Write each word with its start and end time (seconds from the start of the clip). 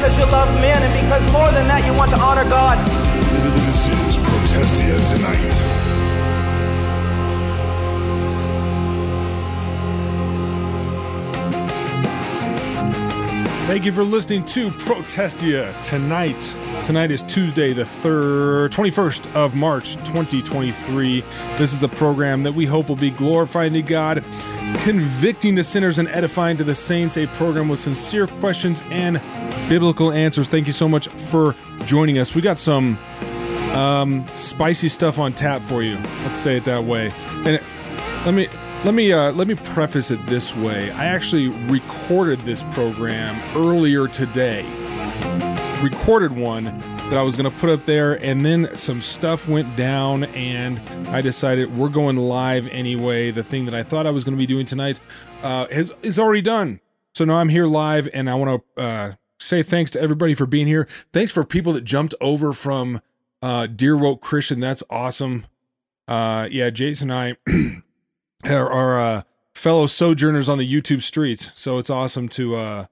because 0.00 0.16
you 0.18 0.24
love 0.32 0.48
men 0.60 0.76
and 0.82 0.92
because 1.00 1.32
more 1.32 1.50
than 1.52 1.66
that 1.68 1.84
you 1.84 1.92
want 1.94 2.10
to 2.10 2.18
honor 2.18 2.44
God. 2.44 2.78
This 2.88 3.86
is 3.86 4.16
Protestia 4.16 4.98
Tonight. 5.16 5.54
Thank 13.66 13.84
you 13.84 13.92
for 13.92 14.02
listening 14.02 14.44
to 14.46 14.70
Protestia 14.72 15.74
tonight. 15.82 16.56
Tonight 16.82 17.10
is 17.10 17.22
Tuesday, 17.22 17.74
the 17.74 17.84
third, 17.84 18.72
21st 18.72 19.34
of 19.34 19.54
March, 19.54 19.96
2023. 19.96 21.20
This 21.58 21.74
is 21.74 21.80
the 21.80 21.88
program 21.88 22.42
that 22.42 22.52
we 22.52 22.64
hope 22.64 22.88
will 22.88 22.96
be 22.96 23.10
glorifying 23.10 23.74
to 23.74 23.82
God, 23.82 24.24
convicting 24.78 25.54
the 25.54 25.62
sinners, 25.62 25.98
and 25.98 26.08
edifying 26.08 26.56
to 26.56 26.64
the 26.64 26.74
saints. 26.74 27.18
A 27.18 27.26
program 27.28 27.68
with 27.68 27.80
sincere 27.80 28.26
questions 28.26 28.82
and 28.90 29.20
biblical 29.68 30.10
answers. 30.10 30.48
Thank 30.48 30.66
you 30.66 30.72
so 30.72 30.88
much 30.88 31.08
for 31.08 31.54
joining 31.84 32.18
us. 32.18 32.34
We 32.34 32.40
got 32.40 32.56
some 32.56 32.98
um, 33.72 34.26
spicy 34.36 34.88
stuff 34.88 35.18
on 35.18 35.34
tap 35.34 35.62
for 35.62 35.82
you. 35.82 35.96
Let's 36.24 36.38
say 36.38 36.56
it 36.56 36.64
that 36.64 36.84
way. 36.84 37.12
And 37.44 37.62
let 38.24 38.34
me 38.34 38.48
let 38.84 38.94
me 38.94 39.12
uh, 39.12 39.32
let 39.32 39.46
me 39.46 39.54
preface 39.54 40.10
it 40.10 40.24
this 40.26 40.56
way. 40.56 40.90
I 40.92 41.04
actually 41.04 41.48
recorded 41.48 42.40
this 42.40 42.62
program 42.64 43.38
earlier 43.54 44.08
today. 44.08 44.79
Recorded 45.82 46.32
one 46.32 46.64
that 46.64 47.14
I 47.14 47.22
was 47.22 47.36
going 47.36 47.50
to 47.50 47.58
put 47.58 47.70
up 47.70 47.86
there, 47.86 48.22
and 48.22 48.44
then 48.44 48.76
some 48.76 49.00
stuff 49.00 49.48
went 49.48 49.76
down, 49.76 50.24
and 50.24 50.78
I 51.08 51.22
decided 51.22 51.76
we're 51.76 51.88
going 51.88 52.16
live 52.16 52.66
anyway. 52.68 53.30
The 53.30 53.42
thing 53.42 53.64
that 53.64 53.74
I 53.74 53.82
thought 53.82 54.06
I 54.06 54.10
was 54.10 54.22
going 54.22 54.34
to 54.34 54.38
be 54.38 54.46
doing 54.46 54.66
tonight 54.66 55.00
uh, 55.42 55.66
is 55.70 55.92
is 56.02 56.18
already 56.18 56.42
done. 56.42 56.80
So 57.14 57.24
now 57.24 57.36
I'm 57.36 57.48
here 57.48 57.66
live, 57.66 58.08
and 58.12 58.28
I 58.28 58.34
want 58.34 58.62
to 58.76 58.82
uh, 58.82 59.12
say 59.38 59.62
thanks 59.62 59.90
to 59.92 60.00
everybody 60.00 60.34
for 60.34 60.44
being 60.44 60.66
here. 60.66 60.86
Thanks 61.12 61.32
for 61.32 61.44
people 61.44 61.72
that 61.72 61.84
jumped 61.84 62.14
over 62.20 62.52
from 62.52 63.00
uh, 63.40 63.66
Dear 63.66 63.96
Woke 63.96 64.20
Christian. 64.20 64.60
That's 64.60 64.82
awesome. 64.90 65.46
Uh, 66.06 66.46
yeah, 66.50 66.70
Jason 66.70 67.10
and 67.10 67.36
I. 67.48 67.82
our, 68.44 68.70
our 68.70 69.00
uh, 69.00 69.22
fellow 69.54 69.86
sojourners 69.86 70.48
on 70.48 70.58
the 70.58 70.70
YouTube 70.70 71.02
streets. 71.02 71.50
So 71.54 71.78
it's 71.78 71.90
awesome 71.90 72.28
to 72.30 72.56
uh, 72.56 72.86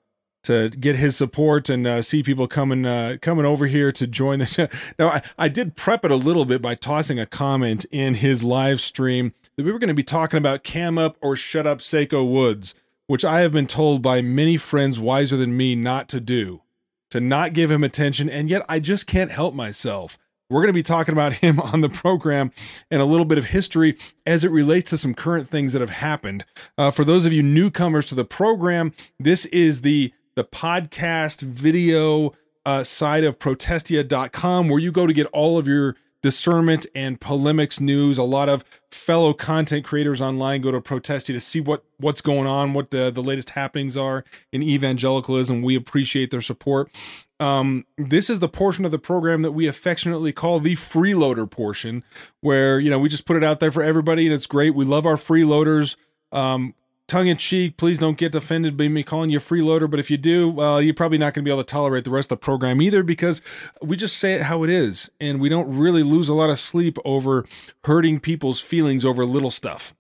to 0.49 0.71
get 0.71 0.97
his 0.97 1.15
support 1.15 1.69
and 1.69 1.87
uh, 1.87 2.01
see 2.01 2.23
people 2.23 2.49
coming 2.49 2.87
uh, 2.87 3.19
coming 3.21 3.45
over 3.45 3.67
here 3.67 3.93
to 3.93 4.07
join 4.07 4.39
the. 4.39 4.71
now 4.99 5.09
I, 5.09 5.23
I 5.39 5.49
did 5.49 5.77
prep 5.77 6.07
it 6.07 6.11
a 6.11 6.17
little 6.17 6.47
bit 6.47 6.63
by 6.63 6.75
tossing 6.75 7.21
a 7.21 7.27
comment 7.27 7.85
in 7.93 8.15
his 8.15 8.43
live 8.43 8.81
stream 8.81 9.35
that 9.57 9.67
we 9.67 9.73
were 9.73 9.79
going 9.79 9.89
to 9.89 9.95
be 9.95 10.03
talking 10.03 10.39
about 10.39 10.65
cam 10.65 10.97
up 10.97 11.19
or 11.21 11.37
shut 11.37 11.67
up 11.67 11.81
Seiko 11.81 12.27
Woods, 12.27 12.75
which 13.09 13.27
I 13.27 13.41
have 13.41 13.53
been 13.53 13.67
told 13.67 14.01
by 14.01 14.23
many 14.23 14.57
friends 14.57 14.99
wiser 14.99 15.37
than 15.37 15.55
me 15.55 15.77
not 15.77 16.09
to 16.09 16.21
do, 16.21 16.63
to 17.11 17.21
not 17.21 17.53
give 17.53 17.71
him 17.71 17.85
attention, 17.85 18.31
and 18.31 18.49
yet 18.49 18.65
I 18.71 18.81
just 18.81 19.07
can't 19.07 19.31
help 19.31 19.55
myself. 19.55 20.19
We're 20.51 20.63
going 20.63 20.69
to 20.69 20.73
be 20.73 20.83
talking 20.83 21.13
about 21.13 21.35
him 21.35 21.61
on 21.61 21.83
the 21.83 21.91
program 21.91 22.53
and 22.91 23.03
a 23.03 23.05
little 23.05 23.27
bit 23.27 23.37
of 23.37 23.47
history 23.47 23.99
as 24.25 24.45
it 24.45 24.51
relates 24.51 24.89
to 24.91 24.97
some 24.97 25.13
current 25.13 25.47
things 25.47 25.75
that 25.75 25.81
have 25.81 25.91
happened. 25.91 26.47
Uh, 26.79 26.91
for 26.91 27.05
those 27.05 27.27
of 27.27 27.35
you 27.35 27.43
newcomers 27.43 28.07
to 28.07 28.15
the 28.15 28.25
program, 28.25 28.95
this 29.21 29.45
is 29.47 29.83
the 29.83 30.15
the 30.39 30.45
podcast 30.45 31.43
video 31.43 32.33
uh, 32.65 32.85
side 32.85 33.25
of 33.25 33.41
protestia.com 33.41 34.69
where 34.69 34.79
you 34.79 34.93
go 34.93 35.05
to 35.05 35.13
get 35.13 35.27
all 35.33 35.59
of 35.59 35.67
your 35.67 35.97
discernment 36.23 36.87
and 36.95 37.21
polemics 37.21 37.81
news. 37.81 38.19
A 38.19 38.23
lot 38.23 38.49
of 38.49 38.65
fellow 38.93 39.35
content 39.35 39.85
creators 39.85 40.23
online 40.23 40.61
go 40.61 40.71
to 40.71 40.81
Protestia 40.81 41.33
to 41.33 41.41
see 41.41 41.61
what 41.61 41.85
what's 41.97 42.21
going 42.21 42.47
on, 42.47 42.73
what 42.73 42.93
the 42.93 43.11
the 43.11 43.23
latest 43.23 43.51
happenings 43.51 43.97
are 43.97 44.25
in 44.53 44.63
evangelicalism. 44.63 45.61
We 45.61 45.75
appreciate 45.75 46.31
their 46.31 46.41
support. 46.41 46.89
Um, 47.41 47.85
this 47.97 48.31
is 48.31 48.39
the 48.39 48.49
portion 48.49 48.85
of 48.85 48.93
the 48.93 48.99
program 48.99 49.43
that 49.43 49.53
we 49.53 49.67
affectionately 49.67 50.33
call 50.33 50.61
the 50.61 50.75
freeloader 50.75 51.51
portion, 51.51 52.05
where 52.43 52.79
you 52.79 52.91
know 52.91 53.01
we 53.01 53.09
just 53.09 53.27
put 53.27 53.37
it 53.37 53.43
out 53.43 53.59
there 53.59 53.73
for 53.73 53.83
everybody, 53.83 54.27
and 54.27 54.33
it's 54.33 54.47
great. 54.47 54.73
We 54.73 54.85
love 54.85 55.05
our 55.05 55.17
freeloaders. 55.17 55.97
Um, 56.31 56.75
tongue 57.09 57.27
in 57.27 57.37
cheek, 57.37 57.77
please 57.77 57.99
don't 57.99 58.17
get 58.17 58.35
offended 58.35 58.77
by 58.77 58.87
me 58.87 59.03
calling 59.03 59.31
you 59.31 59.39
a 59.39 59.41
freeloader. 59.41 59.91
But 59.91 59.99
if 59.99 60.11
you 60.11 60.17
do, 60.17 60.49
well, 60.49 60.81
you're 60.81 60.95
probably 60.95 61.19
not 61.19 61.35
going 61.35 61.45
to 61.45 61.49
be 61.49 61.51
able 61.51 61.65
to 61.65 61.71
tolerate 61.71 62.05
the 62.05 62.11
rest 62.11 62.31
of 62.31 62.39
the 62.39 62.45
program 62.45 62.81
either 62.81 63.03
because 63.03 63.43
we 63.83 63.97
just 63.97 64.19
say 64.19 64.35
it 64.35 64.43
how 64.43 64.63
it 64.63 64.71
is. 64.71 65.11
And 65.21 65.41
we 65.41 65.49
don't 65.49 65.77
really 65.77 66.03
lose 66.03 66.29
a 66.29 66.35
lot 66.35 66.51
of 66.51 66.59
sleep 66.59 66.99
over 67.05 67.45
hurting 67.85 68.21
people's 68.21 68.61
feelings 68.61 69.05
over 69.05 69.25
little 69.25 69.51
stuff. 69.51 69.95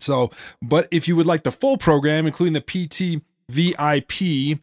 So, 0.00 0.30
but 0.62 0.88
if 0.90 1.08
you 1.08 1.16
would 1.16 1.26
like 1.26 1.42
the 1.42 1.52
full 1.52 1.76
program, 1.76 2.26
including 2.26 2.54
the 2.54 2.60
PT 2.60 3.22
VIP, 3.48 4.60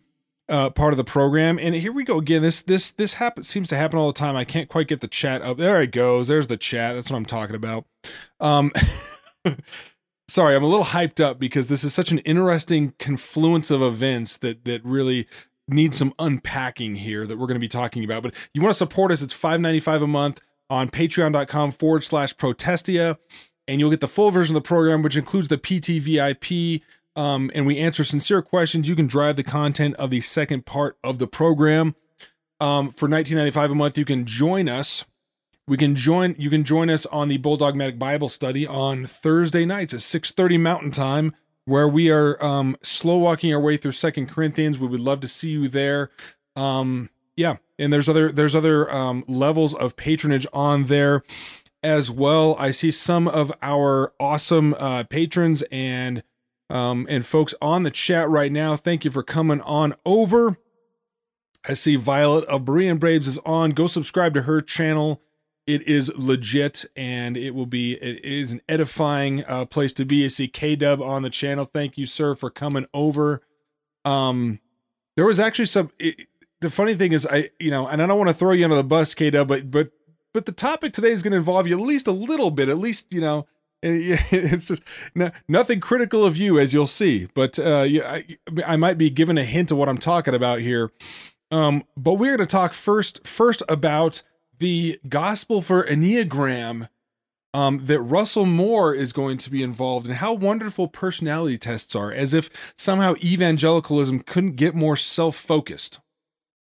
uh, 0.48 0.70
part 0.70 0.94
of 0.94 0.98
the 0.98 1.04
program. 1.04 1.58
And 1.60 1.74
here 1.76 1.92
we 1.92 2.04
go 2.04 2.20
again. 2.20 2.42
This 2.42 2.62
this 2.62 2.92
this 2.92 3.16
happens 3.16 3.48
seems 3.48 3.68
to 3.70 3.76
happen 3.76 3.98
all 3.98 4.08
the 4.08 4.14
time. 4.14 4.36
I 4.36 4.46
can't 4.46 4.70
quite 4.70 4.88
get 4.88 5.02
the 5.02 5.08
chat 5.08 5.42
up. 5.42 5.58
There 5.58 5.82
it 5.82 5.92
goes. 5.92 6.28
There's 6.28 6.48
the 6.48 6.58
chat. 6.58 6.96
That's 6.96 7.10
what 7.10 7.18
I'm 7.18 7.26
talking 7.26 7.56
about. 7.56 7.86
Um, 8.40 8.72
sorry, 10.28 10.56
I'm 10.56 10.64
a 10.64 10.68
little 10.68 10.86
hyped 10.86 11.24
up 11.24 11.40
because 11.40 11.68
this 11.68 11.84
is 11.84 11.94
such 11.94 12.12
an 12.12 12.20
interesting 12.20 12.94
confluence 13.00 13.72
of 13.72 13.82
events 13.82 14.38
that 14.38 14.66
that 14.66 14.84
really 14.84 15.28
need 15.68 15.96
some 15.96 16.14
unpacking 16.20 16.96
here 16.96 17.26
that 17.26 17.38
we're 17.38 17.48
going 17.48 17.56
to 17.56 17.60
be 17.60 17.68
talking 17.68 18.04
about. 18.04 18.24
But 18.24 18.36
you 18.54 18.62
want 18.62 18.74
to 18.74 18.78
support 18.78 19.12
us? 19.12 19.22
It's 19.22 19.34
five 19.34 19.60
ninety 19.60 19.80
five 19.80 20.02
a 20.02 20.08
month 20.08 20.42
on 20.70 20.90
patreon.com 20.90 21.72
forward 21.72 22.04
slash 22.04 22.36
protestia. 22.38 23.18
And 23.68 23.80
you'll 23.80 23.90
get 23.90 24.02
the 24.02 24.08
full 24.08 24.30
version 24.30 24.56
of 24.56 24.62
the 24.62 24.68
program, 24.68 25.02
which 25.02 25.18
includes 25.18 25.48
the 25.48 25.58
PT 25.58 26.00
VIP, 26.04 26.84
um, 27.16 27.50
and 27.56 27.66
we 27.66 27.80
answer 27.80 28.04
sincere 28.04 28.44
questions. 28.44 28.88
You 28.88 28.96
can 28.96 29.08
drive 29.08 29.38
the 29.38 29.44
content 29.44 29.96
of 29.96 30.12
the 30.12 30.22
second 30.22 30.66
part 30.68 30.98
of 31.04 31.18
the 31.18 31.26
program. 31.26 31.96
Um, 32.60 32.92
for 32.92 33.08
19.95 33.08 33.72
a 33.72 33.76
month, 33.76 33.98
you 33.98 34.06
can 34.06 34.26
join 34.26 34.70
us. 34.70 35.06
We 35.68 35.78
can 35.78 35.96
join. 35.96 36.36
You 36.38 36.50
can 36.50 36.64
join 36.64 36.90
us 36.90 37.06
on 37.08 37.28
the 37.28 37.38
Bulldogmatic 37.38 37.98
Bible 37.98 38.30
Study 38.30 38.68
on 38.68 39.06
Thursday 39.06 39.66
nights 39.66 39.94
at 39.94 40.02
6:30 40.02 40.60
Mountain 40.60 40.92
Time, 40.92 41.34
where 41.66 41.88
we 41.88 42.12
are 42.12 42.44
um, 42.44 42.78
slow 42.84 43.18
walking 43.18 43.54
our 43.54 43.60
way 43.60 43.78
through 43.78 43.94
Second 43.94 44.30
Corinthians. 44.30 44.80
We 44.80 44.88
would 44.88 45.00
love 45.00 45.22
to 45.22 45.28
see 45.28 45.50
you 45.50 45.68
there. 45.68 46.12
Um, 46.56 47.10
yeah, 47.36 47.58
and 47.80 47.92
there's 47.92 48.08
other 48.08 48.32
there's 48.32 48.56
other 48.56 48.92
um, 48.94 49.24
levels 49.28 49.74
of 49.74 49.96
patronage 49.96 50.46
on 50.54 50.84
there 50.84 51.24
as 51.82 52.12
well. 52.12 52.56
I 52.60 52.72
see 52.72 52.92
some 52.92 53.28
of 53.28 53.52
our 53.62 54.14
awesome 54.20 54.76
uh, 54.80 55.04
patrons 55.06 55.64
and 55.72 56.24
um, 56.70 57.06
and 57.10 57.26
folks 57.26 57.54
on 57.62 57.84
the 57.84 57.92
chat 57.92 58.30
right 58.30 58.52
now, 58.52 58.76
thank 58.76 59.06
you 59.06 59.12
for 59.12 59.24
coming 59.24 59.62
on 59.62 59.94
over. 60.06 60.58
I 61.68 61.74
see 61.74 61.96
Violet 61.96 62.46
of 62.46 62.64
Berean 62.64 63.00
Braves 63.00 63.28
is 63.28 63.40
on. 63.40 63.72
Go 63.72 63.88
subscribe 63.88 64.34
to 64.36 64.44
her 64.44 64.62
channel. 64.62 65.22
It 65.68 65.88
is 65.88 66.12
legit 66.16 66.86
and 66.96 67.36
it 67.36 67.56
will 67.56 67.66
be, 67.66 67.94
it 67.94 68.24
is 68.24 68.54
an 68.54 68.62
edifying 68.70 69.44
uh, 69.46 69.66
place 69.66 69.94
to 69.94 70.06
be. 70.06 70.24
I 70.24 70.28
see 70.28 70.48
K 70.48 70.76
Dub 70.76 71.02
on 71.02 71.24
the 71.24 71.30
channel. 71.30 71.66
Thank 71.66 71.98
you, 71.98 72.06
sir, 72.06 72.36
for 72.36 72.50
coming 72.50 72.86
over. 72.94 73.42
Um, 74.04 74.60
there 75.16 75.26
was 75.26 75.40
actually 75.40 75.66
some, 75.66 75.92
it, 75.98 76.28
the 76.62 76.70
funny 76.70 76.94
thing 76.94 77.14
is, 77.14 77.28
I, 77.30 77.50
you 77.60 77.72
know, 77.72 77.88
and 77.88 78.02
I 78.02 78.06
don't 78.06 78.18
want 78.18 78.30
to 78.30 78.36
throw 78.36 78.52
you 78.52 78.64
under 78.64 78.76
the 78.76 78.84
bus, 78.84 79.16
K 79.16 79.32
Dub, 79.32 79.48
but, 79.48 79.72
but, 79.72 79.92
but 80.34 80.46
the 80.46 80.52
topic 80.52 80.94
today 80.94 81.10
is 81.10 81.24
going 81.24 81.32
to 81.32 81.38
involve 81.38 81.66
you 81.68 81.76
at 81.76 81.84
least 81.84 82.08
a 82.08 82.12
little 82.12 82.52
bit, 82.52 82.70
at 82.70 82.78
least, 82.78 83.12
you 83.14 83.22
know, 83.22 83.48
it's 83.88 84.70
just 84.70 84.82
no, 85.14 85.30
nothing 85.48 85.80
critical 85.80 86.26
of 86.26 86.38
you, 86.38 86.60
as 86.60 86.74
you'll 86.74 86.88
see. 86.88 87.28
But 87.36 87.60
uh, 87.60 87.82
I, 87.82 88.26
I 88.66 88.78
might 88.78 88.98
be 88.98 89.12
given 89.12 89.38
a 89.38 89.44
hint 89.44 89.72
of 89.72 89.78
what 89.78 89.90
I'm 89.90 90.00
talking 90.00 90.34
about 90.34 90.60
here. 90.60 90.92
Um, 91.52 91.84
but 91.96 92.14
we're 92.14 92.36
going 92.36 92.48
to 92.48 92.52
talk 92.52 92.74
first 92.74 93.28
first 93.28 93.62
about 93.70 94.24
the 94.60 95.00
gospel 95.08 95.62
for 95.62 95.84
Enneagram 95.84 96.90
um, 97.56 97.86
that 97.86 98.02
Russell 98.02 98.46
Moore 98.46 98.94
is 98.94 99.14
going 99.14 99.38
to 99.38 99.50
be 99.50 99.64
involved 99.64 100.08
in 100.08 100.16
how 100.16 100.34
wonderful 100.34 100.90
personality 100.90 101.58
tests 101.58 101.96
are, 101.96 102.12
as 102.12 102.34
if 102.34 102.50
somehow 102.76 103.16
evangelicalism 103.24 104.24
couldn't 104.24 104.58
get 104.58 104.76
more 104.76 104.98
self 104.98 105.38
focused. 105.38 106.02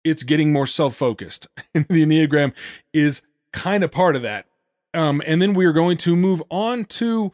It's 0.03 0.23
getting 0.23 0.51
more 0.51 0.67
self 0.67 0.95
focused. 0.95 1.47
And 1.75 1.87
the 1.89 2.05
Enneagram 2.05 2.55
is 2.95 3.21
kind 3.53 3.85
of 3.85 3.91
part 3.91 4.17
of 4.17 4.23
that. 4.23 4.47
Um, 4.95 5.23
and 5.27 5.43
then 5.43 5.53
we 5.53 5.67
are 5.67 5.75
going 5.75 5.99
to 5.99 6.17
move 6.17 6.43
on 6.49 6.87
to, 6.87 7.33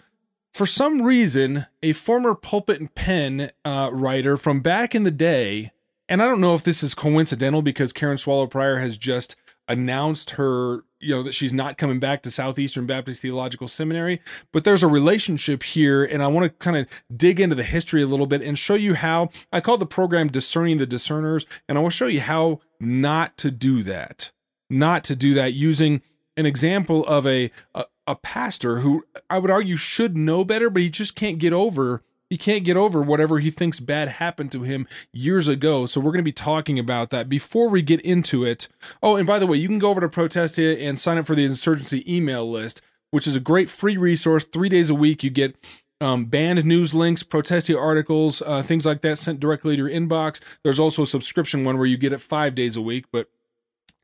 for 0.52 0.66
some 0.66 1.02
reason, 1.02 1.66
a 1.80 1.92
former 1.92 2.34
pulpit 2.34 2.80
and 2.80 2.92
pen 2.92 3.52
uh, 3.64 3.90
writer 3.92 4.36
from 4.36 4.60
back 4.60 4.96
in 4.96 5.04
the 5.04 5.12
day. 5.12 5.70
And 6.08 6.20
I 6.20 6.26
don't 6.26 6.40
know 6.40 6.54
if 6.54 6.64
this 6.64 6.82
is 6.82 6.94
coincidental 6.94 7.62
because 7.62 7.92
Karen 7.92 8.18
Swallow 8.18 8.48
Prior 8.48 8.78
has 8.78 8.98
just 8.98 9.36
announced 9.69 10.31
her, 10.32 10.84
you 11.00 11.14
know, 11.14 11.22
that 11.22 11.34
she's 11.34 11.52
not 11.52 11.78
coming 11.78 11.99
back 11.99 12.22
to 12.22 12.31
Southeastern 12.31 12.87
Baptist 12.87 13.22
Theological 13.22 13.69
Seminary. 13.69 14.20
But 14.52 14.64
there's 14.64 14.82
a 14.82 14.88
relationship 14.88 15.62
here, 15.62 16.05
and 16.05 16.22
I 16.22 16.26
want 16.26 16.44
to 16.44 16.50
kind 16.64 16.76
of 16.76 16.87
dig 17.14 17.40
into 17.40 17.56
the 17.56 17.62
history 17.62 18.02
a 18.02 18.06
little 18.06 18.26
bit 18.26 18.43
and 18.43 18.58
show 18.58 18.75
you 18.75 18.94
how 18.94 19.31
I 19.52 19.61
call 19.61 19.76
the 19.76 19.87
program 19.87 20.28
Discerning 20.28 20.78
the 20.78 20.87
Discerners, 20.87 21.46
and 21.69 21.78
I 21.78 21.81
will 21.81 21.90
show 21.90 22.06
you 22.06 22.20
how 22.20 22.61
not 22.81 23.37
to 23.38 23.50
do 23.50 23.82
that. 23.82 24.32
Not 24.70 25.05
to 25.05 25.16
do 25.16 25.34
that 25.34 25.52
using 25.52 26.02
an 26.37 26.46
example 26.46 27.06
of 27.06 27.26
a, 27.26 27.50
a, 27.75 27.84
a 28.06 28.17
pastor 28.17 28.81
who 28.81 29.05
I 29.31 29.38
would 29.38 29.50
argue 29.50 29.76
should 29.76 30.17
know 30.17 30.44
better, 30.44 30.70
but 30.70 30.82
he 30.82 30.90
just 30.90 31.14
can't 31.14 31.38
get 31.38 31.52
over 31.52 32.02
he 32.30 32.36
can't 32.36 32.64
get 32.64 32.76
over 32.76 33.02
whatever 33.02 33.38
he 33.38 33.50
thinks 33.50 33.80
bad 33.80 34.08
happened 34.08 34.50
to 34.52 34.62
him 34.62 34.86
years 35.12 35.48
ago. 35.48 35.86
So 35.86 36.00
we're 36.00 36.12
going 36.12 36.18
to 36.18 36.22
be 36.22 36.32
talking 36.32 36.78
about 36.78 37.10
that 37.10 37.28
before 37.28 37.68
we 37.68 37.82
get 37.82 38.00
into 38.00 38.44
it. 38.44 38.68
Oh, 39.02 39.16
and 39.16 39.26
by 39.26 39.38
the 39.38 39.46
way, 39.46 39.58
you 39.58 39.68
can 39.68 39.78
go 39.78 39.90
over 39.90 40.00
to 40.00 40.08
Protestia 40.08 40.78
and 40.78 40.98
sign 40.98 41.18
up 41.18 41.26
for 41.26 41.34
the 41.34 41.44
insurgency 41.44 42.02
email 42.12 42.50
list, 42.50 42.82
which 43.10 43.26
is 43.26 43.36
a 43.36 43.40
great 43.40 43.68
free 43.68 43.96
resource. 43.96 44.44
Three 44.44 44.68
days 44.68 44.90
a 44.90 44.94
week, 44.94 45.22
you 45.22 45.30
get 45.30 45.56
um, 46.00 46.24
banned 46.24 46.64
news 46.64 46.94
links, 46.94 47.22
Protestia 47.22 47.78
articles, 47.78 48.42
uh, 48.42 48.62
things 48.62 48.84
like 48.84 49.02
that 49.02 49.18
sent 49.18 49.40
directly 49.40 49.76
to 49.76 49.82
your 49.82 49.90
inbox. 49.90 50.40
There's 50.62 50.78
also 50.78 51.02
a 51.02 51.06
subscription 51.06 51.64
one 51.64 51.78
where 51.78 51.86
you 51.86 51.96
get 51.96 52.12
it 52.12 52.20
five 52.20 52.54
days 52.54 52.76
a 52.76 52.82
week. 52.82 53.06
But 53.12 53.28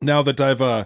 now 0.01 0.23
that 0.23 0.41
I've 0.41 0.63
uh, 0.63 0.85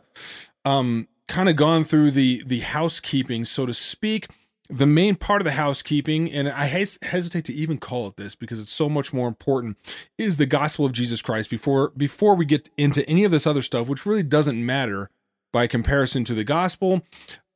um, 0.64 1.08
kind 1.28 1.48
of 1.48 1.56
gone 1.56 1.84
through 1.84 2.12
the 2.12 2.42
the 2.46 2.60
housekeeping, 2.60 3.44
so 3.44 3.66
to 3.66 3.74
speak 3.74 4.28
the 4.70 4.86
main 4.86 5.14
part 5.14 5.42
of 5.42 5.44
the 5.44 5.52
housekeeping, 5.52 6.30
and 6.32 6.48
I 6.48 6.66
hes- 6.66 6.98
hesitate 7.02 7.44
to 7.46 7.54
even 7.54 7.78
call 7.78 8.06
it 8.08 8.16
this 8.16 8.34
because 8.34 8.58
it's 8.58 8.72
so 8.72 8.88
much 8.88 9.12
more 9.12 9.28
important, 9.28 9.76
is 10.16 10.36
the 10.36 10.46
gospel 10.46 10.86
of 10.86 10.92
Jesus 10.92 11.20
Christ. 11.20 11.50
Before 11.50 11.90
before 11.90 12.34
we 12.34 12.44
get 12.44 12.70
into 12.76 13.08
any 13.08 13.24
of 13.24 13.30
this 13.30 13.46
other 13.46 13.62
stuff, 13.62 13.88
which 13.88 14.06
really 14.06 14.22
doesn't 14.22 14.64
matter 14.64 15.10
by 15.52 15.66
comparison 15.66 16.24
to 16.24 16.34
the 16.34 16.44
gospel, 16.44 17.02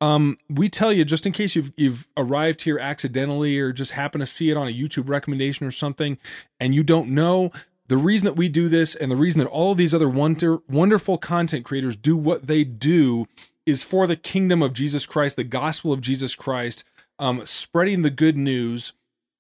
um, 0.01 0.39
we 0.49 0.69
tell 0.69 0.93
you 0.93 1.05
just 1.05 1.27
in 1.27 1.33
case 1.33 1.57
you've 1.57 1.73
you've 1.77 2.07
arrived 2.17 2.63
here 2.63 2.79
accidentally 2.79 3.59
or 3.59 3.73
just 3.73 3.93
happen 3.93 4.21
to 4.21 4.27
see 4.27 4.51
it 4.51 4.57
on 4.57 4.69
a 4.69 4.75
YouTube 4.75 5.09
recommendation 5.09 5.67
or 5.67 5.71
something, 5.71 6.19
and 6.61 6.75
you 6.75 6.83
don't 6.83 7.09
know. 7.09 7.51
The 7.89 7.97
reason 7.97 8.27
that 8.27 8.37
we 8.37 8.51
do 8.51 8.69
this 8.69 8.95
and 8.95 9.11
the 9.11 9.17
reason 9.17 9.39
that 9.39 9.49
all 9.49 9.73
of 9.73 9.79
these 9.79 9.95
other 9.95 10.11
wonder, 10.11 10.59
wonderful 10.69 11.17
content 11.17 11.65
creators 11.65 11.97
do 11.97 12.19
what 12.19 12.47
they 12.47 12.63
do 12.63 13.27
is 13.65 13.83
for 13.83 14.07
the 14.07 14.15
kingdom 14.15 14.63
of 14.63 14.75
Jesus 14.75 15.07
Christ, 15.07 15.37
the 15.37 15.45
gospel 15.45 15.91
of 15.91 16.03
Jesus 16.03 16.35
Christ, 16.35 16.85
um, 17.19 17.45
spreading 17.47 18.03
the 18.03 18.11
good 18.11 18.37
news. 18.37 18.93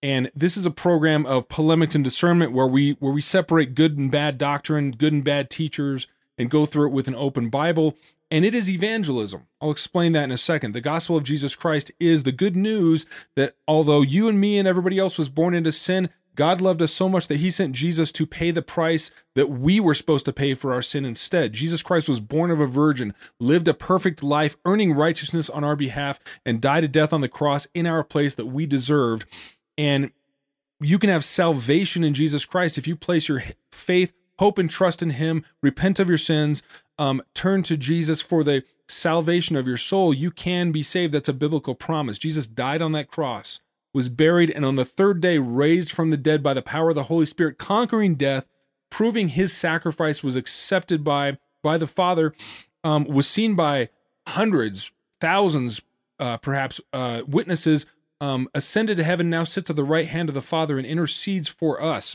And 0.03 0.31
this 0.35 0.57
is 0.57 0.65
a 0.65 0.71
program 0.71 1.27
of 1.27 1.49
polemics 1.49 1.95
and 1.95 2.05
discernment 2.05 2.53
where 2.53 2.67
we 2.67 2.93
where 3.01 3.13
we 3.13 3.21
separate 3.21 3.75
good 3.75 3.99
and 3.99 4.11
bad 4.11 4.39
doctrine, 4.39 4.93
good 4.93 5.13
and 5.13 5.25
bad 5.25 5.51
teachers, 5.51 6.07
and 6.37 6.51
go 6.51 6.67
through 6.67 6.89
it 6.89 6.93
with 6.93 7.09
an 7.09 7.17
open 7.17 7.49
Bible. 7.49 7.97
And 8.31 8.45
it 8.45 8.55
is 8.55 8.71
evangelism. 8.71 9.47
I'll 9.61 9.71
explain 9.71 10.13
that 10.13 10.25
in 10.25 10.33
a 10.33 10.37
second. 10.37 10.73
The 10.73 10.83
gospel 10.83 11.17
of 11.17 11.25
Jesus 11.25 11.57
Christ 11.57 11.91
is 11.99 12.23
the 12.23 12.33
good 12.33 12.55
news 12.55 13.07
that 13.37 13.57
although 13.67 14.03
you 14.03 14.29
and 14.29 14.39
me 14.39 14.59
and 14.59 14.69
everybody 14.69 14.99
else 14.99 15.19
was 15.19 15.31
born 15.31 15.55
into 15.55 15.73
sin, 15.73 16.11
God 16.39 16.61
loved 16.61 16.81
us 16.83 16.93
so 16.93 17.09
much 17.09 17.27
that 17.27 17.39
he 17.39 17.51
sent 17.51 17.75
Jesus 17.75 18.13
to 18.13 18.25
pay 18.25 18.53
the 18.53 18.63
price 18.63 19.11
that 19.35 19.51
we 19.51 19.81
were 19.81 19.93
supposed 19.93 20.25
to 20.27 20.33
pay 20.33 20.55
for 20.55 20.73
our 20.73 20.83
sin 20.83 21.05
instead. 21.05 21.53
Jesus 21.53 21.83
Christ 21.83 22.09
was 22.09 22.21
born 22.21 22.53
of 22.53 22.61
a 22.61 22.67
virgin, 22.67 23.13
lived 23.41 23.67
a 23.67 23.75
perfect 23.75 24.23
life, 24.23 24.57
earning 24.65 24.93
righteousness 24.93 25.51
on 25.51 25.65
our 25.65 25.75
behalf, 25.75 26.21
and 26.47 26.61
died 26.61 26.85
a 26.85 26.89
death 26.89 27.13
on 27.13 27.23
the 27.23 27.29
cross 27.29 27.67
in 27.75 27.89
our 27.89 28.05
place 28.05 28.37
that 28.37 28.47
we 28.47 28.67
deserved. 28.67 29.25
And 29.77 30.13
you 30.79 31.01
can 31.01 31.11
have 31.11 31.25
salvation 31.25 32.05
in 32.05 32.15
Jesus 32.15 32.47
Christ 32.47 32.79
if 32.79 32.87
you 32.87 32.95
place 32.95 33.29
your 33.29 33.43
faith, 33.73 34.13
hope, 34.39 34.59
and 34.59 34.71
trust 34.71 35.03
in 35.03 35.11
him, 35.11 35.45
repent 35.61 35.99
of 35.99 36.09
your 36.09 36.19
sins, 36.19 36.63
um, 37.01 37.21
turn 37.35 37.65
to 37.65 37.77
Jesus 37.77 38.23
for 38.23 38.45
the 38.45 38.63
salvation 38.87 39.57
of 39.57 39.67
your 39.67 39.77
soul. 39.77 40.15
You 40.15 40.31
can 40.31 40.71
be 40.71 40.85
saved. 40.85 41.13
That's 41.13 41.29
a 41.29 41.33
biblical 41.33 41.75
promise. 41.75 42.17
Jesus 42.17 42.47
died 42.47 42.81
on 42.81 42.93
that 42.93 43.11
cross 43.11 43.59
was 43.99 44.09
buried, 44.09 44.49
and 44.49 44.65
on 44.65 44.77
the 44.77 44.85
third 44.85 45.21
day 45.21 45.39
raised 45.39 45.91
from 45.91 46.11
the 46.11 46.17
dead 46.17 46.41
by 46.41 46.55
the 46.55 46.63
power 46.63 46.91
of 46.91 46.95
the 46.95 47.03
Holy 47.03 47.27
Spirit, 47.27 47.59
conquering 47.59 48.15
death, 48.15 48.47
proving 48.91 49.31
his 49.31 49.53
sacrifice 49.53 50.23
was 50.23 50.37
accepted 50.37 51.03
by 51.03 51.37
by 51.65 51.77
the 51.77 51.89
Father, 51.89 52.33
um, 52.85 53.03
was 53.03 53.27
seen 53.27 53.57
by 53.57 53.89
hundreds, 54.29 54.93
thousands, 55.21 55.83
uh, 56.21 56.37
perhaps 56.37 56.81
uh, 56.93 57.23
witnesses, 57.27 57.87
um, 58.21 58.49
ascended 58.55 58.99
to 58.99 59.03
heaven, 59.03 59.29
now 59.29 59.43
sits 59.43 59.69
at 59.69 59.75
the 59.75 59.83
right 59.83 60.07
hand 60.07 60.29
of 60.29 60.37
the 60.37 60.41
Father 60.41 60.79
and 60.79 60.87
intercedes 60.87 61.49
for 61.49 61.83
us. 61.83 62.15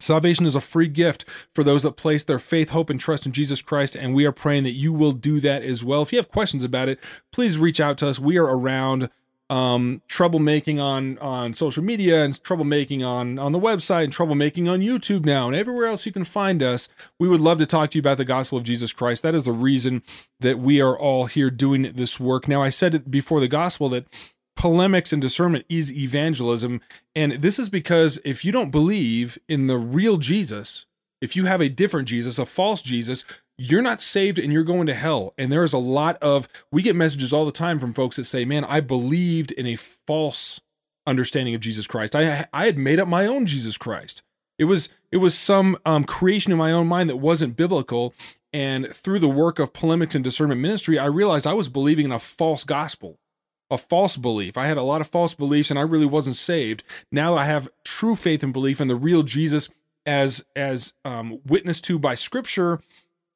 Salvation 0.00 0.46
is 0.46 0.56
a 0.56 0.60
free 0.60 0.88
gift 0.88 1.24
for 1.54 1.62
those 1.62 1.84
that 1.84 1.92
place 1.92 2.24
their 2.24 2.40
faith, 2.40 2.70
hope, 2.70 2.90
and 2.90 2.98
trust 2.98 3.24
in 3.24 3.30
Jesus 3.30 3.62
Christ, 3.62 3.94
and 3.94 4.16
we 4.16 4.26
are 4.26 4.32
praying 4.32 4.64
that 4.64 4.72
you 4.72 4.92
will 4.92 5.12
do 5.12 5.38
that 5.38 5.62
as 5.62 5.84
well. 5.84 6.02
If 6.02 6.12
you 6.12 6.18
have 6.18 6.28
questions 6.28 6.64
about 6.64 6.88
it, 6.88 6.98
please 7.30 7.56
reach 7.56 7.78
out 7.78 7.98
to 7.98 8.08
us. 8.08 8.18
We 8.18 8.36
are 8.36 8.46
around 8.46 9.10
um, 9.50 10.00
troublemaking 10.08 10.82
on 10.82 11.18
on 11.18 11.52
social 11.52 11.82
media 11.82 12.24
and 12.24 12.34
troublemaking 12.34 13.06
on 13.06 13.38
on 13.38 13.52
the 13.52 13.60
website 13.60 14.04
and 14.04 14.12
troublemaking 14.12 14.70
on 14.70 14.80
YouTube 14.80 15.24
now 15.24 15.46
and 15.46 15.56
everywhere 15.56 15.86
else 15.86 16.06
you 16.06 16.12
can 16.12 16.24
find 16.24 16.62
us. 16.62 16.88
We 17.18 17.28
would 17.28 17.40
love 17.40 17.58
to 17.58 17.66
talk 17.66 17.90
to 17.90 17.98
you 17.98 18.00
about 18.00 18.16
the 18.16 18.24
gospel 18.24 18.56
of 18.58 18.64
Jesus 18.64 18.92
Christ. 18.92 19.22
That 19.22 19.34
is 19.34 19.44
the 19.44 19.52
reason 19.52 20.02
that 20.40 20.58
we 20.58 20.80
are 20.80 20.98
all 20.98 21.26
here 21.26 21.50
doing 21.50 21.92
this 21.94 22.18
work. 22.18 22.48
Now, 22.48 22.62
I 22.62 22.70
said 22.70 22.94
it 22.94 23.10
before 23.10 23.40
the 23.40 23.48
gospel 23.48 23.88
that 23.90 24.06
polemics 24.56 25.12
and 25.12 25.20
discernment 25.20 25.66
is 25.68 25.92
evangelism, 25.92 26.80
and 27.14 27.32
this 27.32 27.58
is 27.58 27.68
because 27.68 28.18
if 28.24 28.44
you 28.44 28.52
don't 28.52 28.70
believe 28.70 29.38
in 29.48 29.66
the 29.66 29.76
real 29.76 30.16
Jesus, 30.16 30.86
if 31.20 31.36
you 31.36 31.44
have 31.44 31.60
a 31.60 31.68
different 31.68 32.08
Jesus, 32.08 32.38
a 32.38 32.46
false 32.46 32.82
Jesus, 32.82 33.24
you're 33.56 33.82
not 33.82 34.00
saved 34.00 34.38
and 34.38 34.52
you're 34.52 34.64
going 34.64 34.86
to 34.86 34.94
hell. 34.94 35.32
And 35.38 35.50
there's 35.50 35.72
a 35.72 35.78
lot 35.78 36.16
of, 36.18 36.48
we 36.70 36.82
get 36.82 36.96
messages 36.96 37.32
all 37.32 37.46
the 37.46 37.52
time 37.52 37.78
from 37.78 37.94
folks 37.94 38.16
that 38.16 38.24
say, 38.24 38.44
man, 38.44 38.64
I 38.64 38.80
believed 38.80 39.52
in 39.52 39.66
a 39.66 39.76
false 39.76 40.60
understanding 41.06 41.54
of 41.54 41.60
Jesus 41.60 41.86
Christ. 41.86 42.16
I, 42.16 42.46
I 42.52 42.66
had 42.66 42.78
made 42.78 42.98
up 42.98 43.08
my 43.08 43.26
own 43.26 43.46
Jesus 43.46 43.76
Christ. 43.76 44.22
It 44.58 44.64
was, 44.64 44.88
it 45.12 45.18
was 45.18 45.36
some 45.36 45.76
um, 45.84 46.04
creation 46.04 46.52
in 46.52 46.58
my 46.58 46.72
own 46.72 46.86
mind 46.86 47.10
that 47.10 47.16
wasn't 47.16 47.56
biblical. 47.56 48.14
And 48.52 48.88
through 48.88 49.18
the 49.18 49.28
work 49.28 49.58
of 49.58 49.72
polemics 49.72 50.14
and 50.14 50.22
discernment 50.24 50.60
ministry, 50.60 50.98
I 50.98 51.06
realized 51.06 51.46
I 51.46 51.54
was 51.54 51.68
believing 51.68 52.06
in 52.06 52.12
a 52.12 52.20
false 52.20 52.64
gospel, 52.64 53.18
a 53.70 53.78
false 53.78 54.16
belief. 54.16 54.56
I 54.56 54.66
had 54.66 54.76
a 54.76 54.82
lot 54.82 55.00
of 55.00 55.08
false 55.08 55.34
beliefs 55.34 55.70
and 55.70 55.78
I 55.78 55.82
really 55.82 56.06
wasn't 56.06 56.36
saved. 56.36 56.82
Now 57.10 57.36
I 57.36 57.44
have 57.44 57.68
true 57.84 58.16
faith 58.16 58.42
and 58.42 58.52
belief 58.52 58.80
in 58.80 58.88
the 58.88 58.96
real 58.96 59.22
Jesus 59.22 59.68
as, 60.06 60.44
as 60.54 60.92
um, 61.04 61.40
witnessed 61.46 61.84
to 61.84 61.98
by 61.98 62.14
scripture 62.14 62.80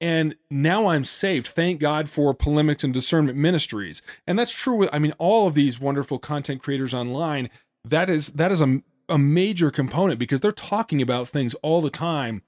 and 0.00 0.36
now 0.50 0.88
I'm 0.88 1.04
saved. 1.04 1.46
Thank 1.48 1.80
God 1.80 2.08
for 2.08 2.32
polemics 2.34 2.84
and 2.84 2.94
discernment 2.94 3.36
ministries. 3.36 4.02
And 4.26 4.38
that's 4.38 4.54
true 4.54 4.76
with 4.76 4.90
I 4.92 4.98
mean 4.98 5.12
all 5.18 5.46
of 5.46 5.54
these 5.54 5.80
wonderful 5.80 6.18
content 6.18 6.62
creators 6.62 6.94
online. 6.94 7.50
That 7.84 8.08
is 8.08 8.28
that 8.28 8.52
is 8.52 8.60
a, 8.60 8.82
a 9.08 9.18
major 9.18 9.70
component 9.70 10.18
because 10.18 10.40
they're 10.40 10.52
talking 10.52 11.02
about 11.02 11.28
things 11.28 11.54
all 11.62 11.80
the 11.80 11.90
time 11.90 12.42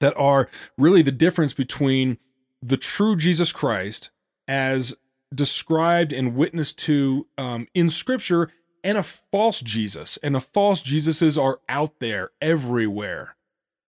that 0.00 0.16
are 0.16 0.48
really 0.78 1.02
the 1.02 1.12
difference 1.12 1.52
between 1.52 2.18
the 2.62 2.76
true 2.76 3.16
Jesus 3.16 3.52
Christ 3.52 4.10
as 4.48 4.94
described 5.34 6.12
and 6.12 6.34
witnessed 6.34 6.78
to 6.78 7.26
um, 7.38 7.68
in 7.74 7.90
Scripture 7.90 8.50
and 8.82 8.96
a 8.96 9.02
false 9.02 9.60
Jesus. 9.60 10.16
And 10.22 10.34
the 10.34 10.40
false 10.40 10.82
Jesuses 10.82 11.40
are 11.40 11.60
out 11.68 12.00
there 12.00 12.30
everywhere, 12.40 13.36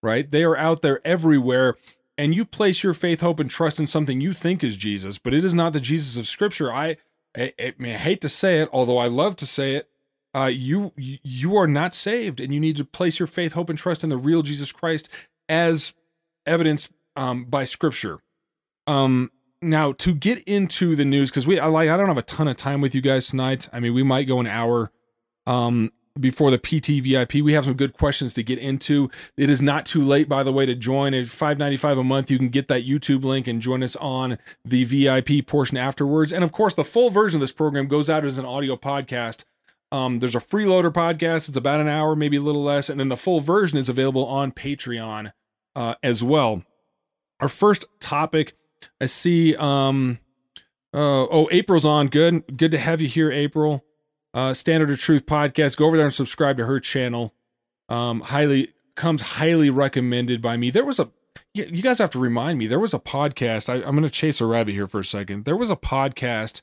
right? 0.02 0.30
They 0.30 0.44
are 0.44 0.56
out 0.56 0.82
there 0.82 1.00
everywhere 1.04 1.76
and 2.22 2.36
you 2.36 2.44
place 2.44 2.84
your 2.84 2.94
faith, 2.94 3.20
hope, 3.20 3.40
and 3.40 3.50
trust 3.50 3.80
in 3.80 3.86
something 3.88 4.20
you 4.20 4.32
think 4.32 4.62
is 4.62 4.76
Jesus, 4.76 5.18
but 5.18 5.34
it 5.34 5.42
is 5.42 5.56
not 5.56 5.72
the 5.72 5.80
Jesus 5.80 6.16
of 6.16 6.28
Scripture, 6.28 6.72
I, 6.72 6.96
I, 7.36 7.52
I, 7.58 7.74
mean, 7.78 7.94
I 7.94 7.98
hate 7.98 8.20
to 8.20 8.28
say 8.28 8.60
it, 8.60 8.68
although 8.72 8.98
I 8.98 9.08
love 9.08 9.34
to 9.36 9.46
say 9.46 9.74
it, 9.74 9.88
uh, 10.32 10.44
you 10.44 10.92
you 10.96 11.56
are 11.56 11.66
not 11.66 11.94
saved, 11.94 12.40
and 12.40 12.54
you 12.54 12.60
need 12.60 12.76
to 12.76 12.84
place 12.84 13.18
your 13.18 13.26
faith, 13.26 13.54
hope, 13.54 13.68
and 13.68 13.76
trust 13.76 14.04
in 14.04 14.08
the 14.08 14.16
real 14.16 14.42
Jesus 14.42 14.70
Christ 14.70 15.08
as 15.48 15.94
evidenced 16.46 16.92
um, 17.16 17.44
by 17.44 17.64
Scripture. 17.64 18.20
Um, 18.86 19.32
now, 19.60 19.90
to 19.90 20.14
get 20.14 20.44
into 20.44 20.94
the 20.94 21.04
news, 21.04 21.28
because 21.28 21.44
we 21.44 21.58
I 21.58 21.66
like 21.66 21.90
I 21.90 21.96
don't 21.96 22.06
have 22.06 22.18
a 22.18 22.22
ton 22.22 22.46
of 22.46 22.56
time 22.56 22.80
with 22.80 22.94
you 22.94 23.00
guys 23.00 23.26
tonight. 23.26 23.68
I 23.72 23.80
mean, 23.80 23.94
we 23.94 24.04
might 24.04 24.28
go 24.28 24.38
an 24.38 24.46
hour. 24.46 24.92
Um, 25.44 25.90
before 26.18 26.50
the 26.50 26.58
PT 26.58 27.02
VIP. 27.04 27.34
We 27.34 27.54
have 27.54 27.64
some 27.64 27.74
good 27.74 27.96
questions 27.96 28.34
to 28.34 28.42
get 28.42 28.58
into. 28.58 29.10
It 29.36 29.50
is 29.50 29.62
not 29.62 29.86
too 29.86 30.02
late, 30.02 30.28
by 30.28 30.42
the 30.42 30.52
way, 30.52 30.66
to 30.66 30.74
join 30.74 31.14
at 31.14 31.26
five 31.26 31.58
ninety 31.58 31.76
five 31.76 31.98
a 31.98 32.04
month. 32.04 32.30
You 32.30 32.38
can 32.38 32.48
get 32.48 32.68
that 32.68 32.84
YouTube 32.86 33.24
link 33.24 33.46
and 33.46 33.60
join 33.60 33.82
us 33.82 33.96
on 33.96 34.38
the 34.64 34.84
VIP 34.84 35.46
portion 35.46 35.76
afterwards. 35.76 36.32
And 36.32 36.44
of 36.44 36.52
course, 36.52 36.74
the 36.74 36.84
full 36.84 37.10
version 37.10 37.38
of 37.38 37.40
this 37.40 37.52
program 37.52 37.86
goes 37.86 38.10
out 38.10 38.24
as 38.24 38.38
an 38.38 38.44
audio 38.44 38.76
podcast. 38.76 39.44
Um, 39.90 40.20
there's 40.20 40.34
a 40.34 40.40
freeloader 40.40 40.92
podcast. 40.92 41.48
It's 41.48 41.56
about 41.56 41.80
an 41.80 41.88
hour, 41.88 42.16
maybe 42.16 42.38
a 42.38 42.40
little 42.40 42.62
less, 42.62 42.88
and 42.88 42.98
then 42.98 43.08
the 43.08 43.16
full 43.16 43.40
version 43.40 43.78
is 43.78 43.88
available 43.88 44.24
on 44.26 44.52
Patreon 44.52 45.32
uh, 45.76 45.94
as 46.02 46.24
well. 46.24 46.64
Our 47.40 47.48
first 47.48 47.84
topic, 48.00 48.54
I 49.00 49.06
see. 49.06 49.54
Um, 49.56 50.18
uh, 50.94 51.26
oh, 51.30 51.48
April's 51.50 51.84
on. 51.84 52.08
Good, 52.08 52.56
good 52.56 52.70
to 52.70 52.78
have 52.78 53.00
you 53.00 53.08
here, 53.08 53.30
April 53.30 53.84
uh, 54.34 54.54
Standard 54.54 54.90
of 54.90 54.98
Truth 54.98 55.26
podcast. 55.26 55.76
Go 55.76 55.86
over 55.86 55.96
there 55.96 56.06
and 56.06 56.14
subscribe 56.14 56.56
to 56.58 56.66
her 56.66 56.80
channel. 56.80 57.34
Um, 57.88 58.20
highly 58.20 58.72
comes 58.94 59.22
highly 59.22 59.70
recommended 59.70 60.40
by 60.40 60.56
me. 60.56 60.70
There 60.70 60.84
was 60.84 61.00
a 61.00 61.10
you 61.54 61.82
guys 61.82 61.98
have 61.98 62.10
to 62.10 62.18
remind 62.18 62.58
me. 62.58 62.66
There 62.66 62.80
was 62.80 62.94
a 62.94 62.98
podcast. 62.98 63.68
I, 63.68 63.86
am 63.86 63.94
going 63.94 64.02
to 64.02 64.10
chase 64.10 64.40
a 64.40 64.46
rabbit 64.46 64.72
here 64.72 64.86
for 64.86 65.00
a 65.00 65.04
second. 65.04 65.44
There 65.44 65.56
was 65.56 65.70
a 65.70 65.76
podcast 65.76 66.62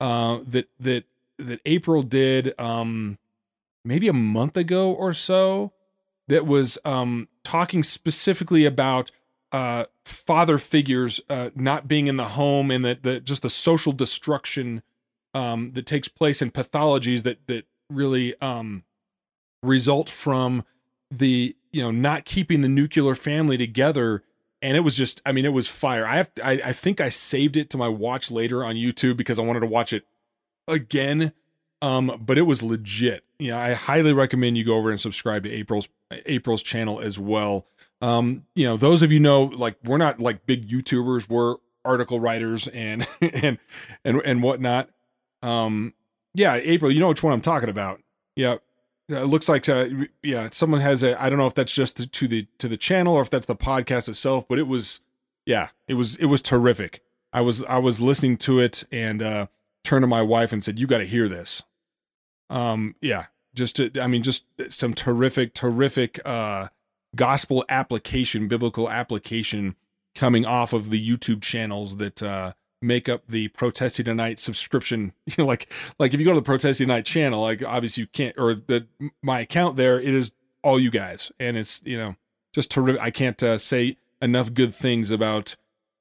uh, 0.00 0.38
that 0.46 0.68
that 0.80 1.04
that 1.38 1.60
April 1.66 2.02
did 2.02 2.58
um, 2.58 3.18
maybe 3.84 4.08
a 4.08 4.14
month 4.14 4.56
ago 4.56 4.92
or 4.92 5.12
so 5.12 5.72
that 6.28 6.46
was 6.46 6.78
um, 6.84 7.28
talking 7.42 7.82
specifically 7.82 8.64
about 8.64 9.10
uh, 9.50 9.84
father 10.04 10.56
figures 10.56 11.20
uh, 11.28 11.50
not 11.54 11.86
being 11.88 12.06
in 12.06 12.16
the 12.16 12.28
home 12.28 12.70
and 12.70 12.84
that 12.84 13.02
the 13.02 13.20
just 13.20 13.42
the 13.42 13.50
social 13.50 13.92
destruction 13.92 14.82
um, 15.34 15.72
that 15.72 15.86
takes 15.86 16.08
place 16.08 16.42
in 16.42 16.50
pathologies 16.50 17.22
that 17.22 17.46
that 17.46 17.66
really 17.90 18.34
um, 18.40 18.84
result 19.62 20.08
from 20.08 20.64
the 21.10 21.54
you 21.70 21.82
know 21.82 21.90
not 21.90 22.24
keeping 22.24 22.60
the 22.60 22.68
nuclear 22.68 23.14
family 23.14 23.56
together. 23.56 24.22
And 24.60 24.76
it 24.76 24.80
was 24.80 24.96
just 24.96 25.20
i 25.26 25.32
mean 25.32 25.44
it 25.44 25.52
was 25.52 25.68
fire. 25.68 26.06
I 26.06 26.16
have 26.16 26.30
I, 26.42 26.52
I 26.52 26.72
think 26.72 27.00
i 27.00 27.08
saved 27.08 27.56
it 27.56 27.70
to 27.70 27.76
my 27.78 27.88
watch 27.88 28.30
later 28.30 28.64
on 28.64 28.76
youtube 28.76 29.16
because 29.16 29.38
i 29.38 29.42
wanted 29.42 29.60
to 29.60 29.66
watch 29.66 29.92
it 29.92 30.04
again. 30.68 31.32
Um 31.80 32.16
but 32.24 32.38
it 32.38 32.42
was 32.42 32.62
legit. 32.62 33.24
You 33.38 33.52
know 33.52 33.58
i 33.58 33.72
highly 33.72 34.12
recommend 34.12 34.56
you 34.56 34.64
go 34.64 34.76
over 34.76 34.90
and 34.90 35.00
subscribe 35.00 35.44
to 35.44 35.50
april's 35.50 35.88
april's 36.26 36.62
channel 36.62 37.00
as 37.00 37.18
well. 37.18 37.66
Um 38.00 38.46
you 38.54 38.64
know 38.64 38.76
those 38.76 39.02
of 39.02 39.12
you 39.12 39.20
know 39.20 39.44
like 39.44 39.76
we're 39.84 39.98
not 39.98 40.20
like 40.20 40.46
big 40.46 40.68
youtubers. 40.68 41.28
We're 41.28 41.56
article 41.84 42.20
writers 42.20 42.68
and 42.68 43.06
and 43.20 43.58
and 44.04 44.22
and 44.24 44.42
whatnot 44.42 44.90
um 45.42 45.94
yeah 46.34 46.54
april 46.54 46.90
you 46.90 47.00
know 47.00 47.08
which 47.08 47.22
one 47.22 47.32
i'm 47.32 47.40
talking 47.40 47.68
about. 47.68 48.00
Yeah 48.36 48.56
it 49.08 49.26
looks 49.26 49.48
like 49.48 49.68
uh, 49.68 49.88
yeah 50.22 50.48
someone 50.52 50.80
has 50.80 51.02
a 51.02 51.20
i 51.22 51.28
don't 51.28 51.38
know 51.38 51.46
if 51.46 51.54
that's 51.54 51.74
just 51.74 52.12
to 52.12 52.28
the 52.28 52.46
to 52.58 52.68
the 52.68 52.76
channel 52.76 53.14
or 53.14 53.22
if 53.22 53.30
that's 53.30 53.46
the 53.46 53.56
podcast 53.56 54.08
itself 54.08 54.46
but 54.48 54.58
it 54.58 54.66
was 54.66 55.00
yeah 55.44 55.68
it 55.88 55.94
was 55.94 56.16
it 56.16 56.26
was 56.26 56.40
terrific. 56.40 57.02
I 57.32 57.40
was 57.40 57.64
i 57.64 57.78
was 57.78 58.00
listening 58.00 58.36
to 58.38 58.60
it 58.60 58.84
and 58.92 59.22
uh 59.22 59.46
turned 59.84 60.02
to 60.02 60.06
my 60.06 60.22
wife 60.22 60.52
and 60.52 60.62
said 60.62 60.78
you 60.78 60.86
got 60.86 60.98
to 60.98 61.06
hear 61.06 61.28
this. 61.28 61.62
Um 62.48 62.94
yeah 63.00 63.26
just 63.54 63.76
to, 63.76 63.90
i 64.00 64.06
mean 64.06 64.22
just 64.22 64.46
some 64.68 64.94
terrific 64.94 65.54
terrific 65.54 66.20
uh 66.24 66.68
gospel 67.14 67.64
application 67.68 68.48
biblical 68.48 68.88
application 68.88 69.76
coming 70.14 70.46
off 70.46 70.72
of 70.72 70.90
the 70.90 71.10
youtube 71.10 71.42
channels 71.42 71.98
that 71.98 72.22
uh 72.22 72.52
make 72.82 73.08
up 73.08 73.22
the 73.28 73.48
Protestia 73.48 74.04
Tonight 74.04 74.38
subscription. 74.38 75.12
You 75.26 75.34
know, 75.38 75.46
like 75.46 75.72
like 75.98 76.12
if 76.14 76.20
you 76.20 76.26
go 76.26 76.32
to 76.32 76.40
the 76.40 76.44
Protestia 76.44 76.84
Tonight 76.84 77.06
channel, 77.06 77.40
like 77.40 77.62
obviously 77.62 78.02
you 78.02 78.06
can't 78.08 78.36
or 78.38 78.54
the 78.54 78.86
my 79.22 79.40
account 79.40 79.76
there, 79.76 80.00
it 80.00 80.12
is 80.12 80.32
all 80.62 80.78
you 80.78 80.90
guys, 80.90 81.32
and 81.38 81.56
it's 81.56 81.82
you 81.84 81.96
know 81.96 82.16
just 82.52 82.70
terrific. 82.70 83.00
I 83.00 83.10
can't 83.10 83.42
uh, 83.42 83.58
say 83.58 83.96
enough 84.20 84.52
good 84.52 84.74
things 84.74 85.10
about 85.10 85.56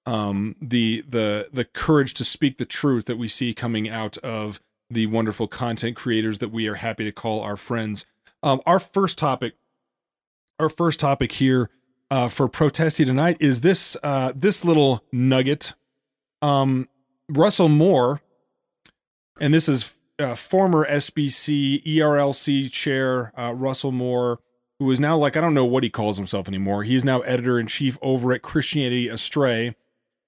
um 0.05 0.55
the 0.61 1.03
the 1.07 1.49
the 1.53 1.63
courage 1.63 2.13
to 2.15 2.25
speak 2.25 2.57
the 2.57 2.65
truth 2.65 3.05
that 3.05 3.17
we 3.17 3.27
see 3.27 3.53
coming 3.53 3.87
out 3.87 4.17
of 4.19 4.59
the 4.89 5.05
wonderful 5.05 5.47
content 5.47 5.95
creators 5.95 6.39
that 6.39 6.49
we 6.49 6.67
are 6.67 6.75
happy 6.75 7.03
to 7.05 7.11
call 7.11 7.41
our 7.41 7.55
friends. 7.55 8.05
Um, 8.43 8.61
our 8.65 8.79
first 8.79 9.17
topic, 9.17 9.53
our 10.59 10.69
first 10.69 10.99
topic 10.99 11.33
here 11.33 11.69
uh, 12.11 12.27
for 12.27 12.47
protestia 12.47 13.05
tonight 13.05 13.37
is 13.39 13.61
this 13.61 13.95
uh, 14.03 14.33
this 14.35 14.65
little 14.65 15.03
nugget 15.11 15.73
um, 16.41 16.87
Russell 17.29 17.69
Moore, 17.69 18.21
and 19.39 19.53
this 19.53 19.69
is 19.69 19.99
uh, 20.19 20.35
former 20.35 20.85
SBC 20.87 21.83
ERLC 21.83 22.71
chair 22.71 23.31
uh, 23.37 23.53
Russell 23.53 23.91
Moore, 23.91 24.39
who 24.79 24.89
is 24.91 24.99
now 24.99 25.17
like 25.17 25.35
I 25.35 25.41
don't 25.41 25.53
know 25.53 25.65
what 25.65 25.83
he 25.83 25.89
calls 25.89 26.17
himself 26.17 26.47
anymore. 26.47 26.83
He 26.83 26.95
is 26.95 27.05
now 27.05 27.21
editor 27.21 27.59
in 27.59 27.67
chief 27.67 27.97
over 28.01 28.33
at 28.33 28.41
Christianity 28.41 29.07
Astray, 29.07 29.75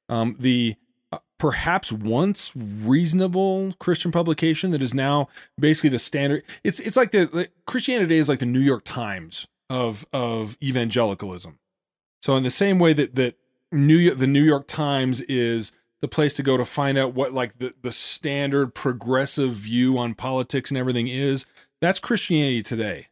um, 0.10 0.36
the 0.40 0.76
uh, 1.12 1.20
perhaps 1.38 1.92
once 1.92 2.54
reasonable 2.56 3.74
Christian 3.80 4.12
publication 4.12 4.72
that 4.72 4.82
is 4.82 4.94
now 4.94 5.28
basically 5.60 5.90
the 5.90 6.00
standard. 6.00 6.44
It's 6.64 6.80
it's 6.80 6.96
like 6.96 7.12
the, 7.12 7.26
the 7.26 7.50
Christianity 7.66 8.18
is 8.18 8.30
like 8.30 8.40
the 8.40 8.46
New 8.46 8.60
York 8.60 8.84
Times 8.84 9.48
of 9.70 10.06
of 10.14 10.58
evangelicalism. 10.62 11.60
So 12.22 12.36
in 12.36 12.44
the 12.44 12.52
same 12.52 12.80
way 12.80 12.94
that 12.94 13.16
that 13.16 13.36
New 13.72 14.14
the 14.14 14.28
New 14.28 14.44
York 14.44 14.68
Times 14.68 15.22
is 15.22 15.72
the 16.04 16.08
place 16.10 16.36
to 16.36 16.44
go 16.44 16.58
to 16.58 16.66
find 16.66 16.98
out 16.98 17.14
what 17.14 17.34
like 17.34 17.58
the, 17.60 17.74
the 17.82 17.92
standard 17.92 18.76
progressive 18.76 19.54
view 19.54 19.98
on 19.98 20.14
politics 20.14 20.70
and 20.70 20.78
everything 20.78 21.08
is 21.08 21.46
that's 21.82 22.00
christianity 22.00 22.62
today 22.62 23.08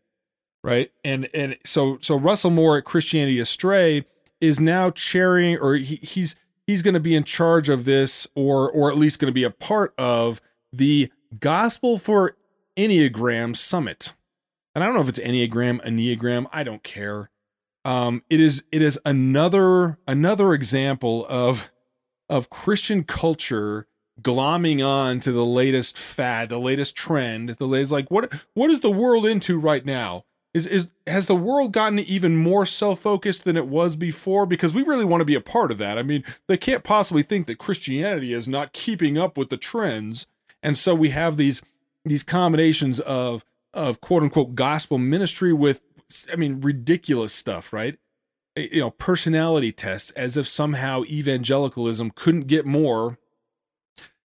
right? 0.63 0.91
And 1.03 1.29
and 1.33 1.57
so 1.65 1.97
so 2.01 2.15
russell 2.17 2.51
moore 2.51 2.77
at 2.77 2.85
christianity 2.85 3.39
astray 3.39 4.05
is 4.39 4.59
now 4.59 4.91
chairing 4.91 5.57
or 5.57 5.75
he, 5.75 5.97
he's 5.97 6.35
he's 6.67 6.81
going 6.81 6.93
to 6.93 6.99
be 6.99 7.15
in 7.15 7.23
charge 7.23 7.69
of 7.69 7.85
this 7.85 8.27
or 8.35 8.71
or 8.71 8.91
at 8.91 8.97
least 8.97 9.19
going 9.19 9.31
to 9.31 9.33
be 9.35 9.43
a 9.43 9.51
part 9.51 9.93
of 9.97 10.41
the 10.71 11.11
gospel 11.39 11.97
for 11.97 12.35
enneagram 12.77 13.55
summit. 13.55 14.13
And 14.75 14.83
i 14.83 14.87
don't 14.87 14.95
know 14.95 15.01
if 15.01 15.09
it's 15.09 15.19
enneagram 15.19 15.83
enneagram 15.85 16.47
i 16.51 16.63
don't 16.63 16.83
care. 16.83 17.29
Um 17.83 18.23
it 18.29 18.39
is 18.39 18.63
it 18.71 18.81
is 18.81 18.99
another 19.05 19.97
another 20.07 20.53
example 20.53 21.25
of 21.27 21.71
of 22.31 22.49
Christian 22.49 23.03
culture 23.03 23.87
glomming 24.21 24.85
on 24.85 25.19
to 25.19 25.33
the 25.33 25.45
latest 25.45 25.97
fad, 25.97 26.47
the 26.47 26.59
latest 26.59 26.95
trend, 26.95 27.49
the 27.49 27.67
latest 27.67 27.91
like 27.91 28.09
what 28.09 28.33
what 28.53 28.71
is 28.71 28.79
the 28.79 28.89
world 28.89 29.25
into 29.25 29.59
right 29.59 29.85
now? 29.85 30.23
Is 30.53 30.65
is 30.65 30.87
has 31.05 31.27
the 31.27 31.35
world 31.35 31.73
gotten 31.73 31.99
even 31.99 32.37
more 32.37 32.65
self-focused 32.65 33.43
than 33.43 33.57
it 33.57 33.67
was 33.67 33.97
before? 33.97 34.45
Because 34.45 34.73
we 34.73 34.81
really 34.81 35.05
want 35.05 35.19
to 35.21 35.25
be 35.25 35.35
a 35.35 35.41
part 35.41 35.71
of 35.71 35.77
that. 35.79 35.97
I 35.97 36.03
mean, 36.03 36.23
they 36.47 36.57
can't 36.57 36.83
possibly 36.83 37.21
think 37.21 37.47
that 37.47 37.57
Christianity 37.57 38.33
is 38.33 38.47
not 38.47 38.73
keeping 38.73 39.17
up 39.17 39.37
with 39.37 39.49
the 39.49 39.57
trends. 39.57 40.25
And 40.63 40.77
so 40.77 40.95
we 40.95 41.09
have 41.09 41.35
these 41.35 41.61
these 42.05 42.23
combinations 42.23 43.01
of 43.01 43.43
of 43.73 43.99
quote 43.99 44.23
unquote 44.23 44.55
gospel 44.55 44.97
ministry 44.97 45.51
with 45.51 45.81
I 46.31 46.37
mean 46.37 46.61
ridiculous 46.61 47.33
stuff, 47.33 47.73
right? 47.73 47.97
You 48.55 48.81
know 48.81 48.91
personality 48.91 49.71
tests 49.71 50.11
as 50.11 50.37
if 50.37 50.47
somehow 50.47 51.03
evangelicalism 51.03 52.11
couldn't 52.11 52.47
get 52.47 52.65
more 52.65 53.17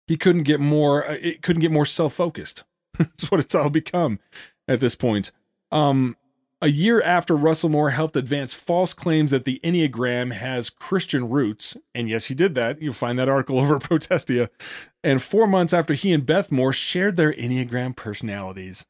he 0.07 0.17
couldn't 0.17 0.43
get 0.43 0.59
more 0.59 1.05
uh, 1.07 1.17
it 1.21 1.41
couldn't 1.41 1.61
get 1.61 1.71
more 1.71 1.85
self-focused 1.85 2.63
that's 2.97 3.29
what 3.29 3.39
it's 3.39 3.55
all 3.55 3.69
become 3.69 4.19
at 4.67 4.79
this 4.79 4.95
point 4.95 5.31
um 5.71 6.15
a 6.63 6.67
year 6.67 7.01
after 7.01 7.35
Russell 7.35 7.67
Moore 7.67 7.89
helped 7.89 8.15
advance 8.15 8.53
false 8.53 8.93
claims 8.93 9.31
that 9.31 9.43
the 9.43 9.59
Enneagram 9.65 10.31
has 10.31 10.69
Christian 10.69 11.29
roots, 11.29 11.75
and 11.93 12.07
yes, 12.07 12.27
he 12.27 12.33
did 12.33 12.55
that. 12.55 12.81
You'll 12.81 12.93
find 12.93 13.19
that 13.19 13.27
article 13.27 13.59
over 13.59 13.79
Protestia. 13.79 14.49
And 15.03 15.21
four 15.21 15.45
months 15.45 15.73
after 15.73 15.93
he 15.93 16.13
and 16.13 16.25
Beth 16.25 16.53
Moore 16.53 16.71
shared 16.71 17.17
their 17.17 17.33
Enneagram 17.33 17.97
personalities, 17.97 18.85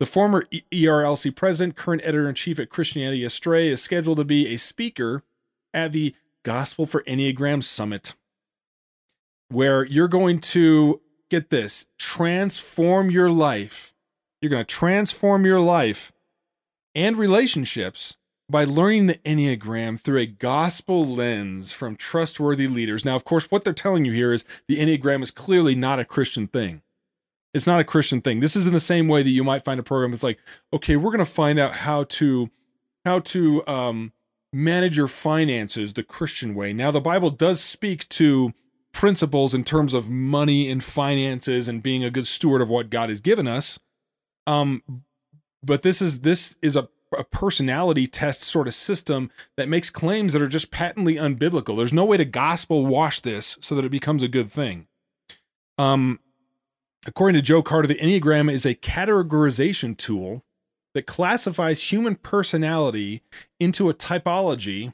the 0.00 0.06
former 0.06 0.46
ERLC 0.72 1.36
president, 1.36 1.76
current 1.76 2.00
editor 2.02 2.26
in 2.26 2.34
chief 2.34 2.58
at 2.58 2.70
Christianity 2.70 3.22
Astray, 3.22 3.68
is 3.68 3.82
scheduled 3.82 4.16
to 4.16 4.24
be 4.24 4.48
a 4.48 4.56
speaker 4.56 5.22
at 5.74 5.92
the 5.92 6.16
Gospel 6.42 6.86
for 6.86 7.02
Enneagram 7.02 7.62
Summit, 7.62 8.14
where 9.50 9.84
you're 9.84 10.08
going 10.08 10.38
to 10.40 11.02
get 11.28 11.50
this 11.50 11.86
transform 11.98 13.10
your 13.10 13.30
life. 13.30 13.94
You're 14.40 14.50
going 14.50 14.64
to 14.64 14.74
transform 14.74 15.44
your 15.44 15.60
life 15.60 16.12
and 16.94 17.18
relationships 17.18 18.16
by 18.48 18.64
learning 18.64 19.06
the 19.06 19.18
Enneagram 19.18 20.00
through 20.00 20.18
a 20.18 20.26
gospel 20.26 21.04
lens 21.04 21.72
from 21.72 21.94
trustworthy 21.94 22.68
leaders. 22.68 23.04
Now, 23.04 23.16
of 23.16 23.26
course, 23.26 23.50
what 23.50 23.64
they're 23.64 23.74
telling 23.74 24.06
you 24.06 24.12
here 24.12 24.32
is 24.32 24.46
the 24.66 24.78
Enneagram 24.78 25.22
is 25.22 25.30
clearly 25.30 25.74
not 25.74 26.00
a 26.00 26.06
Christian 26.06 26.46
thing. 26.46 26.80
It's 27.52 27.66
not 27.66 27.80
a 27.80 27.84
Christian 27.84 28.20
thing. 28.20 28.40
This 28.40 28.54
is 28.54 28.66
in 28.66 28.72
the 28.72 28.80
same 28.80 29.08
way 29.08 29.22
that 29.22 29.30
you 29.30 29.42
might 29.42 29.64
find 29.64 29.80
a 29.80 29.82
program 29.82 30.12
that's 30.12 30.22
like, 30.22 30.38
okay, 30.72 30.96
we're 30.96 31.10
going 31.10 31.18
to 31.18 31.24
find 31.24 31.58
out 31.58 31.72
how 31.72 32.04
to 32.04 32.50
how 33.04 33.18
to 33.18 33.66
um, 33.66 34.12
manage 34.52 34.96
your 34.96 35.08
finances 35.08 35.94
the 35.94 36.02
Christian 36.02 36.54
way. 36.54 36.72
Now, 36.72 36.90
the 36.90 37.00
Bible 37.00 37.30
does 37.30 37.60
speak 37.60 38.08
to 38.10 38.52
principles 38.92 39.54
in 39.54 39.64
terms 39.64 39.94
of 39.94 40.10
money 40.10 40.70
and 40.70 40.82
finances 40.82 41.68
and 41.68 41.82
being 41.82 42.04
a 42.04 42.10
good 42.10 42.26
steward 42.26 42.60
of 42.60 42.68
what 42.68 42.90
God 42.90 43.08
has 43.08 43.20
given 43.20 43.46
us. 43.46 43.78
Um, 44.46 44.82
but 45.62 45.82
this 45.82 46.02
is 46.02 46.20
this 46.20 46.56
is 46.62 46.76
a, 46.76 46.88
a 47.16 47.24
personality 47.24 48.06
test 48.06 48.42
sort 48.42 48.66
of 48.66 48.74
system 48.74 49.30
that 49.56 49.68
makes 49.68 49.90
claims 49.90 50.32
that 50.32 50.42
are 50.42 50.48
just 50.48 50.70
patently 50.70 51.14
unbiblical. 51.14 51.76
There's 51.76 51.92
no 51.92 52.04
way 52.04 52.16
to 52.16 52.24
gospel 52.24 52.86
wash 52.86 53.20
this 53.20 53.58
so 53.60 53.74
that 53.74 53.84
it 53.84 53.90
becomes 53.90 54.22
a 54.22 54.28
good 54.28 54.50
thing. 54.50 54.86
Um, 55.78 56.20
According 57.06 57.36
to 57.36 57.42
Joe 57.42 57.62
Carter, 57.62 57.88
the 57.88 57.94
Enneagram 57.94 58.52
is 58.52 58.66
a 58.66 58.74
categorization 58.74 59.96
tool 59.96 60.44
that 60.94 61.06
classifies 61.06 61.90
human 61.90 62.16
personality 62.16 63.22
into 63.58 63.88
a 63.88 63.94
typology 63.94 64.92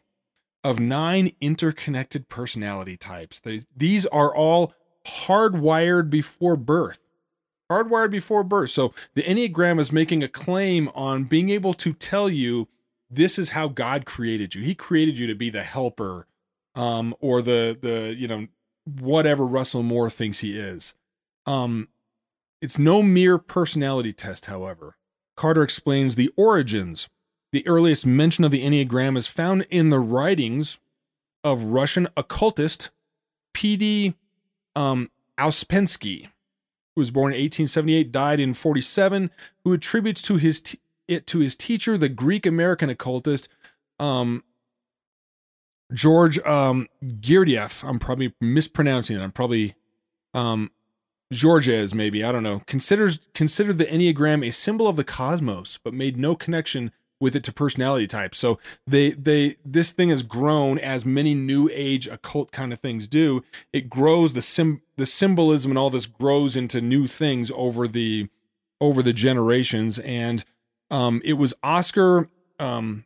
of 0.63 0.79
nine 0.79 1.33
interconnected 1.41 2.29
personality 2.29 2.97
types. 2.97 3.41
These 3.77 4.07
are 4.07 4.35
all 4.35 4.75
hardwired 5.07 6.11
before 6.11 6.57
birth. 6.57 7.03
Hardwired 7.71 8.11
before 8.11 8.45
birth. 8.45 8.71
So 8.71 8.95
the 9.15 9.23
Enneagram 9.23 9.81
is 9.81 9.91
making 9.91 10.23
a 10.23 10.29
claim 10.29 10.89
on 10.95 11.25
being 11.25 11.51
able 11.51 11.75
to 11.75 11.93
tell 11.93 12.29
you 12.29 12.69
this 13.11 13.39
is 13.39 13.51
how 13.51 13.69
God 13.69 14.05
created 14.05 14.55
you. 14.55 14.63
He 14.63 14.75
created 14.75 15.19
you 15.19 15.27
to 15.27 15.35
be 15.35 15.51
the 15.51 15.63
helper 15.63 16.27
um, 16.75 17.15
or 17.21 17.43
the 17.43 17.77
the 17.81 18.15
you 18.17 18.29
know 18.29 18.47
whatever 19.01 19.45
Russell 19.45 19.83
Moore 19.83 20.11
thinks 20.11 20.41
he 20.41 20.59
is. 20.59 20.95
Um, 21.47 21.89
it's 22.61 22.79
no 22.79 23.03
mere 23.03 23.39
personality 23.39 24.13
test, 24.13 24.47
however. 24.47 24.97
Carter 25.37 25.63
explains 25.63 26.15
the 26.15 26.33
origins. 26.37 27.09
The 27.53 27.67
earliest 27.67 28.07
mention 28.07 28.45
of 28.45 28.51
the 28.51 28.65
Enneagram 28.65 29.17
is 29.17 29.29
found 29.29 29.67
in 29.71 29.91
the 29.91 30.01
writings 30.01 30.79
of 31.45 31.65
Russian 31.65 32.09
occultist 32.17 32.91
P.D. 33.55 34.15
Um, 34.75 35.11
Ouspensky, 35.39 36.25
who 36.95 37.01
was 37.01 37.11
born 37.11 37.33
in 37.33 37.41
1878, 37.41 38.11
died 38.11 38.41
in 38.41 38.53
47, 38.53 39.31
who 39.65 39.73
attributes 39.73 40.23
to 40.23 40.37
his 40.37 40.61
t- 40.61 40.81
it 41.09 41.27
to 41.29 41.39
his 41.39 41.57
teacher, 41.57 41.97
the 41.97 42.09
Greek 42.09 42.47
American 42.47 42.91
occultist, 42.91 43.49
um, 44.01 44.43
George 45.93 46.39
um, 46.41 46.89
Gurdjieff. 47.05 47.89
I'm 47.89 47.99
probably 47.99 48.35
mispronouncing 48.41 49.17
it. 49.17 49.23
I'm 49.23 49.33
probably 49.33 49.75
um, 50.35 50.71
Georges, 51.33 51.95
maybe 51.95 52.23
I 52.23 52.33
don't 52.33 52.43
know. 52.43 52.63
Considers 52.67 53.21
considered 53.35 53.79
the 53.79 53.85
Enneagram 53.85 54.47
a 54.47 54.53
symbol 54.53 54.87
of 54.87 54.97
the 54.97 55.05
cosmos, 55.05 55.79
but 55.83 55.95
made 55.95 56.17
no 56.17 56.37
connection 56.37 56.93
with 57.21 57.35
it 57.35 57.43
to 57.45 57.53
personality 57.53 58.07
types. 58.07 58.39
So 58.39 58.59
they 58.87 59.11
they 59.11 59.57
this 59.65 59.93
thing 59.93 60.11
has 60.11 60.23
grown 60.23 60.79
as 60.79 61.05
many 61.05 61.35
new 61.35 61.69
age 61.73 62.07
occult 62.07 62.53
kind 62.53 62.73
of 62.73 62.81
things 62.81 63.09
do. 63.09 63.43
It 63.73 63.89
grows 63.89 64.35
the 64.35 64.43
sim 64.43 64.83
the 64.97 65.07
symbolism 65.07 65.71
and 65.71 65.79
all 65.79 65.91
this 65.91 66.07
grows 66.07 66.57
into 66.57 66.81
new 66.81 67.07
things 67.07 67.51
over 67.55 67.89
the 67.89 68.29
over 68.81 69.03
the 69.03 69.13
generations. 69.13 69.99
And 69.99 70.45
um, 70.91 71.21
it 71.25 71.35
was 71.35 71.55
Oscar 71.63 72.29
um, 72.59 73.05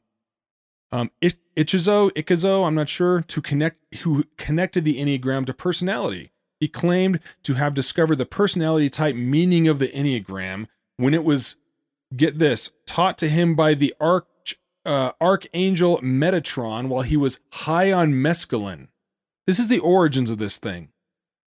um, 0.92 1.10
Ichazo 1.22 2.10
Ichazo, 2.10 2.66
I'm 2.66 2.74
not 2.74 2.88
sure, 2.88 3.22
to 3.22 3.40
connect 3.40 3.94
who 3.96 4.24
connected 4.36 4.84
the 4.84 4.98
Enneagram 4.98 5.46
to 5.46 5.54
personality. 5.54 6.32
He 6.60 6.68
claimed 6.68 7.20
to 7.42 7.54
have 7.54 7.74
discovered 7.74 8.16
the 8.16 8.26
personality 8.26 8.90
type 8.90 9.16
meaning 9.16 9.66
of 9.66 9.78
the 9.78 9.88
Enneagram 9.88 10.66
when 10.98 11.14
it 11.14 11.24
was 11.24 11.56
get 12.14 12.38
this, 12.38 12.72
taught 12.86 13.16
to 13.18 13.28
him 13.28 13.54
by 13.54 13.74
the 13.74 13.94
arch, 13.98 14.58
uh, 14.84 15.12
archangel 15.20 15.98
Metatron 16.02 16.88
while 16.88 17.02
he 17.02 17.16
was 17.16 17.40
high 17.52 17.90
on 17.90 18.12
mescaline. 18.12 18.88
This 19.46 19.58
is 19.58 19.68
the 19.68 19.78
origins 19.78 20.30
of 20.30 20.38
this 20.38 20.58
thing. 20.58 20.90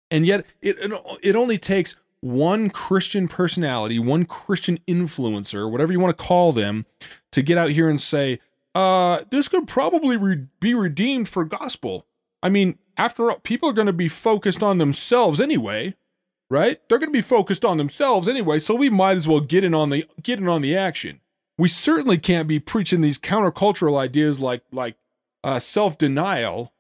And 0.10 0.26
yet 0.26 0.46
it 0.62 0.78
it 1.22 1.36
only 1.36 1.58
takes 1.58 1.96
one 2.22 2.70
Christian 2.70 3.28
personality, 3.28 4.00
one 4.00 4.26
Christian 4.26 4.80
influencer, 4.88 5.70
whatever 5.70 5.92
you 5.92 6.00
want 6.00 6.18
to 6.18 6.24
call 6.24 6.54
them, 6.54 6.86
to 7.32 7.42
get 7.42 7.58
out 7.58 7.72
here 7.72 7.90
and 7.90 8.00
say, 8.00 8.40
uh, 8.74 9.22
this 9.30 9.50
could 9.50 9.68
probably 9.68 10.16
re- 10.16 10.48
be 10.60 10.74
redeemed 10.74 11.28
for 11.28 11.44
gospel. 11.44 12.06
I 12.44 12.50
mean, 12.50 12.78
after 12.98 13.32
all, 13.32 13.40
people 13.40 13.70
are 13.70 13.74
going 13.74 13.88
to 13.88 13.94
be 13.94 14.08
focused 14.08 14.62
on 14.62 14.78
themselves 14.78 15.40
anyway 15.40 15.96
right? 16.54 16.80
They're 16.88 17.00
going 17.00 17.10
to 17.10 17.18
be 17.18 17.22
focused 17.22 17.66
on 17.66 17.78
themselves 17.78 18.28
anyway, 18.28 18.60
so 18.60 18.76
we 18.76 18.90
might 18.90 19.18
as 19.18 19.28
well 19.28 19.40
get 19.40 19.64
in 19.64 19.74
on 19.74 19.90
the 19.90 20.06
get 20.22 20.40
in 20.40 20.48
on 20.48 20.62
the 20.62 20.78
action. 20.78 21.20
We 21.58 21.68
certainly 21.68 22.20
can't 22.20 22.48
be 22.48 22.60
preaching 22.60 23.02
these 23.02 23.18
countercultural 23.18 23.98
ideas 23.98 24.40
like 24.40 24.64
like 24.72 24.96
uh, 25.44 25.58
self 25.58 25.98
denial. 25.98 26.74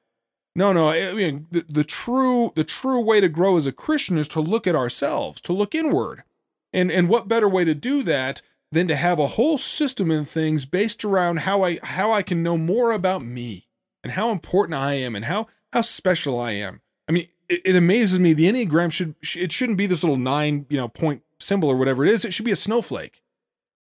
No, 0.55 0.71
no. 0.71 0.89
I 0.89 1.13
mean, 1.13 1.47
the, 1.49 1.65
the 1.67 1.83
true 1.83 2.51
the 2.55 2.63
true 2.63 2.99
way 2.99 3.19
to 3.19 3.29
grow 3.29 3.57
as 3.57 3.65
a 3.65 3.71
Christian 3.71 4.19
is 4.19 4.27
to 4.29 4.41
look 4.41 4.67
at 4.67 4.75
ourselves, 4.75 5.41
to 5.41 5.53
look 5.53 5.73
inward, 5.73 6.23
and 6.71 6.91
and 6.91 7.09
what 7.09 7.27
better 7.27 7.49
way 7.49 7.65
to 7.65 7.73
do 7.73 8.03
that 8.03 8.43
than 8.71 8.87
to 8.87 8.95
have 8.95 9.17
a 9.17 9.27
whole 9.27 9.57
system 9.57 10.11
in 10.11 10.25
things 10.25 10.65
based 10.65 11.03
around 11.03 11.39
how 11.39 11.63
I 11.63 11.79
how 11.81 12.11
I 12.11 12.21
can 12.21 12.43
know 12.43 12.57
more 12.57 12.91
about 12.91 13.23
me 13.23 13.67
and 14.03 14.11
how 14.11 14.29
important 14.29 14.75
I 14.75 14.93
am 14.93 15.15
and 15.15 15.25
how 15.25 15.47
how 15.71 15.81
special 15.81 16.39
I 16.39 16.51
am. 16.51 16.81
I 17.07 17.11
mean, 17.11 17.27
it, 17.49 17.61
it 17.65 17.75
amazes 17.75 18.19
me 18.19 18.33
the 18.33 18.51
enneagram 18.51 18.91
should 18.91 19.15
it 19.35 19.51
shouldn't 19.51 19.77
be 19.77 19.87
this 19.87 20.03
little 20.03 20.17
nine 20.17 20.65
you 20.69 20.77
know 20.77 20.87
point 20.87 21.23
symbol 21.39 21.69
or 21.69 21.75
whatever 21.75 22.05
it 22.05 22.11
is. 22.11 22.25
It 22.25 22.33
should 22.33 22.45
be 22.45 22.51
a 22.51 22.55
snowflake. 22.55 23.21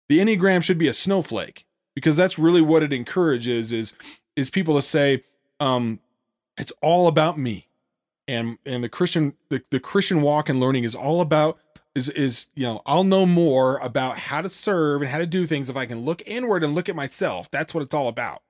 The 0.09 0.19
enneagram 0.19 0.63
should 0.63 0.79
be 0.79 0.89
a 0.89 0.93
snowflake 0.93 1.67
because 1.95 2.17
that's 2.17 2.39
really 2.39 2.61
what 2.61 2.83
it 2.83 2.93
encourages 2.93 3.73
is 3.73 3.95
is 4.37 4.51
people 4.51 4.75
to 4.77 4.83
say 4.83 5.25
um 5.61 6.01
it's 6.59 6.73
all 6.83 7.09
about 7.09 7.39
me. 7.39 7.69
And 8.29 8.59
and 8.65 8.85
the 8.85 8.89
christian 8.89 9.35
the, 9.49 9.63
the 9.71 9.81
christian 9.81 10.23
walk 10.23 10.49
and 10.49 10.61
learning 10.61 10.85
is 10.85 10.95
all 10.95 11.21
about 11.21 11.59
is 11.95 12.09
is 12.09 12.49
you 12.55 12.65
know 12.65 12.81
i'll 12.87 13.05
know 13.05 13.27
more 13.27 13.79
about 13.79 14.17
how 14.17 14.41
to 14.41 14.49
serve 14.49 15.03
and 15.03 15.11
how 15.11 15.19
to 15.19 15.27
do 15.27 15.45
things 15.45 15.69
if 15.69 15.77
i 15.77 15.87
can 15.87 16.05
look 16.05 16.23
inward 16.25 16.63
and 16.65 16.75
look 16.75 16.89
at 16.89 16.97
myself. 16.97 17.51
That's 17.51 17.75
what 17.75 17.83
it's 17.83 17.95
all 17.95 18.09
about. 18.09 18.43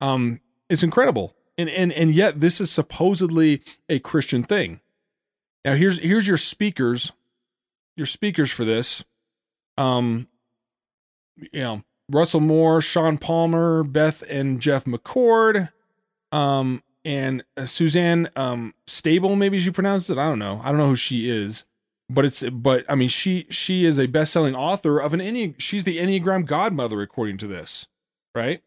Um 0.00 0.40
it's 0.68 0.82
incredible 0.82 1.34
and 1.58 1.70
and 1.70 1.92
and 1.92 2.12
yet 2.12 2.40
this 2.40 2.60
is 2.60 2.70
supposedly 2.70 3.62
a 3.88 3.98
Christian 3.98 4.42
thing. 4.42 4.80
Now 5.64 5.74
here's 5.74 5.98
here's 5.98 6.28
your 6.28 6.36
speakers, 6.36 7.12
your 7.96 8.06
speakers 8.06 8.50
for 8.50 8.64
this. 8.64 9.04
Um, 9.78 10.28
you 11.36 11.60
know 11.60 11.82
Russell 12.10 12.40
Moore, 12.40 12.80
Sean 12.80 13.18
Palmer, 13.18 13.82
Beth 13.82 14.22
and 14.28 14.60
Jeff 14.60 14.84
McCord, 14.84 15.70
um, 16.32 16.82
and 17.04 17.44
uh, 17.56 17.64
Suzanne 17.64 18.28
um 18.36 18.74
Stable, 18.86 19.36
maybe 19.36 19.56
as 19.56 19.66
you 19.66 19.72
pronounce 19.72 20.10
it. 20.10 20.18
I 20.18 20.28
don't 20.28 20.38
know. 20.38 20.60
I 20.62 20.68
don't 20.68 20.78
know 20.78 20.88
who 20.88 20.96
she 20.96 21.30
is, 21.30 21.64
but 22.08 22.24
it's 22.24 22.42
but 22.42 22.84
I 22.88 22.94
mean 22.94 23.08
she 23.08 23.46
she 23.50 23.84
is 23.84 23.98
a 23.98 24.06
best 24.06 24.32
selling 24.32 24.54
author 24.54 24.98
of 24.98 25.14
an 25.14 25.20
Enne. 25.20 25.54
She's 25.58 25.84
the 25.84 25.98
Enneagram 25.98 26.44
Godmother 26.46 27.00
according 27.00 27.38
to 27.38 27.46
this, 27.46 27.88
right? 28.34 28.62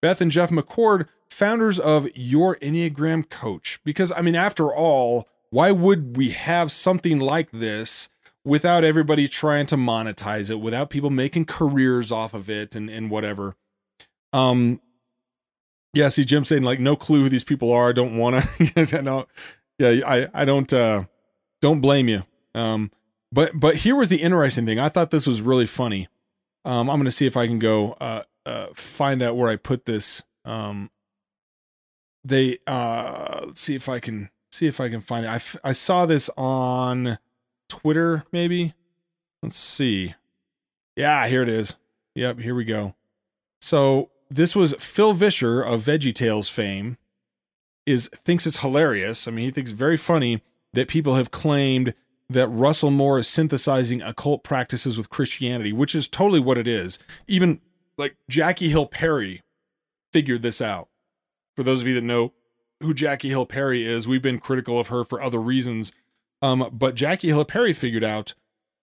Beth 0.00 0.20
and 0.20 0.30
Jeff 0.30 0.50
McCord, 0.50 1.08
founders 1.28 1.78
of 1.78 2.08
Your 2.14 2.56
Enneagram 2.56 3.28
Coach. 3.28 3.80
Because, 3.84 4.12
I 4.12 4.22
mean, 4.22 4.34
after 4.34 4.72
all, 4.74 5.28
why 5.50 5.70
would 5.70 6.16
we 6.16 6.30
have 6.30 6.72
something 6.72 7.18
like 7.18 7.50
this 7.50 8.08
without 8.44 8.84
everybody 8.84 9.28
trying 9.28 9.66
to 9.66 9.76
monetize 9.76 10.50
it, 10.50 10.60
without 10.60 10.90
people 10.90 11.10
making 11.10 11.46
careers 11.46 12.12
off 12.12 12.34
of 12.34 12.50
it 12.50 12.76
and, 12.76 12.90
and 12.90 13.10
whatever? 13.10 13.54
Um, 14.32 14.80
yeah, 15.94 16.08
see, 16.08 16.24
Jim 16.24 16.44
saying, 16.44 16.62
like, 16.62 16.78
no 16.78 16.94
clue 16.94 17.22
who 17.22 17.28
these 17.28 17.44
people 17.44 17.72
are. 17.72 17.88
I 17.88 17.92
don't 17.92 18.16
want 18.16 18.44
to. 18.44 19.02
no, 19.02 19.26
yeah, 19.78 20.06
I, 20.06 20.28
I 20.34 20.44
don't, 20.44 20.70
uh, 20.72 21.04
don't 21.62 21.80
blame 21.80 22.08
you. 22.08 22.24
Um, 22.54 22.90
but, 23.32 23.52
but 23.54 23.76
here 23.76 23.96
was 23.96 24.08
the 24.08 24.22
interesting 24.22 24.66
thing. 24.66 24.78
I 24.78 24.88
thought 24.88 25.10
this 25.10 25.26
was 25.26 25.40
really 25.40 25.66
funny. 25.66 26.08
Um, 26.64 26.90
I'm 26.90 26.96
going 26.96 27.04
to 27.04 27.10
see 27.10 27.26
if 27.26 27.36
I 27.36 27.46
can 27.46 27.58
go, 27.58 27.92
uh, 28.00 28.22
uh, 28.46 28.68
find 28.74 29.20
out 29.22 29.36
where 29.36 29.50
I 29.50 29.56
put 29.56 29.84
this. 29.84 30.22
Um, 30.44 30.90
they 32.24 32.58
uh, 32.66 33.42
let's 33.46 33.60
see 33.60 33.74
if 33.74 33.88
I 33.88 34.00
can 34.00 34.30
see 34.50 34.66
if 34.66 34.80
I 34.80 34.88
can 34.88 35.00
find 35.00 35.26
it. 35.26 35.28
I, 35.28 35.34
f- 35.34 35.56
I 35.62 35.72
saw 35.72 36.06
this 36.06 36.30
on 36.36 37.18
Twitter, 37.68 38.24
maybe. 38.32 38.72
Let's 39.42 39.56
see. 39.56 40.14
Yeah, 40.94 41.26
here 41.26 41.42
it 41.42 41.48
is. 41.48 41.76
Yep, 42.14 42.40
here 42.40 42.54
we 42.54 42.64
go. 42.64 42.94
So 43.60 44.10
this 44.30 44.56
was 44.56 44.74
Phil 44.74 45.12
Vischer 45.12 45.60
of 45.62 45.82
VeggieTales 45.82 46.50
fame. 46.50 46.96
Is 47.84 48.08
thinks 48.08 48.46
it's 48.46 48.60
hilarious. 48.60 49.28
I 49.28 49.30
mean, 49.30 49.44
he 49.44 49.50
thinks 49.52 49.70
very 49.70 49.96
funny 49.96 50.42
that 50.72 50.88
people 50.88 51.14
have 51.14 51.30
claimed 51.30 51.94
that 52.28 52.48
Russell 52.48 52.90
Moore 52.90 53.20
is 53.20 53.28
synthesizing 53.28 54.02
occult 54.02 54.42
practices 54.42 54.96
with 54.96 55.10
Christianity, 55.10 55.72
which 55.72 55.94
is 55.94 56.08
totally 56.08 56.40
what 56.40 56.58
it 56.58 56.66
is. 56.66 56.98
Even 57.28 57.60
like 57.98 58.16
Jackie 58.28 58.68
Hill 58.68 58.86
Perry 58.86 59.42
figured 60.12 60.42
this 60.42 60.60
out. 60.60 60.88
For 61.56 61.62
those 61.62 61.80
of 61.80 61.86
you 61.88 61.94
that 61.94 62.02
know 62.02 62.32
who 62.82 62.92
Jackie 62.92 63.30
Hill 63.30 63.46
Perry 63.46 63.86
is, 63.86 64.06
we've 64.06 64.22
been 64.22 64.38
critical 64.38 64.78
of 64.78 64.88
her 64.88 65.04
for 65.04 65.20
other 65.22 65.40
reasons. 65.40 65.92
Um, 66.42 66.68
but 66.72 66.94
Jackie 66.94 67.28
Hill 67.28 67.44
Perry 67.44 67.72
figured 67.72 68.04
out 68.04 68.34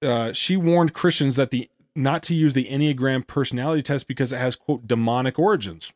uh, 0.01 0.33
she 0.33 0.57
warned 0.57 0.93
Christians 0.93 1.35
that 1.35 1.51
the 1.51 1.69
not 1.95 2.23
to 2.23 2.35
use 2.35 2.53
the 2.53 2.65
Enneagram 2.65 3.25
personality 3.27 3.83
test 3.83 4.07
because 4.07 4.33
it 4.33 4.37
has 4.37 4.55
quote 4.55 4.87
demonic 4.87 5.37
origins, 5.37 5.93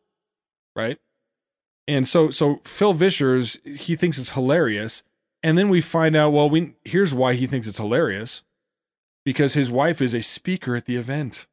right? 0.76 1.00
And 1.88 2.08
so 2.08 2.30
so 2.30 2.62
Phil 2.64 2.94
Vischer's 2.94 3.58
he 3.64 3.96
thinks 3.96 4.18
it's 4.18 4.32
hilarious, 4.32 5.04
and 5.42 5.58
then 5.58 5.70
we 5.70 5.82
find 5.82 6.16
out 6.16 6.32
well 6.32 6.50
we 6.50 6.76
here's 6.86 7.14
why 7.14 7.34
he 7.34 7.48
thinks 7.48 7.68
it's 7.68 7.80
hilarious 7.80 8.44
because 9.26 9.56
his 9.56 9.72
wife 9.72 10.02
is 10.02 10.14
a 10.14 10.22
speaker 10.22 10.76
at 10.76 10.86
the 10.86 10.96
event. 10.96 11.48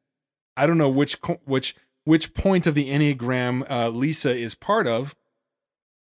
I 0.57 0.67
don't 0.67 0.77
know 0.77 0.89
which 0.89 1.17
which 1.45 1.75
which 2.03 2.33
point 2.33 2.67
of 2.67 2.75
the 2.75 2.89
enneagram 2.89 3.69
uh, 3.69 3.89
Lisa 3.89 4.35
is 4.35 4.55
part 4.55 4.87
of. 4.87 5.15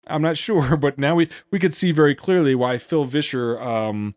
I'm 0.06 0.22
not 0.22 0.38
sure, 0.38 0.76
but 0.78 0.98
now 0.98 1.14
we 1.14 1.28
we 1.50 1.58
could 1.58 1.74
see 1.74 1.92
very 1.92 2.14
clearly 2.14 2.54
why 2.54 2.78
Phil 2.78 3.04
Vischer 3.04 3.60
um, 3.60 4.14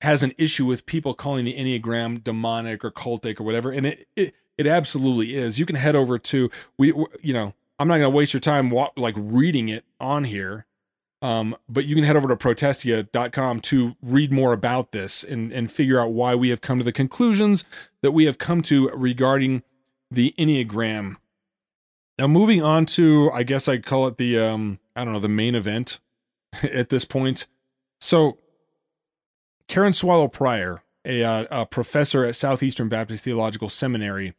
has 0.00 0.22
an 0.22 0.32
issue 0.38 0.64
with 0.64 0.86
people 0.86 1.14
calling 1.14 1.44
the 1.44 1.54
enneagram 1.54 2.22
demonic 2.22 2.84
or 2.84 2.90
cultic 2.90 3.40
or 3.40 3.44
whatever, 3.44 3.70
and 3.70 3.86
it 3.86 4.08
it, 4.16 4.34
it 4.56 4.66
absolutely 4.66 5.34
is. 5.34 5.58
You 5.58 5.66
can 5.66 5.76
head 5.76 5.96
over 5.96 6.18
to 6.18 6.50
we 6.78 6.88
you 7.20 7.32
know 7.32 7.54
I'm 7.78 7.88
not 7.88 7.98
going 7.98 8.10
to 8.10 8.16
waste 8.16 8.34
your 8.34 8.40
time 8.40 8.70
wa- 8.70 8.90
like 8.96 9.14
reading 9.16 9.68
it 9.68 9.84
on 9.98 10.24
here. 10.24 10.66
Um, 11.22 11.54
but 11.68 11.84
you 11.84 11.94
can 11.94 12.04
head 12.04 12.16
over 12.16 12.28
to 12.28 12.36
protestia.com 12.36 13.60
to 13.60 13.94
read 14.02 14.32
more 14.32 14.52
about 14.52 14.92
this 14.92 15.22
and, 15.22 15.52
and 15.52 15.70
figure 15.70 16.00
out 16.00 16.12
why 16.12 16.34
we 16.34 16.48
have 16.48 16.62
come 16.62 16.78
to 16.78 16.84
the 16.84 16.92
conclusions 16.92 17.64
that 18.02 18.12
we 18.12 18.24
have 18.24 18.38
come 18.38 18.62
to 18.62 18.88
regarding 18.90 19.62
the 20.10 20.34
Enneagram. 20.38 21.16
Now, 22.18 22.26
moving 22.26 22.62
on 22.62 22.86
to, 22.86 23.30
I 23.32 23.42
guess 23.42 23.68
I'd 23.68 23.84
call 23.84 24.06
it 24.06 24.16
the, 24.16 24.38
um, 24.38 24.78
I 24.96 25.04
don't 25.04 25.12
know, 25.12 25.20
the 25.20 25.28
main 25.28 25.54
event 25.54 26.00
at 26.62 26.88
this 26.88 27.04
point. 27.04 27.46
So, 28.00 28.38
Karen 29.68 29.92
Swallow 29.92 30.28
Prior, 30.28 30.82
a, 31.04 31.22
uh, 31.22 31.46
a 31.50 31.66
professor 31.66 32.24
at 32.24 32.34
Southeastern 32.34 32.88
Baptist 32.88 33.24
Theological 33.24 33.68
Seminary, 33.68 34.34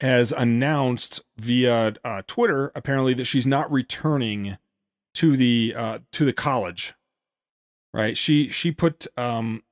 has 0.00 0.32
announced 0.32 1.22
via 1.36 1.94
uh, 2.04 2.22
Twitter 2.26 2.72
apparently 2.74 3.14
that 3.14 3.26
she's 3.26 3.46
not 3.46 3.70
returning 3.70 4.56
to 5.20 5.36
the 5.36 5.74
uh, 5.76 5.98
to 6.12 6.24
the 6.24 6.32
college. 6.32 6.94
Right? 7.92 8.16
She 8.16 8.48
she 8.48 8.72
put 8.72 9.06
um 9.18 9.62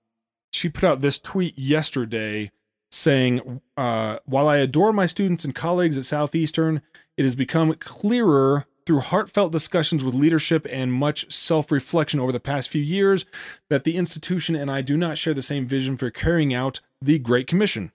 she 0.52 0.68
put 0.68 0.84
out 0.84 1.00
this 1.00 1.18
tweet 1.18 1.58
yesterday 1.58 2.50
saying, 2.90 3.62
uh, 3.76 4.18
While 4.26 4.46
I 4.46 4.58
adore 4.58 4.92
my 4.92 5.06
students 5.06 5.44
and 5.44 5.54
colleagues 5.54 5.96
at 5.96 6.04
Southeastern, 6.04 6.82
it 7.16 7.22
has 7.22 7.34
become 7.34 7.72
clearer 7.74 8.66
through 8.84 9.00
heartfelt 9.00 9.52
discussions 9.52 10.04
with 10.04 10.14
leadership 10.14 10.66
and 10.70 10.92
much 10.92 11.32
self 11.32 11.70
reflection 11.72 12.20
over 12.20 12.32
the 12.32 12.40
past 12.40 12.68
few 12.68 12.82
years 12.82 13.24
that 13.70 13.84
the 13.84 13.96
institution 13.96 14.54
and 14.54 14.70
I 14.70 14.82
do 14.82 14.96
not 14.96 15.16
share 15.16 15.34
the 15.34 15.42
same 15.42 15.66
vision 15.66 15.96
for 15.96 16.10
carrying 16.10 16.52
out 16.52 16.80
the 17.00 17.18
Great 17.18 17.46
Commission. 17.46 17.92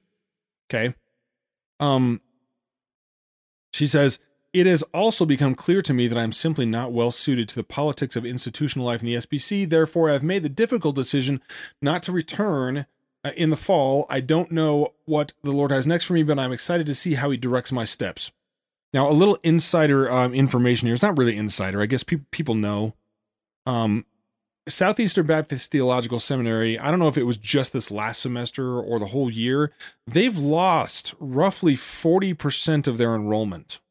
Okay. 0.69 0.95
Um, 1.79 2.21
she 3.73 3.85
says, 3.85 4.19
it 4.53 4.67
has 4.67 4.83
also 4.93 5.25
become 5.25 5.55
clear 5.55 5.81
to 5.81 5.93
me 5.93 6.07
that 6.07 6.17
I'm 6.17 6.31
simply 6.31 6.65
not 6.65 6.91
well 6.91 7.09
suited 7.09 7.49
to 7.49 7.55
the 7.55 7.63
politics 7.63 8.15
of 8.15 8.25
institutional 8.25 8.85
life 8.85 9.01
in 9.01 9.07
the 9.07 9.15
SBC. 9.15 9.67
Therefore, 9.67 10.11
I've 10.11 10.23
made 10.23 10.43
the 10.43 10.49
difficult 10.49 10.95
decision 10.95 11.41
not 11.81 12.03
to 12.03 12.11
return 12.11 12.85
uh, 13.23 13.31
in 13.35 13.49
the 13.49 13.57
fall. 13.57 14.05
I 14.09 14.19
don't 14.19 14.51
know 14.51 14.93
what 15.05 15.33
the 15.41 15.51
Lord 15.51 15.71
has 15.71 15.87
next 15.87 16.05
for 16.05 16.13
me, 16.13 16.21
but 16.21 16.37
I'm 16.37 16.51
excited 16.51 16.85
to 16.87 16.95
see 16.95 17.15
how 17.15 17.31
He 17.31 17.37
directs 17.37 17.71
my 17.71 17.83
steps. 17.83 18.31
Now, 18.93 19.09
a 19.09 19.11
little 19.11 19.39
insider 19.41 20.09
um, 20.11 20.35
information 20.35 20.85
here. 20.85 20.93
It's 20.93 21.01
not 21.01 21.17
really 21.17 21.35
insider. 21.35 21.81
I 21.81 21.87
guess 21.87 22.03
pe- 22.03 22.21
people 22.29 22.53
know. 22.53 22.93
Um, 23.65 24.05
Southeastern 24.67 25.25
Baptist 25.25 25.71
Theological 25.71 26.19
Seminary, 26.19 26.77
I 26.77 26.89
don't 26.89 26.99
know 26.99 27.07
if 27.07 27.17
it 27.17 27.23
was 27.23 27.37
just 27.37 27.73
this 27.73 27.91
last 27.91 28.21
semester 28.21 28.79
or 28.79 28.99
the 28.99 29.07
whole 29.07 29.29
year, 29.29 29.71
they've 30.07 30.37
lost 30.37 31.15
roughly 31.19 31.73
40% 31.73 32.87
of 32.87 32.97
their 32.97 33.15
enrollment. 33.15 33.81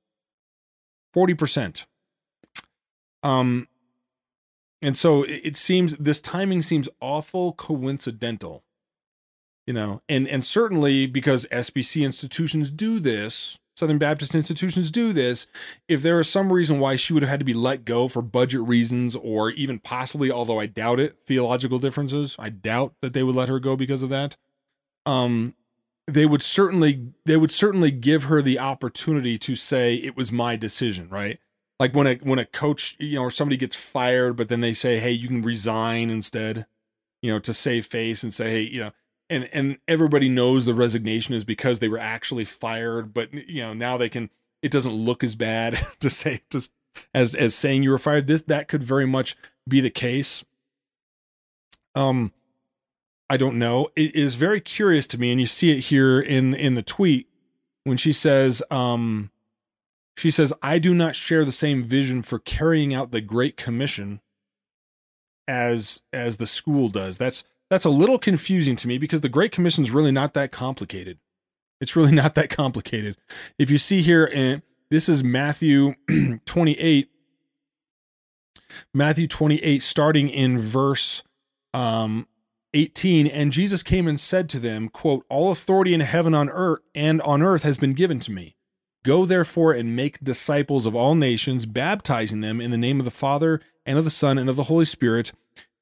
40%. 1.14 1.86
Um, 3.22 3.68
and 4.82 4.96
so 4.96 5.22
it 5.22 5.56
seems 5.56 5.96
this 5.96 6.20
timing 6.20 6.60
seems 6.60 6.88
awful 7.00 7.52
coincidental 7.52 8.64
you 9.66 9.72
know 9.72 10.02
and 10.08 10.28
and 10.28 10.44
certainly 10.44 11.06
because 11.06 11.46
sbc 11.46 12.04
institutions 12.04 12.70
do 12.70 12.98
this 12.98 13.58
southern 13.76 13.98
baptist 13.98 14.34
institutions 14.34 14.90
do 14.90 15.12
this 15.12 15.46
if 15.88 16.02
there 16.02 16.18
is 16.20 16.28
some 16.28 16.52
reason 16.52 16.80
why 16.80 16.96
she 16.96 17.12
would 17.12 17.22
have 17.22 17.30
had 17.30 17.38
to 17.38 17.44
be 17.44 17.54
let 17.54 17.84
go 17.84 18.08
for 18.08 18.20
budget 18.20 18.60
reasons 18.62 19.14
or 19.14 19.50
even 19.50 19.78
possibly 19.78 20.30
although 20.30 20.60
i 20.60 20.66
doubt 20.66 21.00
it 21.00 21.16
theological 21.24 21.78
differences 21.78 22.36
i 22.38 22.48
doubt 22.48 22.94
that 23.00 23.12
they 23.14 23.22
would 23.22 23.36
let 23.36 23.48
her 23.48 23.60
go 23.60 23.76
because 23.76 24.02
of 24.02 24.10
that 24.10 24.36
um 25.06 25.54
they 26.06 26.26
would 26.26 26.42
certainly 26.42 27.12
they 27.24 27.36
would 27.36 27.52
certainly 27.52 27.90
give 27.90 28.24
her 28.24 28.42
the 28.42 28.58
opportunity 28.58 29.38
to 29.38 29.54
say 29.54 29.94
it 29.94 30.16
was 30.16 30.32
my 30.32 30.56
decision, 30.56 31.08
right? 31.08 31.38
Like 31.78 31.94
when 31.94 32.06
a 32.06 32.14
when 32.16 32.38
a 32.38 32.46
coach, 32.46 32.96
you 32.98 33.16
know, 33.16 33.22
or 33.22 33.30
somebody 33.30 33.56
gets 33.56 33.76
fired, 33.76 34.36
but 34.36 34.48
then 34.48 34.60
they 34.60 34.72
say, 34.72 34.98
"Hey, 34.98 35.12
you 35.12 35.28
can 35.28 35.42
resign 35.42 36.10
instead," 36.10 36.66
you 37.22 37.32
know, 37.32 37.38
to 37.40 37.52
save 37.54 37.86
face 37.86 38.22
and 38.22 38.34
say, 38.34 38.50
"Hey, 38.50 38.60
you 38.62 38.80
know," 38.80 38.92
and 39.30 39.48
and 39.52 39.78
everybody 39.88 40.28
knows 40.28 40.64
the 40.64 40.74
resignation 40.74 41.34
is 41.34 41.44
because 41.44 41.78
they 41.78 41.88
were 41.88 41.98
actually 41.98 42.44
fired, 42.44 43.14
but 43.14 43.32
you 43.32 43.62
know, 43.62 43.72
now 43.72 43.96
they 43.96 44.08
can. 44.08 44.30
It 44.62 44.70
doesn't 44.70 44.92
look 44.92 45.24
as 45.24 45.34
bad 45.34 45.84
to 46.00 46.10
say 46.10 46.42
to, 46.50 46.68
as 47.14 47.34
as 47.34 47.54
saying 47.54 47.82
you 47.82 47.90
were 47.90 47.98
fired. 47.98 48.26
This 48.26 48.42
that 48.42 48.68
could 48.68 48.82
very 48.82 49.06
much 49.06 49.36
be 49.68 49.80
the 49.80 49.90
case. 49.90 50.44
Um, 51.94 52.32
I 53.32 53.38
don't 53.38 53.58
know. 53.58 53.88
It 53.96 54.14
is 54.14 54.34
very 54.34 54.60
curious 54.60 55.06
to 55.06 55.18
me, 55.18 55.30
and 55.30 55.40
you 55.40 55.46
see 55.46 55.70
it 55.70 55.84
here 55.84 56.20
in 56.20 56.52
in 56.52 56.74
the 56.74 56.82
tweet 56.82 57.28
when 57.84 57.96
she 57.96 58.12
says, 58.12 58.62
um, 58.70 59.30
she 60.18 60.30
says, 60.30 60.52
"I 60.62 60.78
do 60.78 60.92
not 60.92 61.16
share 61.16 61.42
the 61.42 61.50
same 61.50 61.82
vision 61.82 62.20
for 62.20 62.38
carrying 62.38 62.92
out 62.92 63.10
the 63.10 63.22
Great 63.22 63.56
Commission 63.56 64.20
as 65.48 66.02
as 66.12 66.36
the 66.36 66.46
school 66.46 66.90
does." 66.90 67.16
That's 67.16 67.44
that's 67.70 67.86
a 67.86 67.90
little 67.90 68.18
confusing 68.18 68.76
to 68.76 68.86
me 68.86 68.98
because 68.98 69.22
the 69.22 69.30
Great 69.30 69.50
Commission 69.50 69.82
is 69.82 69.90
really 69.90 70.12
not 70.12 70.34
that 70.34 70.52
complicated. 70.52 71.16
It's 71.80 71.96
really 71.96 72.12
not 72.22 72.34
that 72.34 72.50
complicated. 72.50 73.16
If 73.58 73.70
you 73.70 73.78
see 73.78 74.02
here, 74.02 74.30
and 74.30 74.60
this 74.90 75.08
is 75.08 75.24
Matthew 75.24 75.94
28, 76.44 77.08
Matthew 78.92 79.26
28, 79.26 79.82
starting 79.82 80.28
in 80.28 80.58
verse 80.58 81.22
um, 81.72 82.26
18 82.74 83.26
and 83.26 83.52
jesus 83.52 83.82
came 83.82 84.08
and 84.08 84.18
said 84.18 84.48
to 84.48 84.58
them 84.58 84.88
quote 84.88 85.26
all 85.28 85.52
authority 85.52 85.92
in 85.92 86.00
heaven 86.00 86.34
on 86.34 86.48
earth 86.48 86.80
and 86.94 87.20
on 87.22 87.42
earth 87.42 87.62
has 87.62 87.76
been 87.76 87.92
given 87.92 88.18
to 88.20 88.32
me. 88.32 88.56
Go 89.04 89.24
therefore 89.24 89.72
and 89.72 89.96
make 89.96 90.22
disciples 90.22 90.86
of 90.86 90.94
all 90.94 91.14
nations 91.14 91.66
baptizing 91.66 92.40
them 92.40 92.60
in 92.60 92.70
the 92.70 92.78
name 92.78 93.00
of 93.00 93.04
the 93.04 93.10
father 93.10 93.60
and 93.84 93.98
of 93.98 94.04
the 94.04 94.10
son 94.10 94.38
and 94.38 94.48
of 94.48 94.56
the 94.56 94.64
holy 94.64 94.84
spirit 94.84 95.32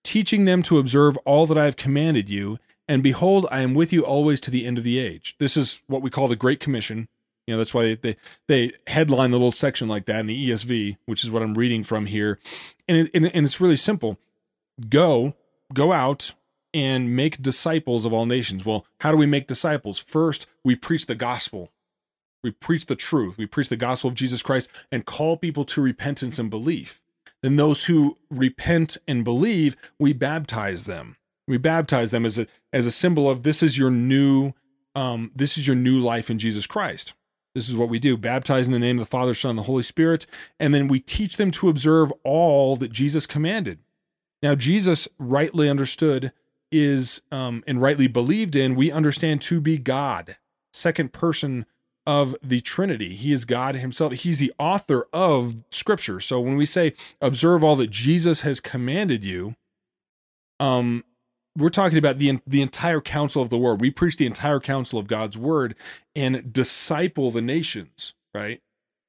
teaching 0.03 0.46
them 0.46 0.62
to 0.62 0.79
observe 0.79 1.18
all 1.18 1.46
that 1.46 1.59
i 1.59 1.66
have 1.66 1.76
commanded 1.76 2.31
you. 2.31 2.59
And 2.88 3.03
behold 3.03 3.46
i 3.50 3.61
am 3.61 3.74
with 3.74 3.92
you 3.92 4.05
always 4.05 4.40
to 4.40 4.50
the 4.50 4.66
end 4.66 4.79
of 4.79 4.85
the 4.85 4.98
age. 4.98 5.37
This 5.38 5.57
is 5.57 5.83
what 5.87 6.03
we 6.03 6.11
call 6.11 6.29
the 6.29 6.37
great 6.37 6.61
commission. 6.61 7.09
You 7.46 7.55
know 7.55 7.59
that's 7.59 7.74
why 7.74 7.83
they, 7.83 7.94
they, 7.96 8.16
they 8.46 8.72
headline 8.87 9.33
the 9.33 9.37
little 9.37 9.53
section 9.53 9.87
like 9.88 10.07
that 10.07 10.20
in 10.20 10.26
the 10.26 10.50
esv 10.50 10.96
which 11.05 11.24
is 11.24 11.31
what 11.31 11.42
i'm 11.42 11.55
reading 11.55 11.83
from 11.83 12.07
here. 12.07 12.38
And, 12.88 12.96
it, 12.96 13.11
and, 13.12 13.26
and 13.35 13.44
it's 13.44 13.61
really 13.61 13.76
simple. 13.76 14.18
Go 14.88 15.35
go 15.74 15.92
out 15.92 16.33
and 16.72 17.14
make 17.14 17.42
disciples 17.42 18.04
of 18.04 18.12
all 18.12 18.26
nations. 18.26 18.64
Well, 18.64 18.87
how 19.00 19.11
do 19.11 19.16
we 19.16 19.26
make 19.26 19.46
disciples? 19.46 19.98
First, 19.98 20.46
we 20.64 20.76
preach 20.76 21.06
the 21.06 21.14
gospel. 21.14 21.70
We 22.42 22.50
preach 22.50 22.87
the 22.87 22.96
truth. 22.96 23.37
We 23.37 23.46
preach 23.46 23.68
the 23.68 23.76
gospel 23.76 24.09
of 24.09 24.14
Jesus 24.14 24.42
Christ 24.42 24.70
and 24.90 25.04
call 25.04 25.37
people 25.37 25.64
to 25.66 25.83
repentance 25.83 26.38
and 26.38 26.48
belief. 26.48 27.02
Then 27.42 27.56
those 27.56 27.87
who 27.87 28.18
repent 28.30 28.98
and 29.09 29.24
believe, 29.24 29.76
we 29.98 30.12
baptize 30.12 30.87
them. 30.87 31.16
We 31.48 31.59
baptize 31.59 32.11
them 32.11 32.24
as 32.24 32.38
a 32.38 32.46
as 32.72 32.87
a 32.87 32.92
symbol 32.92 33.28
of 33.28 33.42
this 33.42 33.62
is 33.62 33.76
your 33.76 33.90
new 33.90 34.52
um, 34.94 35.33
this 35.35 35.59
is 35.59 35.66
your 35.66 35.76
new 35.76 35.98
life 35.98 36.30
in 36.30 36.38
Jesus 36.38 36.66
Christ. 36.66 37.14
This 37.54 37.68
is 37.68 37.76
what 37.76 37.88
we 37.88 37.98
do 37.98 38.16
baptize 38.16 38.66
in 38.66 38.72
the 38.72 38.78
name 38.78 38.98
of 38.98 39.06
the 39.06 39.11
Father, 39.11 39.35
Son, 39.35 39.50
and 39.50 39.59
the 39.59 39.64
Holy 39.64 39.83
Spirit. 39.83 40.26
And 40.59 40.72
then 40.72 40.87
we 40.87 41.00
teach 41.00 41.37
them 41.37 41.50
to 41.52 41.68
observe 41.68 42.12
all 42.22 42.76
that 42.76 42.92
Jesus 42.92 43.26
commanded. 43.26 43.80
Now, 44.42 44.54
Jesus 44.54 45.09
rightly 45.18 45.68
understood 45.68 46.33
is 46.72 47.22
um, 47.30 47.64
and 47.66 47.80
rightly 47.80 48.06
believed 48.06 48.54
in, 48.56 48.74
we 48.74 48.92
understand 48.92 49.42
to 49.42 49.61
be 49.61 49.78
God, 49.78 50.37
second 50.72 51.12
person 51.12 51.66
of 52.06 52.35
the 52.42 52.61
Trinity. 52.61 53.14
He 53.14 53.33
is 53.33 53.44
God 53.44 53.76
Himself. 53.76 54.12
He's 54.12 54.38
the 54.38 54.52
author 54.59 55.06
of 55.12 55.56
Scripture. 55.70 56.20
So 56.20 56.40
when 56.40 56.56
we 56.56 56.66
say 56.66 56.94
observe 57.20 57.62
all 57.62 57.76
that 57.76 57.90
Jesus 57.90 58.40
has 58.40 58.61
commanded 58.61 59.24
you, 59.24 59.54
um, 60.59 61.04
we're 61.56 61.68
talking 61.68 61.98
about 61.98 62.18
the 62.18 62.40
the 62.46 62.62
entire 62.62 63.00
counsel 63.00 63.42
of 63.42 63.50
the 63.50 63.59
word. 63.59 63.80
We 63.80 63.90
preach 63.90 64.16
the 64.16 64.26
entire 64.26 64.61
counsel 64.61 64.98
of 64.98 65.06
God's 65.06 65.37
word 65.37 65.74
and 66.14 66.52
disciple 66.52 67.30
the 67.30 67.42
nations. 67.42 68.14
Right. 68.35 68.61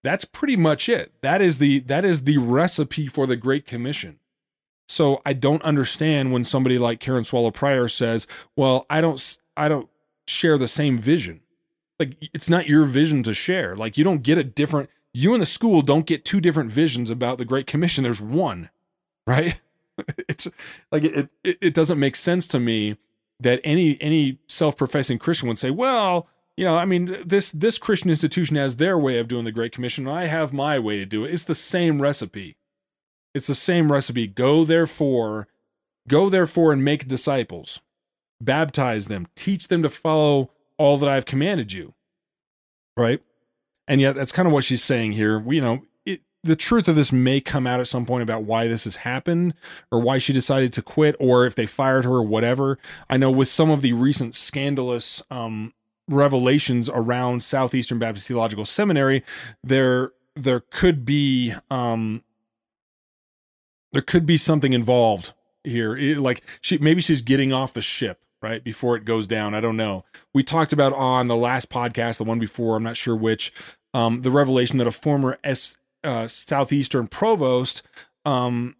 That's 0.04 0.26
pretty 0.26 0.56
much 0.56 0.90
it. 0.90 1.12
That 1.22 1.42
is 1.42 1.60
the 1.60 1.80
that 1.82 2.04
is 2.04 2.24
the 2.24 2.38
recipe 2.40 3.08
for 3.08 3.28
the 3.28 3.36
Great 3.36 3.66
Commission. 3.66 4.20
So 4.92 5.22
I 5.26 5.32
don't 5.32 5.64
understand 5.64 6.34
when 6.34 6.44
somebody 6.44 6.78
like 6.78 7.00
Karen 7.00 7.24
Swallow 7.24 7.50
Prior 7.50 7.88
says, 7.88 8.28
"Well, 8.58 8.86
I 8.90 9.00
don't 9.00 9.38
I 9.56 9.70
don't 9.70 9.88
share 10.28 10.58
the 10.58 10.68
same 10.68 10.98
vision." 10.98 11.40
Like 11.98 12.18
it's 12.34 12.50
not 12.50 12.68
your 12.68 12.84
vision 12.84 13.24
to 13.24 13.34
share. 13.34 13.74
Like 13.74 13.98
you 13.98 14.04
don't 14.04 14.22
get 14.22 14.38
a 14.38 14.44
different 14.44 14.90
you 15.14 15.32
and 15.32 15.42
the 15.42 15.46
school 15.46 15.82
don't 15.82 16.06
get 16.06 16.26
two 16.26 16.42
different 16.42 16.72
visions 16.72 17.10
about 17.10 17.38
the 17.38 17.46
Great 17.46 17.68
Commission. 17.68 18.04
There's 18.04 18.20
one, 18.20 18.70
right? 19.26 19.62
it's 20.28 20.50
like 20.92 21.06
it, 21.06 21.30
it 21.42 21.58
it 21.62 21.74
doesn't 21.74 21.98
make 22.00 22.18
sense 22.18 22.46
to 22.48 22.60
me 22.60 22.98
that 23.40 23.62
any 23.64 23.98
any 24.02 24.40
self-professing 24.48 25.20
Christian 25.20 25.48
would 25.48 25.58
say, 25.58 25.72
"Well, 25.72 26.28
you 26.58 26.66
know, 26.66 26.76
I 26.76 26.84
mean, 26.84 27.06
this 27.26 27.54
this 27.54 27.78
Christian 27.78 28.10
institution 28.10 28.58
has 28.58 28.76
their 28.76 28.98
way 28.98 29.20
of 29.20 29.30
doing 29.30 29.46
the 29.46 29.54
Great 29.54 29.72
Commission, 29.72 30.06
and 30.06 30.14
I 30.14 30.26
have 30.26 30.52
my 30.52 30.80
way 30.80 31.00
to 31.00 31.06
do 31.06 31.24
it. 31.24 31.32
It's 31.32 31.46
the 31.46 31.56
same 31.56 32.02
recipe. 32.02 32.58
It's 33.34 33.48
the 33.48 33.56
same 33.56 33.92
recipe. 33.92 34.28
Go 34.28 34.66
therefore, 34.66 35.48
go 36.08 36.30
therefore 36.30 36.74
and 36.74 36.84
make 36.84 37.08
disciples, 37.08 37.82
baptize 38.42 39.08
them, 39.08 39.28
teach 39.36 39.68
them 39.68 39.82
to 39.84 39.90
follow 39.90 40.52
all 40.78 40.98
that 40.98 41.10
I've 41.10 41.26
commanded 41.26 41.74
you. 41.74 41.94
Right? 42.98 43.22
And 43.88 44.02
yet 44.02 44.16
that's 44.16 44.32
kind 44.32 44.48
of 44.48 44.54
what 44.54 44.64
she's 44.64 44.84
saying 44.84 45.14
here. 45.14 45.40
We, 45.40 45.58
you 45.58 45.62
know, 45.62 45.84
it, 46.06 46.22
the 46.44 46.56
truth 46.56 46.88
of 46.88 46.96
this 46.96 47.12
may 47.12 47.42
come 47.42 47.66
out 47.66 47.80
at 47.80 47.88
some 47.88 48.06
point 48.06 48.24
about 48.24 48.44
why 48.44 48.68
this 48.68 48.84
has 48.84 48.98
happened 48.98 49.54
or 49.92 50.02
why 50.02 50.18
she 50.18 50.34
decided 50.34 50.74
to 50.74 50.82
quit 50.82 51.16
or 51.20 51.46
if 51.46 51.56
they 51.56 51.66
fired 51.66 52.06
her 52.06 52.12
or 52.12 52.24
whatever. 52.24 52.78
I 53.10 53.18
know 53.18 53.32
with 53.32 53.48
some 53.48 53.70
of 53.70 53.82
the 53.82 53.94
recent 53.94 54.36
scandalous 54.36 55.24
um, 55.32 55.74
revelations 56.08 56.90
around 56.90 57.44
Southeastern 57.44 58.00
Baptist 58.00 58.28
Theological 58.28 58.66
Seminary, 58.66 59.24
there 59.64 60.12
there 60.36 60.62
could 60.62 61.04
be 61.04 61.54
um, 61.70 62.24
there 63.94 64.02
could 64.02 64.26
be 64.26 64.38
something 64.38 64.74
involved 64.74 65.34
here. 65.64 65.96
Like 66.20 66.44
she 66.62 66.78
maybe 66.78 67.02
she's 67.02 67.22
getting 67.22 67.54
off 67.54 67.74
the 67.74 67.82
ship 67.82 68.22
right 68.42 68.64
before 68.64 68.96
it 68.96 69.06
goes 69.06 69.28
down. 69.28 69.54
I 69.54 69.62
don't 69.62 69.78
know. 69.78 70.04
We 70.34 70.44
talked 70.44 70.74
about 70.74 70.94
on 70.94 71.28
the 71.28 71.36
last 71.36 71.70
podcast, 71.70 72.18
the 72.18 72.24
one 72.24 72.40
before, 72.40 72.76
I'm 72.76 72.84
not 72.84 72.98
sure 72.98 73.16
which, 73.16 73.54
um, 73.94 74.22
the 74.22 74.32
revelation 74.32 74.78
that 74.78 74.88
a 74.88 74.92
former 74.92 75.38
S, 75.44 75.78
uh, 76.04 76.28
southeastern 76.28 77.08
provost 77.08 77.84
um, 78.26 78.76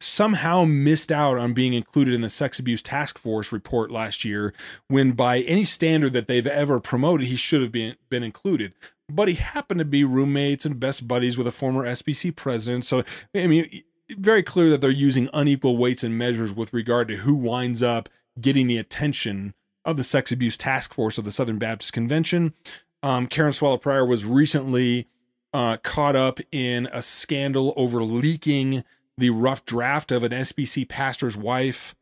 somehow 0.00 0.64
missed 0.64 1.12
out 1.12 1.38
on 1.38 1.52
being 1.52 1.74
included 1.74 2.12
in 2.12 2.20
the 2.20 2.28
sex 2.28 2.58
abuse 2.58 2.82
task 2.82 3.18
force 3.18 3.52
report 3.52 3.90
last 3.90 4.24
year 4.24 4.52
when 4.88 5.12
by 5.12 5.40
any 5.40 5.64
standard 5.64 6.12
that 6.12 6.26
they've 6.26 6.46
ever 6.46 6.80
promoted 6.80 7.28
he 7.28 7.36
should 7.36 7.62
have 7.62 7.70
been 7.70 7.94
been 8.10 8.24
included 8.24 8.72
but 9.08 9.28
he 9.28 9.34
happened 9.34 9.78
to 9.78 9.84
be 9.84 10.02
roommates 10.02 10.66
and 10.66 10.80
best 10.80 11.06
buddies 11.06 11.38
with 11.38 11.46
a 11.46 11.52
former 11.52 11.84
SBC 11.84 12.34
president 12.34 12.84
so 12.84 13.04
I 13.34 13.46
mean 13.46 13.84
very 14.18 14.42
clear 14.42 14.70
that 14.70 14.80
they're 14.80 14.90
using 14.90 15.28
unequal 15.32 15.76
weights 15.76 16.04
and 16.04 16.16
measures 16.16 16.54
with 16.54 16.72
regard 16.72 17.08
to 17.08 17.16
who 17.16 17.34
winds 17.34 17.82
up 17.82 18.08
getting 18.40 18.66
the 18.66 18.78
attention 18.78 19.54
of 19.84 19.96
the 19.96 20.04
sex 20.04 20.30
abuse 20.32 20.56
task 20.56 20.94
force 20.94 21.18
of 21.18 21.24
the 21.24 21.30
Southern 21.30 21.58
Baptist 21.58 21.92
Convention 21.92 22.54
um, 23.02 23.26
Karen 23.26 23.52
Swallow 23.52 23.78
Prior 23.78 24.06
was 24.06 24.24
recently 24.24 25.08
uh, 25.52 25.76
caught 25.82 26.16
up 26.16 26.40
in 26.50 26.88
a 26.92 27.02
scandal 27.02 27.72
over 27.76 28.02
leaking 28.02 28.84
the 29.18 29.30
rough 29.30 29.64
draft 29.64 30.12
of 30.12 30.22
an 30.22 30.32
SBC 30.32 30.88
pastor's 30.88 31.36
wife. 31.36 31.94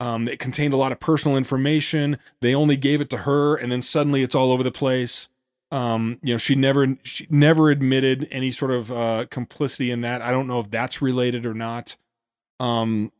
Um, 0.00 0.28
it 0.28 0.38
contained 0.38 0.74
a 0.74 0.78
lot 0.78 0.92
of 0.92 1.00
personal 1.00 1.36
information. 1.36 2.18
They 2.40 2.54
only 2.54 2.76
gave 2.76 3.00
it 3.00 3.10
to 3.10 3.18
her, 3.18 3.56
and 3.56 3.70
then 3.70 3.82
suddenly 3.82 4.22
it's 4.22 4.34
all 4.34 4.50
over 4.50 4.62
the 4.62 4.72
place. 4.72 5.28
Um, 5.74 6.20
you 6.22 6.32
know, 6.32 6.38
she 6.38 6.54
never 6.54 6.96
she 7.02 7.26
never 7.30 7.68
admitted 7.68 8.28
any 8.30 8.52
sort 8.52 8.70
of 8.70 8.92
uh, 8.92 9.26
complicity 9.28 9.90
in 9.90 10.02
that. 10.02 10.22
I 10.22 10.30
don't 10.30 10.46
know 10.46 10.60
if 10.60 10.70
that's 10.70 11.02
related 11.02 11.44
or 11.44 11.52
not. 11.52 11.96
Um, 12.60 13.10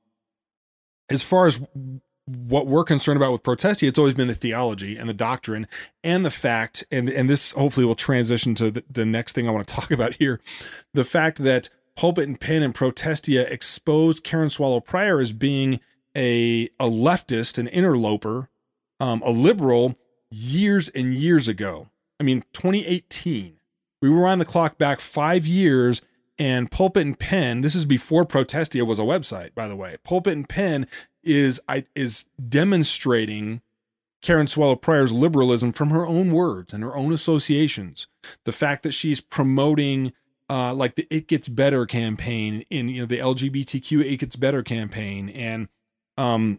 as 1.11 1.25
far 1.25 1.49
as 1.49 1.61
what 2.27 2.69
we're 2.69 2.85
concerned 2.85 3.17
about 3.17 3.33
with 3.33 3.43
Protestia, 3.43 3.89
it's 3.89 3.99
always 3.99 4.15
been 4.15 4.29
the 4.29 4.37
theology 4.37 4.97
and 4.97 5.09
the 5.09 5.15
doctrine 5.15 5.67
and 6.05 6.25
the 6.25 6.31
fact, 6.31 6.85
and 6.93 7.09
and 7.09 7.29
this 7.29 7.51
hopefully 7.51 7.85
will 7.85 7.97
transition 7.97 8.55
to 8.55 8.71
the, 8.71 8.85
the 8.89 9.05
next 9.05 9.33
thing 9.33 9.49
I 9.49 9.51
want 9.51 9.67
to 9.67 9.75
talk 9.75 9.91
about 9.91 10.15
here, 10.15 10.41
the 10.93 11.03
fact 11.03 11.39
that 11.39 11.71
Pulpit 11.97 12.29
and 12.29 12.39
Pen 12.39 12.63
and 12.63 12.73
Protestia 12.73 13.53
exposed 13.53 14.23
Karen 14.23 14.49
Swallow 14.49 14.79
Prior 14.79 15.19
as 15.19 15.33
being 15.33 15.81
a 16.17 16.67
a 16.79 16.87
leftist, 16.87 17.59
an 17.59 17.67
interloper, 17.67 18.49
um, 19.01 19.23
a 19.23 19.31
liberal 19.31 19.99
years 20.31 20.89
and 20.91 21.15
years 21.15 21.49
ago. 21.49 21.89
I 22.25 22.27
mean, 22.27 22.43
2018. 22.55 23.59
We 24.01 24.09
were 24.09 24.27
on 24.27 24.39
the 24.39 24.47
clock 24.47 24.79
back 24.79 25.01
five 25.01 25.47
years, 25.47 26.01
and 26.39 26.71
Pulpit 26.71 27.05
and 27.05 27.19
Pen. 27.19 27.61
This 27.61 27.75
is 27.75 27.85
before 27.85 28.25
Protestia 28.25 28.87
was 28.87 28.99
a 28.99 29.03
website, 29.03 29.55
by 29.55 29.69
the 29.69 29.77
way. 29.77 29.97
Pulpit 30.05 30.33
and 30.33 30.49
Pen 30.49 30.87
is 31.23 31.61
I 31.69 31.85
is 31.95 32.27
demonstrating 32.49 33.61
Karen 34.23 34.47
Swallow 34.47 34.75
Prior's 34.75 35.13
liberalism 35.13 35.71
from 35.73 35.91
her 35.91 36.07
own 36.07 36.33
words 36.33 36.73
and 36.73 36.83
her 36.83 36.97
own 36.97 37.13
associations. 37.13 38.07
The 38.45 38.53
fact 38.53 38.85
that 38.85 38.93
she's 38.93 39.21
promoting 39.21 40.15
uh, 40.49 40.73
like 40.73 40.95
the 40.95 41.07
It 41.11 41.29
Gets 41.29 41.49
Better 41.49 41.85
campaign 41.85 42.65
in 42.71 42.89
you 42.89 43.03
know 43.03 43.07
the 43.07 43.19
LGBTQ 43.19 44.03
It 44.03 44.17
Gets 44.17 44.37
Better 44.37 44.63
campaign 44.63 45.29
and 45.29 45.69
um 46.17 46.59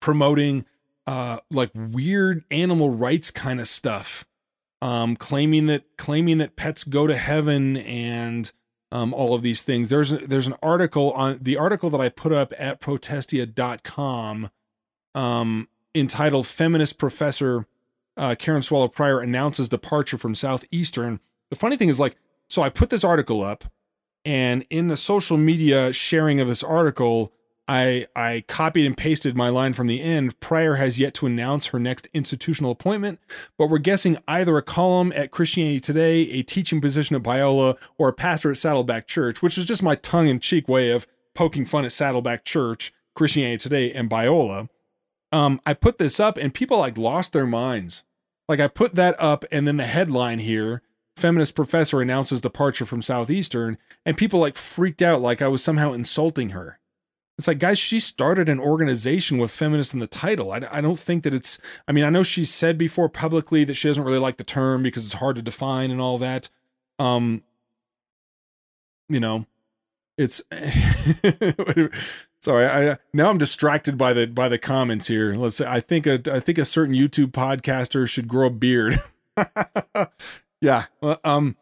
promoting 0.00 0.64
uh 1.06 1.38
like 1.52 1.70
weird 1.72 2.42
animal 2.50 2.90
rights 2.90 3.30
kind 3.30 3.60
of 3.60 3.68
stuff 3.68 4.26
um 4.82 5.16
claiming 5.16 5.66
that 5.66 5.84
claiming 5.96 6.38
that 6.38 6.56
pets 6.56 6.84
go 6.84 7.06
to 7.06 7.16
heaven 7.16 7.76
and 7.76 8.52
um, 8.92 9.14
all 9.14 9.34
of 9.34 9.42
these 9.42 9.62
things. 9.62 9.88
There's 9.88 10.12
a, 10.12 10.18
there's 10.18 10.46
an 10.46 10.56
article 10.62 11.12
on 11.12 11.38
the 11.40 11.56
article 11.56 11.90
that 11.90 12.00
I 12.00 12.08
put 12.08 12.32
up 12.32 12.52
at 12.58 12.80
protestia.com 12.80 14.50
um, 15.14 15.68
entitled 15.94 16.46
"Feminist 16.46 16.98
Professor 16.98 17.66
uh, 18.16 18.34
Karen 18.38 18.62
Swallow 18.62 18.88
Prior 18.88 19.20
announces 19.20 19.68
departure 19.68 20.18
from 20.18 20.34
Southeastern." 20.34 21.20
The 21.50 21.56
funny 21.56 21.76
thing 21.76 21.88
is, 21.88 22.00
like, 22.00 22.16
so 22.48 22.62
I 22.62 22.68
put 22.68 22.90
this 22.90 23.04
article 23.04 23.42
up, 23.42 23.64
and 24.24 24.64
in 24.70 24.88
the 24.88 24.96
social 24.96 25.36
media 25.36 25.92
sharing 25.92 26.40
of 26.40 26.48
this 26.48 26.62
article, 26.62 27.32
I 27.70 28.08
I 28.16 28.42
copied 28.48 28.84
and 28.84 28.96
pasted 28.96 29.36
my 29.36 29.48
line 29.48 29.74
from 29.74 29.86
the 29.86 30.02
end. 30.02 30.40
Prior 30.40 30.74
has 30.74 30.98
yet 30.98 31.14
to 31.14 31.26
announce 31.26 31.66
her 31.66 31.78
next 31.78 32.08
institutional 32.12 32.72
appointment, 32.72 33.20
but 33.56 33.70
we're 33.70 33.78
guessing 33.78 34.18
either 34.26 34.56
a 34.56 34.62
column 34.62 35.12
at 35.14 35.30
Christianity 35.30 35.78
Today, 35.78 36.22
a 36.30 36.42
teaching 36.42 36.80
position 36.80 37.14
at 37.14 37.22
Biola, 37.22 37.80
or 37.96 38.08
a 38.08 38.12
pastor 38.12 38.50
at 38.50 38.56
Saddleback 38.56 39.06
Church, 39.06 39.40
which 39.40 39.56
is 39.56 39.66
just 39.66 39.84
my 39.84 39.94
tongue-in-cheek 39.94 40.68
way 40.68 40.90
of 40.90 41.06
poking 41.32 41.64
fun 41.64 41.84
at 41.84 41.92
Saddleback 41.92 42.44
Church, 42.44 42.92
Christianity 43.14 43.58
Today, 43.58 43.92
and 43.92 44.10
Biola. 44.10 44.68
Um, 45.30 45.60
I 45.64 45.74
put 45.74 45.98
this 45.98 46.18
up 46.18 46.38
and 46.38 46.52
people 46.52 46.78
like 46.78 46.98
lost 46.98 47.32
their 47.32 47.46
minds. 47.46 48.02
Like 48.48 48.58
I 48.58 48.66
put 48.66 48.96
that 48.96 49.14
up 49.20 49.44
and 49.52 49.68
then 49.68 49.76
the 49.76 49.86
headline 49.86 50.40
here 50.40 50.82
feminist 51.16 51.54
professor 51.54 52.00
announces 52.00 52.40
departure 52.40 52.86
from 52.86 53.02
Southeastern, 53.02 53.76
and 54.06 54.16
people 54.16 54.40
like 54.40 54.56
freaked 54.56 55.02
out 55.02 55.20
like 55.20 55.42
I 55.42 55.48
was 55.48 55.62
somehow 55.62 55.92
insulting 55.92 56.50
her. 56.50 56.78
It's 57.40 57.48
like, 57.48 57.58
guys, 57.58 57.78
she 57.78 58.00
started 58.00 58.50
an 58.50 58.60
organization 58.60 59.38
with 59.38 59.50
feminist 59.50 59.94
in 59.94 60.00
the 60.00 60.06
title. 60.06 60.52
I, 60.52 60.60
I 60.70 60.82
don't 60.82 60.98
think 60.98 61.22
that 61.22 61.32
it's, 61.32 61.58
I 61.88 61.92
mean, 61.92 62.04
I 62.04 62.10
know 62.10 62.22
she 62.22 62.44
said 62.44 62.76
before 62.76 63.08
publicly 63.08 63.64
that 63.64 63.72
she 63.72 63.88
doesn't 63.88 64.04
really 64.04 64.18
like 64.18 64.36
the 64.36 64.44
term 64.44 64.82
because 64.82 65.06
it's 65.06 65.14
hard 65.14 65.36
to 65.36 65.42
define 65.42 65.90
and 65.90 66.02
all 66.02 66.18
that. 66.18 66.50
Um, 66.98 67.42
you 69.08 69.20
know, 69.20 69.46
it's, 70.18 70.42
sorry, 72.40 72.66
I, 72.66 72.98
now 73.14 73.30
I'm 73.30 73.38
distracted 73.38 73.96
by 73.96 74.12
the, 74.12 74.26
by 74.26 74.50
the 74.50 74.58
comments 74.58 75.06
here. 75.06 75.32
Let's 75.32 75.56
say, 75.56 75.66
I 75.66 75.80
think 75.80 76.06
a, 76.06 76.20
I 76.30 76.40
think 76.40 76.58
a 76.58 76.66
certain 76.66 76.94
YouTube 76.94 77.28
podcaster 77.28 78.06
should 78.06 78.28
grow 78.28 78.48
a 78.48 78.50
beard. 78.50 78.98
yeah. 80.60 80.84
Um, 81.24 81.56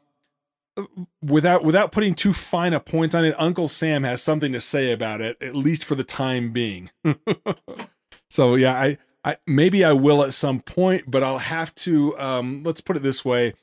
without 1.23 1.65
without 1.65 1.93
putting 1.93 2.15
too 2.15 2.33
fine 2.33 2.73
a 2.73 2.81
point 2.81 3.15
on 3.15 3.25
it, 3.25 3.35
Uncle 3.39 3.69
Sam 3.69 4.05
has 4.05 4.23
something 4.23 4.53
to 4.53 4.61
say 4.61 4.93
about 4.93 5.21
it, 5.21 5.41
at 5.43 5.57
least 5.57 5.85
for 5.85 5.95
the 5.95 6.05
time 6.05 6.53
being. 6.53 6.91
so 8.31 8.55
yeah, 8.55 8.75
I, 8.75 8.99
I 9.25 9.37
maybe 9.47 9.85
I 9.85 9.93
will 9.93 10.23
at 10.23 10.33
some 10.33 10.61
point, 10.61 11.05
but 11.07 11.23
I'll 11.23 11.39
have 11.39 11.75
to 11.77 12.19
um, 12.19 12.63
let's 12.63 12.81
put 12.81 12.97
it 12.97 13.03
this 13.03 13.25
way, 13.25 13.55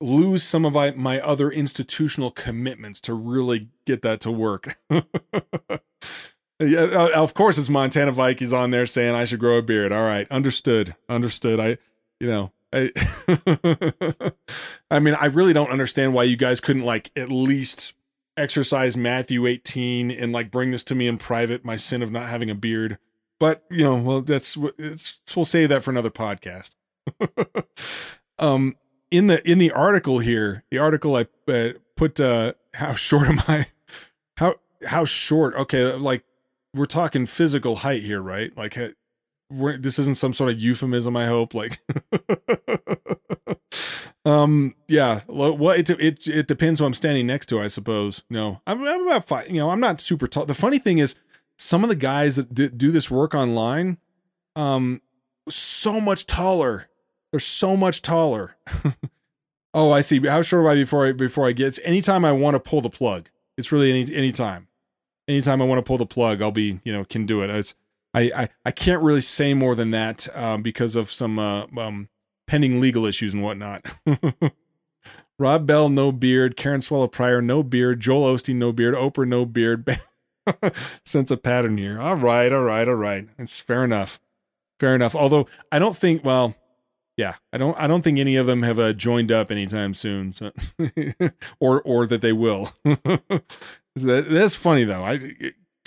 lose 0.00 0.42
some 0.42 0.64
of 0.64 0.74
my, 0.74 0.90
my 0.92 1.20
other 1.20 1.50
institutional 1.50 2.30
commitments 2.30 3.00
to 3.02 3.14
really 3.14 3.68
get 3.86 4.02
that 4.02 4.20
to 4.20 4.30
work. 4.30 4.78
yeah, 4.90 5.00
uh, 6.58 7.10
of 7.14 7.34
course 7.34 7.58
it's 7.58 7.68
Montana 7.68 8.12
Vikings 8.12 8.52
on 8.52 8.70
there 8.70 8.86
saying 8.86 9.14
I 9.14 9.24
should 9.24 9.40
grow 9.40 9.58
a 9.58 9.62
beard. 9.62 9.92
All 9.92 10.04
right, 10.04 10.30
understood, 10.30 10.94
understood. 11.08 11.60
I, 11.60 11.78
you 12.20 12.26
know, 12.26 12.52
I, 12.72 12.90
I 14.90 14.98
mean, 14.98 15.14
I 15.14 15.26
really 15.26 15.52
don't 15.52 15.70
understand 15.70 16.14
why 16.14 16.24
you 16.24 16.36
guys 16.36 16.60
couldn't 16.60 16.84
like 16.84 17.10
at 17.16 17.30
least 17.30 17.94
exercise 18.36 18.96
Matthew 18.96 19.46
18 19.46 20.10
and 20.10 20.32
like 20.32 20.50
bring 20.50 20.70
this 20.70 20.84
to 20.84 20.94
me 20.94 21.06
in 21.06 21.18
private, 21.18 21.64
my 21.64 21.76
sin 21.76 22.02
of 22.02 22.10
not 22.10 22.28
having 22.28 22.50
a 22.50 22.54
beard. 22.54 22.98
But 23.38 23.64
you 23.70 23.82
know, 23.82 23.96
well, 23.96 24.20
that's 24.22 24.56
it's 24.78 25.20
we'll 25.34 25.44
save 25.44 25.68
that 25.70 25.82
for 25.82 25.90
another 25.90 26.10
podcast. 26.10 26.70
um, 28.38 28.76
in 29.10 29.26
the 29.26 29.48
in 29.50 29.58
the 29.58 29.72
article 29.72 30.20
here, 30.20 30.64
the 30.70 30.78
article 30.78 31.16
I 31.16 31.26
uh, 31.48 31.70
put, 31.96 32.20
uh, 32.20 32.54
how 32.74 32.94
short 32.94 33.28
am 33.28 33.40
I? 33.48 33.66
How 34.36 34.54
how 34.86 35.04
short? 35.04 35.56
Okay, 35.56 35.92
like 35.92 36.24
we're 36.72 36.84
talking 36.84 37.26
physical 37.26 37.76
height 37.76 38.02
here, 38.02 38.22
right? 38.22 38.56
Like 38.56 38.74
this 39.78 39.98
isn't 39.98 40.16
some 40.16 40.32
sort 40.32 40.50
of 40.50 40.58
euphemism. 40.58 41.16
I 41.16 41.26
hope. 41.26 41.54
Like, 41.54 41.80
um, 44.24 44.74
yeah. 44.88 45.20
Well, 45.26 45.70
it 45.70 45.90
it 45.90 46.26
it 46.26 46.46
depends 46.46 46.80
who 46.80 46.86
I'm 46.86 46.94
standing 46.94 47.26
next 47.26 47.46
to. 47.46 47.60
I 47.60 47.66
suppose. 47.66 48.24
No, 48.30 48.60
I'm, 48.66 48.82
I'm 48.86 49.06
about 49.06 49.26
five. 49.26 49.48
You 49.48 49.56
know, 49.56 49.70
I'm 49.70 49.80
not 49.80 50.00
super 50.00 50.26
tall. 50.26 50.46
The 50.46 50.54
funny 50.54 50.78
thing 50.78 50.98
is, 50.98 51.16
some 51.58 51.82
of 51.82 51.88
the 51.88 51.96
guys 51.96 52.36
that 52.36 52.54
do, 52.54 52.68
do 52.68 52.90
this 52.90 53.10
work 53.10 53.34
online, 53.34 53.98
um, 54.56 55.00
so 55.48 56.00
much 56.00 56.26
taller. 56.26 56.88
They're 57.30 57.40
so 57.40 57.76
much 57.76 58.02
taller. 58.02 58.56
oh, 59.74 59.90
I 59.90 60.02
see. 60.02 60.20
How 60.26 60.42
short 60.42 60.66
am 60.66 60.72
I 60.72 60.74
before 60.74 61.06
I 61.06 61.12
before 61.12 61.48
I 61.48 61.52
get? 61.52 61.68
It's 61.68 61.80
anytime 61.84 62.24
I 62.24 62.32
want 62.32 62.54
to 62.54 62.60
pull 62.60 62.80
the 62.80 62.90
plug. 62.90 63.30
It's 63.56 63.72
really 63.72 63.90
any 63.90 64.14
anytime. 64.14 64.68
Anytime 65.28 65.62
I 65.62 65.64
want 65.64 65.78
to 65.78 65.82
pull 65.82 65.98
the 65.98 66.06
plug, 66.06 66.42
I'll 66.42 66.50
be 66.50 66.80
you 66.84 66.92
know 66.92 67.04
can 67.04 67.26
do 67.26 67.42
it. 67.42 67.50
It's 67.50 67.74
I, 68.14 68.20
I, 68.34 68.48
I 68.66 68.70
can't 68.70 69.02
really 69.02 69.20
say 69.20 69.54
more 69.54 69.74
than 69.74 69.90
that 69.92 70.28
um, 70.36 70.62
because 70.62 70.96
of 70.96 71.10
some 71.10 71.38
uh, 71.38 71.66
um, 71.76 72.08
pending 72.46 72.80
legal 72.80 73.06
issues 73.06 73.34
and 73.34 73.42
whatnot. 73.42 73.86
Rob 75.38 75.66
Bell, 75.66 75.88
no 75.88 76.12
beard. 76.12 76.56
Karen 76.56 76.82
Swallow 76.82 77.08
Prior, 77.08 77.40
no 77.40 77.62
beard. 77.62 78.00
Joel 78.00 78.34
Osteen, 78.34 78.56
no 78.56 78.72
beard. 78.72 78.94
Oprah, 78.94 79.26
no 79.26 79.44
beard. 79.46 79.88
Sense 81.04 81.30
a 81.30 81.36
pattern 81.36 81.78
here. 81.78 82.00
All 82.00 82.14
right, 82.14 82.52
all 82.52 82.62
right, 82.62 82.86
all 82.86 82.94
right. 82.94 83.26
It's 83.38 83.58
fair 83.58 83.84
enough. 83.84 84.20
Fair 84.78 84.94
enough. 84.94 85.14
Although 85.14 85.46
I 85.70 85.78
don't 85.78 85.96
think, 85.96 86.24
well, 86.24 86.54
yeah, 87.16 87.34
I 87.52 87.58
don't, 87.58 87.78
I 87.78 87.86
don't 87.86 88.02
think 88.02 88.18
any 88.18 88.36
of 88.36 88.46
them 88.46 88.62
have 88.62 88.78
uh, 88.78 88.92
joined 88.92 89.32
up 89.32 89.50
anytime 89.50 89.94
soon, 89.94 90.32
so 90.32 90.50
or 91.60 91.82
or 91.82 92.06
that 92.06 92.20
they 92.20 92.32
will. 92.32 92.70
that, 92.84 93.44
that's 93.94 94.56
funny 94.56 94.84
though. 94.84 95.04
I 95.04 95.34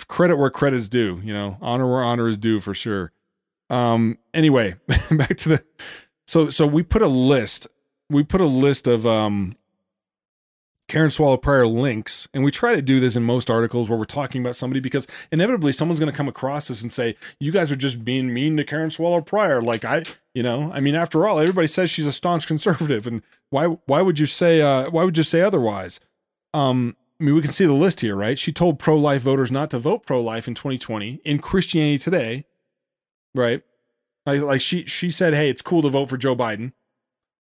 credit 0.08 0.36
where 0.36 0.50
credit 0.50 0.76
is 0.76 0.88
due, 0.88 1.20
you 1.22 1.32
know, 1.32 1.58
honor 1.60 1.90
where 1.90 2.02
honor 2.02 2.28
is 2.28 2.38
due 2.38 2.60
for 2.60 2.74
sure. 2.74 3.12
Um, 3.70 4.18
anyway, 4.32 4.76
back 5.10 5.36
to 5.38 5.48
the, 5.48 5.64
so, 6.26 6.50
so 6.50 6.66
we 6.66 6.82
put 6.82 7.02
a 7.02 7.08
list, 7.08 7.66
we 8.10 8.22
put 8.22 8.40
a 8.40 8.46
list 8.46 8.86
of, 8.86 9.06
um, 9.06 9.56
Karen 10.88 11.10
Swallow 11.10 11.36
Prior 11.36 11.66
links, 11.66 12.28
and 12.32 12.44
we 12.44 12.52
try 12.52 12.76
to 12.76 12.82
do 12.82 13.00
this 13.00 13.16
in 13.16 13.24
most 13.24 13.50
articles 13.50 13.88
where 13.88 13.98
we're 13.98 14.04
talking 14.04 14.40
about 14.40 14.54
somebody 14.54 14.78
because 14.78 15.08
inevitably 15.32 15.72
someone's 15.72 15.98
going 15.98 16.10
to 16.10 16.16
come 16.16 16.28
across 16.28 16.68
this 16.68 16.80
and 16.80 16.92
say, 16.92 17.16
"You 17.40 17.50
guys 17.50 17.72
are 17.72 17.76
just 17.76 18.04
being 18.04 18.32
mean 18.32 18.56
to 18.56 18.64
Karen 18.64 18.90
Swallow 18.90 19.20
Prior." 19.20 19.60
Like 19.60 19.84
I, 19.84 20.04
you 20.32 20.44
know, 20.44 20.70
I 20.72 20.78
mean, 20.78 20.94
after 20.94 21.26
all, 21.26 21.40
everybody 21.40 21.66
says 21.66 21.90
she's 21.90 22.06
a 22.06 22.12
staunch 22.12 22.46
conservative, 22.46 23.04
and 23.06 23.22
why 23.50 23.66
why 23.66 24.00
would 24.00 24.20
you 24.20 24.26
say 24.26 24.60
uh, 24.60 24.88
why 24.90 25.02
would 25.02 25.16
you 25.16 25.24
say 25.24 25.40
otherwise? 25.40 25.98
Um, 26.54 26.96
I 27.18 27.24
mean, 27.24 27.34
we 27.34 27.40
can 27.40 27.50
see 27.50 27.64
the 27.64 27.72
list 27.72 28.00
here, 28.00 28.14
right? 28.14 28.38
She 28.38 28.52
told 28.52 28.78
pro 28.78 28.96
life 28.96 29.22
voters 29.22 29.50
not 29.50 29.70
to 29.70 29.78
vote 29.78 30.04
pro 30.04 30.20
life 30.20 30.46
in 30.46 30.54
2020 30.54 31.20
in 31.24 31.38
Christianity 31.38 31.98
Today, 31.98 32.44
right? 33.34 33.62
Like, 34.26 34.42
like 34.42 34.60
she 34.60 34.84
she 34.86 35.10
said, 35.10 35.34
"Hey, 35.34 35.48
it's 35.48 35.62
cool 35.62 35.82
to 35.82 35.88
vote 35.88 36.10
for 36.10 36.16
Joe 36.16 36.36
Biden." 36.36 36.72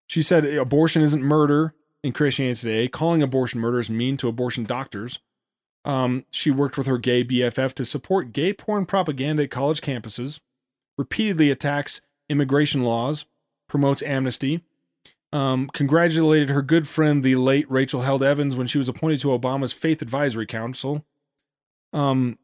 She 0.08 0.22
said 0.22 0.46
abortion 0.46 1.02
isn't 1.02 1.24
murder 1.24 1.74
in 2.04 2.14
Christianity 2.14 2.60
Today, 2.60 2.88
calling 2.88 3.22
abortion 3.22 3.60
murder 3.60 3.80
is 3.80 3.90
mean 3.90 4.16
to 4.18 4.28
abortion 4.28 4.64
doctors. 4.64 5.20
Um, 5.84 6.26
she 6.32 6.52
worked 6.52 6.78
with 6.78 6.88
her 6.88 6.98
gay 6.98 7.24
BFF 7.24 7.74
to 7.74 7.86
support 7.86 8.34
gay 8.34 8.54
porn 8.54 8.86
propaganda 8.86 9.44
at 9.44 9.52
college 9.52 9.82
campuses, 9.82 10.40
repeatedly 10.98 11.52
attacks 11.52 12.02
immigration 12.30 12.84
laws, 12.84 13.26
promotes 13.68 14.02
amnesty, 14.04 14.64
um, 15.34 15.70
congratulated 15.74 16.50
her 16.50 16.62
good 16.62 16.88
friend, 16.88 17.24
the 17.24 17.36
late 17.36 17.70
Rachel 17.70 18.02
Held 18.02 18.24
Evans, 18.24 18.56
when 18.56 18.68
she 18.68 18.78
was 18.78 18.90
appointed 18.90 19.20
to 19.22 19.28
Obama's 19.30 19.74
Faith 19.74 20.02
Advisory 20.02 20.46
Council. 20.46 21.06
Um, 21.94 22.38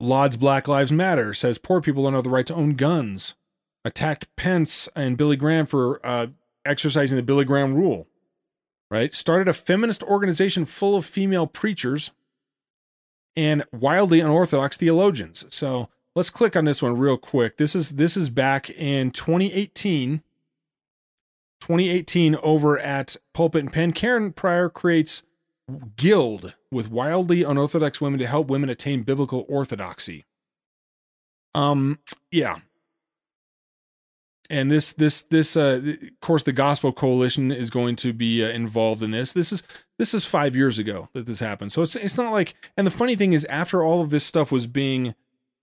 lauds 0.00 0.36
Black 0.36 0.68
Lives 0.68 0.92
Matter, 0.92 1.34
says 1.34 1.58
poor 1.58 1.80
people 1.80 2.04
don't 2.04 2.14
have 2.14 2.24
the 2.24 2.30
right 2.30 2.46
to 2.46 2.54
own 2.54 2.74
guns, 2.74 3.34
attacked 3.84 4.34
Pence 4.36 4.88
and 4.96 5.16
Billy 5.16 5.36
Graham 5.36 5.66
for 5.66 6.04
uh, 6.04 6.28
exercising 6.64 7.16
the 7.16 7.22
Billy 7.22 7.44
Graham 7.44 7.74
rule 7.74 8.08
right? 8.94 9.12
Started 9.12 9.48
a 9.48 9.52
feminist 9.52 10.04
organization 10.04 10.64
full 10.64 10.96
of 10.96 11.04
female 11.04 11.48
preachers 11.48 12.12
and 13.34 13.64
wildly 13.72 14.20
unorthodox 14.20 14.76
theologians. 14.76 15.44
So 15.50 15.88
let's 16.14 16.30
click 16.30 16.54
on 16.54 16.64
this 16.64 16.80
one 16.80 16.96
real 16.96 17.16
quick. 17.16 17.56
This 17.56 17.74
is 17.74 17.96
this 17.96 18.16
is 18.16 18.30
back 18.30 18.70
in 18.70 19.10
2018. 19.10 20.22
2018 21.64 22.36
over 22.42 22.78
at 22.78 23.16
Pulpit 23.32 23.62
and 23.62 23.72
Pen. 23.72 23.92
Karen 23.92 24.32
Prior 24.32 24.68
creates 24.68 25.22
Guild 25.96 26.54
with 26.70 26.90
wildly 26.90 27.42
unorthodox 27.42 28.02
women 28.02 28.18
to 28.18 28.26
help 28.26 28.48
women 28.48 28.68
attain 28.68 29.00
biblical 29.00 29.46
orthodoxy. 29.48 30.26
Um, 31.54 32.00
yeah, 32.30 32.58
and 34.50 34.70
this 34.70 34.92
this 34.92 35.22
this 35.22 35.56
uh, 35.56 35.80
of 35.84 36.20
course 36.20 36.42
the 36.42 36.52
gospel 36.52 36.92
coalition 36.92 37.50
is 37.50 37.70
going 37.70 37.96
to 37.96 38.12
be 38.12 38.44
uh, 38.44 38.48
involved 38.48 39.02
in 39.02 39.10
this 39.10 39.32
this 39.32 39.52
is 39.52 39.62
this 39.98 40.12
is 40.12 40.26
five 40.26 40.54
years 40.54 40.78
ago 40.78 41.08
that 41.14 41.26
this 41.26 41.40
happened 41.40 41.72
so 41.72 41.82
it's 41.82 41.96
it's 41.96 42.18
not 42.18 42.32
like 42.32 42.54
and 42.76 42.86
the 42.86 42.90
funny 42.90 43.16
thing 43.16 43.32
is 43.32 43.44
after 43.46 43.82
all 43.82 44.02
of 44.02 44.10
this 44.10 44.24
stuff 44.24 44.52
was 44.52 44.66
being 44.66 45.14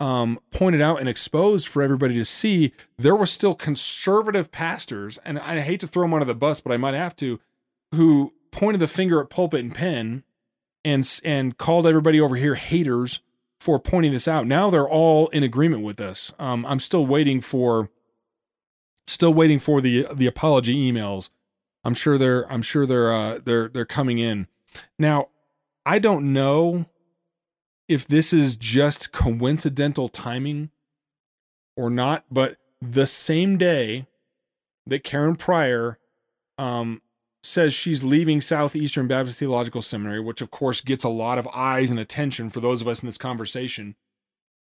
um, 0.02 0.40
pointed 0.52 0.82
out 0.82 1.00
and 1.00 1.08
exposed 1.08 1.68
for 1.68 1.82
everybody 1.82 2.16
to 2.16 2.26
see 2.26 2.74
there 2.98 3.16
were 3.16 3.26
still 3.28 3.54
conservative 3.54 4.52
pastors 4.52 5.20
and 5.20 5.38
i 5.40 5.60
hate 5.60 5.80
to 5.80 5.88
throw 5.88 6.04
them 6.04 6.14
under 6.14 6.26
the 6.26 6.36
bus 6.36 6.60
but 6.60 6.74
i 6.74 6.78
might 6.78 6.94
have 6.94 7.16
to 7.16 7.40
who 7.94 8.34
pointed 8.52 8.80
the 8.80 8.88
finger 8.88 9.22
at 9.22 9.30
pulpit 9.30 9.62
and 9.62 9.76
pen 9.76 10.24
and 10.84 11.20
and 11.24 11.58
called 11.58 11.86
everybody 11.86 12.20
over 12.20 12.36
here 12.36 12.56
haters 12.56 13.22
for 13.60 13.80
pointing 13.80 14.12
this 14.12 14.28
out 14.28 14.48
now 14.48 14.70
they're 14.70 14.90
all 14.90 15.28
in 15.28 15.44
agreement 15.44 15.84
with 15.84 16.02
us 16.02 16.34
um, 16.40 16.66
i'm 16.66 16.80
still 16.80 17.06
waiting 17.06 17.40
for 17.40 17.90
Still 19.12 19.34
waiting 19.34 19.60
for 19.60 19.82
the 19.82 20.08
the 20.14 20.28
apology 20.28 20.90
emails. 20.90 21.32
I'm 21.84 21.94
sure 21.94 22.18
they're 22.18 22.50
I'm 22.50 22.62
sure 22.62 22.86
they're 22.86 23.12
uh, 23.12 23.40
they're 23.44 23.68
they're 23.68 23.86
coming 23.86 24.20
in. 24.20 24.48
Now, 24.98 25.28
I 25.86 26.00
don't 26.00 26.32
know 26.32 26.86
if 27.91 28.08
this 28.08 28.32
is 28.32 28.56
just 28.56 29.12
coincidental 29.12 30.08
timing 30.08 30.69
or 31.75 31.89
not, 31.89 32.23
but 32.32 32.56
the 32.82 33.06
same 33.06 33.58
day 33.58 34.08
that 34.86 35.04
Karen 35.04 35.36
Prior 35.36 35.99
um, 36.58 37.01
says 37.43 37.73
she's 37.73 38.01
leaving 38.01 38.39
Southeastern 38.39 39.10
Baptist 39.10 39.39
Theological 39.39 39.82
Seminary, 39.82 40.21
which 40.21 40.39
of 40.39 40.51
course 40.51 40.80
gets 40.80 41.04
a 41.04 41.10
lot 41.10 41.38
of 41.38 41.45
eyes 41.49 41.91
and 41.91 41.99
attention 41.99 42.49
for 42.49 42.62
those 42.62 42.82
of 42.82 42.88
us 42.88 43.04
in 43.04 43.08
this 43.08 43.17
conversation, 43.17 43.97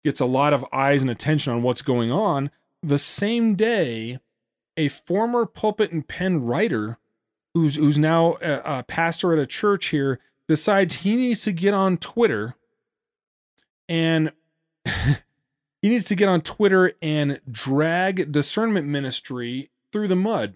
gets 0.03 0.19
a 0.19 0.27
lot 0.27 0.53
of 0.53 0.63
eyes 0.71 1.01
and 1.01 1.09
attention 1.09 1.51
on 1.51 1.63
what's 1.63 1.81
going 1.81 2.11
on. 2.11 2.51
The 2.83 2.99
same 2.99 3.55
day, 3.55 4.19
a 4.77 4.87
former 4.87 5.47
pulpit 5.47 5.91
and 5.91 6.07
pen 6.07 6.43
writer 6.43 6.99
who's 7.55 7.75
who's 7.75 7.97
now 7.97 8.35
a, 8.39 8.79
a 8.79 8.83
pastor 8.83 9.33
at 9.33 9.39
a 9.39 9.47
church 9.47 9.87
here 9.87 10.19
decides 10.47 10.97
he 10.97 11.15
needs 11.15 11.41
to 11.45 11.51
get 11.51 11.73
on 11.73 11.97
Twitter 11.97 12.53
and 13.87 14.31
he 15.81 15.89
needs 15.89 16.05
to 16.05 16.15
get 16.15 16.29
on 16.29 16.41
Twitter 16.41 16.93
and 17.01 17.39
drag 17.49 18.31
discernment 18.31 18.87
ministry 18.87 19.69
through 19.91 20.07
the 20.07 20.15
mud. 20.15 20.55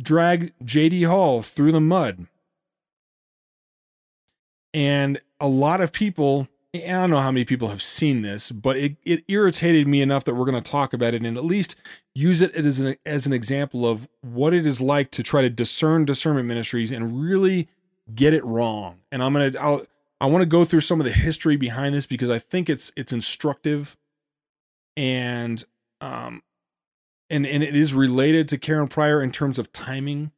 Drag 0.00 0.52
JD 0.64 1.06
Hall 1.06 1.42
through 1.42 1.72
the 1.72 1.80
mud. 1.80 2.26
And 4.72 5.20
a 5.40 5.48
lot 5.48 5.80
of 5.80 5.92
people 5.92 6.48
I 6.72 6.78
don't 6.78 7.10
know 7.10 7.18
how 7.18 7.32
many 7.32 7.44
people 7.44 7.68
have 7.68 7.82
seen 7.82 8.22
this, 8.22 8.52
but 8.52 8.76
it, 8.76 8.96
it 9.04 9.24
irritated 9.26 9.88
me 9.88 10.02
enough 10.02 10.22
that 10.24 10.36
we're 10.36 10.44
going 10.44 10.62
to 10.62 10.70
talk 10.70 10.92
about 10.92 11.14
it 11.14 11.24
and 11.24 11.36
at 11.36 11.44
least 11.44 11.74
use 12.14 12.42
it 12.42 12.54
as 12.54 12.78
an, 12.78 12.96
as 13.04 13.26
an 13.26 13.32
example 13.32 13.84
of 13.84 14.08
what 14.20 14.54
it 14.54 14.64
is 14.64 14.80
like 14.80 15.10
to 15.12 15.24
try 15.24 15.42
to 15.42 15.50
discern 15.50 16.04
discernment 16.04 16.46
ministries 16.46 16.92
and 16.92 17.20
really 17.20 17.68
get 18.14 18.32
it 18.32 18.44
wrong. 18.44 19.00
And 19.10 19.20
I'm 19.20 19.32
going 19.32 19.50
to, 19.50 19.60
I'll, 19.60 19.86
I 20.20 20.26
want 20.26 20.42
to 20.42 20.46
go 20.46 20.64
through 20.64 20.80
some 20.80 21.00
of 21.00 21.06
the 21.06 21.12
history 21.12 21.56
behind 21.56 21.94
this 21.94 22.06
because 22.06 22.30
I 22.30 22.38
think 22.38 22.68
it's, 22.68 22.92
it's 22.96 23.12
instructive 23.12 23.96
and, 24.96 25.64
um, 26.00 26.42
and, 27.30 27.46
and 27.46 27.62
it 27.62 27.74
is 27.74 27.94
related 27.94 28.48
to 28.48 28.58
Karen 28.58 28.88
Prior 28.88 29.22
in 29.22 29.32
terms 29.32 29.58
of 29.58 29.72
timing. 29.72 30.32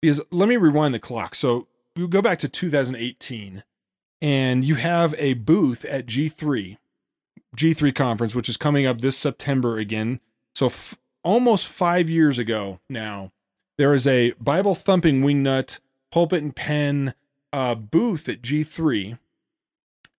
Because 0.00 0.20
let 0.30 0.48
me 0.48 0.56
rewind 0.56 0.94
the 0.94 1.00
clock. 1.00 1.34
So 1.34 1.66
we 1.96 2.06
go 2.06 2.22
back 2.22 2.38
to 2.40 2.48
2018 2.48 3.64
and 4.22 4.64
you 4.64 4.76
have 4.76 5.14
a 5.18 5.34
booth 5.34 5.84
at 5.84 6.06
G3, 6.06 6.76
G3 7.56 7.94
conference, 7.94 8.34
which 8.34 8.48
is 8.48 8.56
coming 8.56 8.86
up 8.86 9.00
this 9.00 9.16
September 9.16 9.78
again. 9.78 10.20
So 10.54 10.66
f- 10.66 10.96
almost 11.24 11.66
five 11.68 12.08
years 12.08 12.38
ago 12.38 12.80
now, 12.88 13.32
there 13.78 13.92
is 13.92 14.06
a 14.06 14.32
Bible 14.32 14.74
thumping 14.74 15.22
wingnut 15.22 15.80
pulpit 16.10 16.42
and 16.42 16.54
pen 16.54 17.14
uh, 17.56 17.74
booth 17.74 18.28
at 18.28 18.42
G3, 18.42 19.18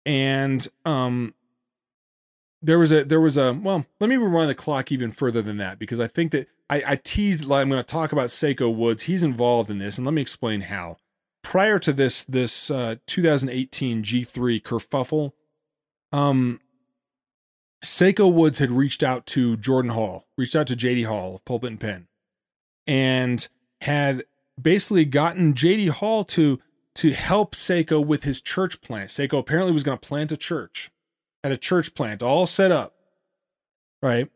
and 0.06 0.66
um, 0.86 1.34
there 2.62 2.78
was 2.78 2.90
a 2.90 3.04
there 3.04 3.20
was 3.20 3.36
a 3.36 3.52
well. 3.52 3.84
Let 4.00 4.08
me 4.08 4.16
rewind 4.16 4.48
the 4.48 4.54
clock 4.54 4.90
even 4.90 5.10
further 5.10 5.42
than 5.42 5.58
that 5.58 5.78
because 5.78 6.00
I 6.00 6.06
think 6.06 6.32
that 6.32 6.48
I, 6.70 6.82
I 6.86 6.96
teased. 6.96 7.44
I'm 7.44 7.68
going 7.68 7.72
to 7.72 7.82
talk 7.82 8.12
about 8.12 8.28
Seiko 8.28 8.74
Woods. 8.74 9.02
He's 9.02 9.22
involved 9.22 9.68
in 9.68 9.76
this, 9.76 9.98
and 9.98 10.06
let 10.06 10.14
me 10.14 10.22
explain 10.22 10.62
how 10.62 10.96
prior 11.42 11.78
to 11.80 11.92
this 11.92 12.24
this 12.24 12.70
uh, 12.70 12.96
2018 13.06 14.02
G3 14.02 14.62
kerfuffle, 14.62 15.32
um, 16.12 16.58
Seiko 17.84 18.32
Woods 18.32 18.60
had 18.60 18.70
reached 18.70 19.02
out 19.02 19.26
to 19.26 19.58
Jordan 19.58 19.90
Hall, 19.90 20.26
reached 20.38 20.56
out 20.56 20.68
to 20.68 20.74
JD 20.74 21.04
Hall 21.04 21.34
of 21.34 21.44
Pulpit 21.44 21.68
and 21.68 21.80
Pen, 21.80 22.08
and 22.86 23.46
had 23.82 24.24
basically 24.58 25.04
gotten 25.04 25.52
JD 25.52 25.90
Hall 25.90 26.24
to 26.24 26.60
to 26.96 27.12
help 27.12 27.54
Seiko 27.54 28.04
with 28.04 28.24
his 28.24 28.40
church 28.40 28.80
plant. 28.80 29.10
Seiko 29.10 29.38
apparently 29.38 29.72
was 29.72 29.82
going 29.82 29.98
to 29.98 30.06
plant 30.06 30.32
a 30.32 30.36
church 30.36 30.90
at 31.44 31.52
a 31.52 31.56
church 31.56 31.94
plant, 31.94 32.22
all 32.22 32.46
set 32.46 32.72
up. 32.72 32.94
Right. 34.02 34.28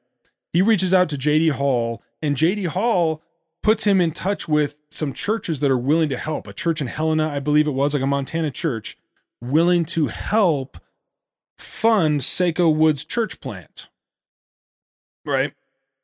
He 0.52 0.62
reaches 0.62 0.94
out 0.94 1.08
to 1.10 1.16
JD 1.16 1.52
Hall, 1.52 2.02
and 2.22 2.36
JD 2.36 2.68
Hall 2.68 3.22
puts 3.62 3.84
him 3.84 4.00
in 4.00 4.12
touch 4.12 4.48
with 4.48 4.80
some 4.90 5.12
churches 5.12 5.60
that 5.60 5.70
are 5.70 5.78
willing 5.78 6.08
to 6.08 6.16
help. 6.16 6.46
A 6.46 6.52
church 6.52 6.80
in 6.80 6.86
Helena, 6.86 7.28
I 7.28 7.40
believe 7.40 7.66
it 7.66 7.72
was, 7.72 7.94
like 7.94 8.02
a 8.02 8.06
Montana 8.06 8.50
church, 8.50 8.96
willing 9.40 9.84
to 9.86 10.06
help 10.06 10.78
fund 11.58 12.20
Seiko 12.20 12.74
Woods 12.74 13.04
church 13.04 13.40
plant. 13.40 13.88
Right. 15.24 15.52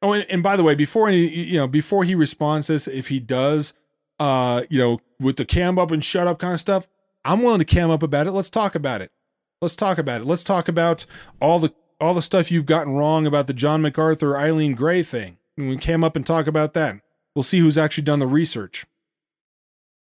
Oh, 0.03 0.13
and, 0.13 0.27
and 0.29 0.43
by 0.43 0.57
the 0.57 0.63
way, 0.63 0.75
before 0.75 1.09
any, 1.09 1.27
you 1.27 1.59
know, 1.59 1.67
before 1.67 2.05
he 2.05 2.15
responds 2.15 2.67
this, 2.67 2.87
if 2.87 3.09
he 3.09 3.19
does, 3.19 3.75
uh, 4.19 4.63
you 4.69 4.79
know, 4.79 4.99
with 5.21 5.37
the 5.37 5.45
cam 5.45 5.79
up 5.79 5.91
and 5.91 6.05
shut 6.05 6.27
up 6.27 6.39
kind 6.39 6.55
of 6.55 6.61
stuff, 6.61 6.87
I'm 7.25 7.43
willing 7.43 7.59
to 7.59 7.65
cam 7.65 7.91
up 7.91 8.03
about 8.03 8.27
it. 8.27 8.33
Let's 8.33 8.51
talk 8.51 8.75
about 8.75 9.01
it. 9.01 9.11
Let's 9.61 9.77
talk 9.77 9.99
about 9.99 10.21
it. 10.21 10.27
Let's 10.27 10.45
talk 10.45 10.69
about 10.69 11.07
all 11.41 11.59
the 11.59 11.75
all 12.01 12.15
the 12.15 12.23
stuff 12.23 12.51
you've 12.51 12.67
gotten 12.67 12.93
wrong 12.93 13.27
about 13.27 13.47
the 13.47 13.55
John 13.55 13.81
MacArthur 13.81 14.37
Eileen 14.37 14.75
Gray 14.75 15.03
thing. 15.03 15.39
And 15.57 15.69
we 15.69 15.77
cam 15.77 16.05
up 16.05 16.15
and 16.15 16.27
talk 16.27 16.47
about 16.47 16.75
that. 16.75 17.01
We'll 17.35 17.43
see 17.43 17.59
who's 17.59 17.79
actually 17.79 18.05
done 18.05 18.19
the 18.19 18.27
research. 18.27 18.85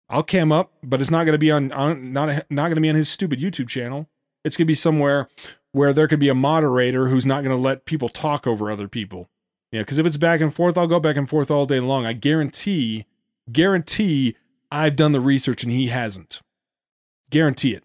I'll 0.10 0.24
cam 0.24 0.52
up, 0.52 0.74
but 0.84 1.02
it's 1.02 1.10
not 1.10 1.24
going 1.24 1.34
to 1.34 1.40
be 1.40 1.52
on, 1.52 1.72
on 1.72 2.14
not 2.14 2.46
not 2.52 2.64
going 2.66 2.76
to 2.76 2.82
be 2.82 2.90
on 2.90 2.96
his 2.96 3.10
stupid 3.10 3.40
YouTube 3.40 3.70
channel. 3.70 4.10
It's 4.44 4.58
going 4.58 4.66
to 4.66 4.72
be 4.72 4.76
somewhere 4.76 5.28
where 5.72 5.94
there 5.94 6.08
could 6.08 6.20
be 6.20 6.30
a 6.30 6.36
moderator 6.36 7.08
who's 7.08 7.26
not 7.26 7.44
going 7.44 7.56
to 7.56 7.62
let 7.62 7.86
people 7.86 8.10
talk 8.10 8.46
over 8.46 8.70
other 8.70 8.88
people. 8.88 9.30
Yeah, 9.72 9.82
because 9.82 10.00
if 10.00 10.06
it's 10.06 10.18
back 10.18 10.42
and 10.42 10.54
forth, 10.54 10.78
I'll 10.78 10.88
go 10.88 11.00
back 11.00 11.16
and 11.16 11.30
forth 11.30 11.50
all 11.50 11.66
day 11.66 11.80
long. 11.80 12.06
I 12.06 12.12
guarantee, 12.14 13.06
guarantee 13.52 14.36
I've 14.72 14.96
done 14.96 15.12
the 15.12 15.20
research 15.20 15.64
and 15.64 15.72
he 15.72 15.88
hasn't. 15.88 16.42
Guarantee 17.30 17.74
it. 17.74 17.84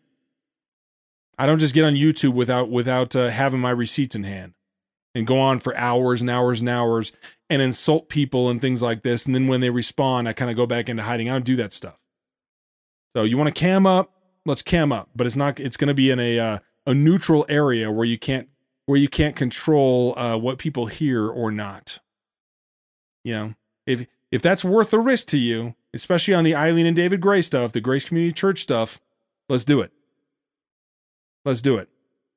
I 1.39 1.47
don't 1.47 1.59
just 1.59 1.75
get 1.75 1.85
on 1.85 1.95
YouTube 1.95 2.33
without 2.33 2.71
without 2.71 3.15
uh, 3.15 3.29
having 3.29 3.61
my 3.61 3.71
receipts 3.71 4.17
in 4.17 4.23
hand 4.23 4.55
and 5.15 5.27
go 5.27 5.39
on 5.39 5.59
for 5.59 5.77
hours 5.77 6.21
and 6.21 6.31
hours 6.31 6.61
and 6.61 6.69
hours 6.69 7.13
and 7.51 7.61
insult 7.61 8.09
people 8.09 8.49
and 8.49 8.61
things 8.61 8.83
like 8.83 9.03
this. 9.03 9.27
And 9.27 9.35
then 9.35 9.47
when 9.47 9.61
they 9.61 9.71
respond, 9.71 10.29
I 10.29 10.33
kind 10.33 10.51
of 10.51 10.57
go 10.57 10.67
back 10.67 10.89
into 10.89 11.03
hiding. 11.03 11.29
I 11.29 11.33
don't 11.33 11.45
do 11.45 11.57
that 11.57 11.73
stuff. 11.73 12.03
So 13.13 13.23
you 13.25 13.37
want 13.37 13.49
to 13.49 13.59
cam 13.59 13.87
up? 13.87 14.13
Let's 14.45 14.63
cam 14.63 14.93
up, 14.93 15.11
but 15.15 15.27
it's 15.27 15.37
not. 15.37 15.59
It's 15.59 15.77
going 15.77 15.89
to 15.89 15.95
be 15.95 16.11
in 16.11 16.21
a 16.21 16.39
uh, 16.39 16.59
a 16.87 16.95
neutral 16.95 17.45
area 17.49 17.91
where 17.91 18.07
you 18.07 18.19
can't 18.19 18.49
where 18.87 18.99
you 18.99 19.09
can't 19.09 19.37
control 19.37 20.19
uh, 20.19 20.37
what 20.37 20.59
people 20.59 20.87
hear 20.87 21.29
or 21.29 21.51
not. 21.51 21.99
You 23.25 23.35
know, 23.35 23.55
if 23.87 24.07
if 24.31 24.43
that's 24.43 24.65
worth 24.65 24.91
the 24.91 25.01
risk 25.01 25.27
to 25.29 25.39
you, 25.39 25.75
especially 25.95 26.35
on 26.35 26.45
the 26.45 26.55
Eileen 26.55 26.87
and 26.87 26.97
David 26.97 27.21
Gray 27.21 27.43
stuff, 27.43 27.73
the 27.73 27.81
Grace 27.81 28.05
Community 28.05 28.33
Church 28.33 28.61
stuff, 28.61 29.01
let's 29.49 29.65
do 29.65 29.81
it. 29.81 29.93
Let's 31.45 31.61
do 31.61 31.77
it. 31.77 31.89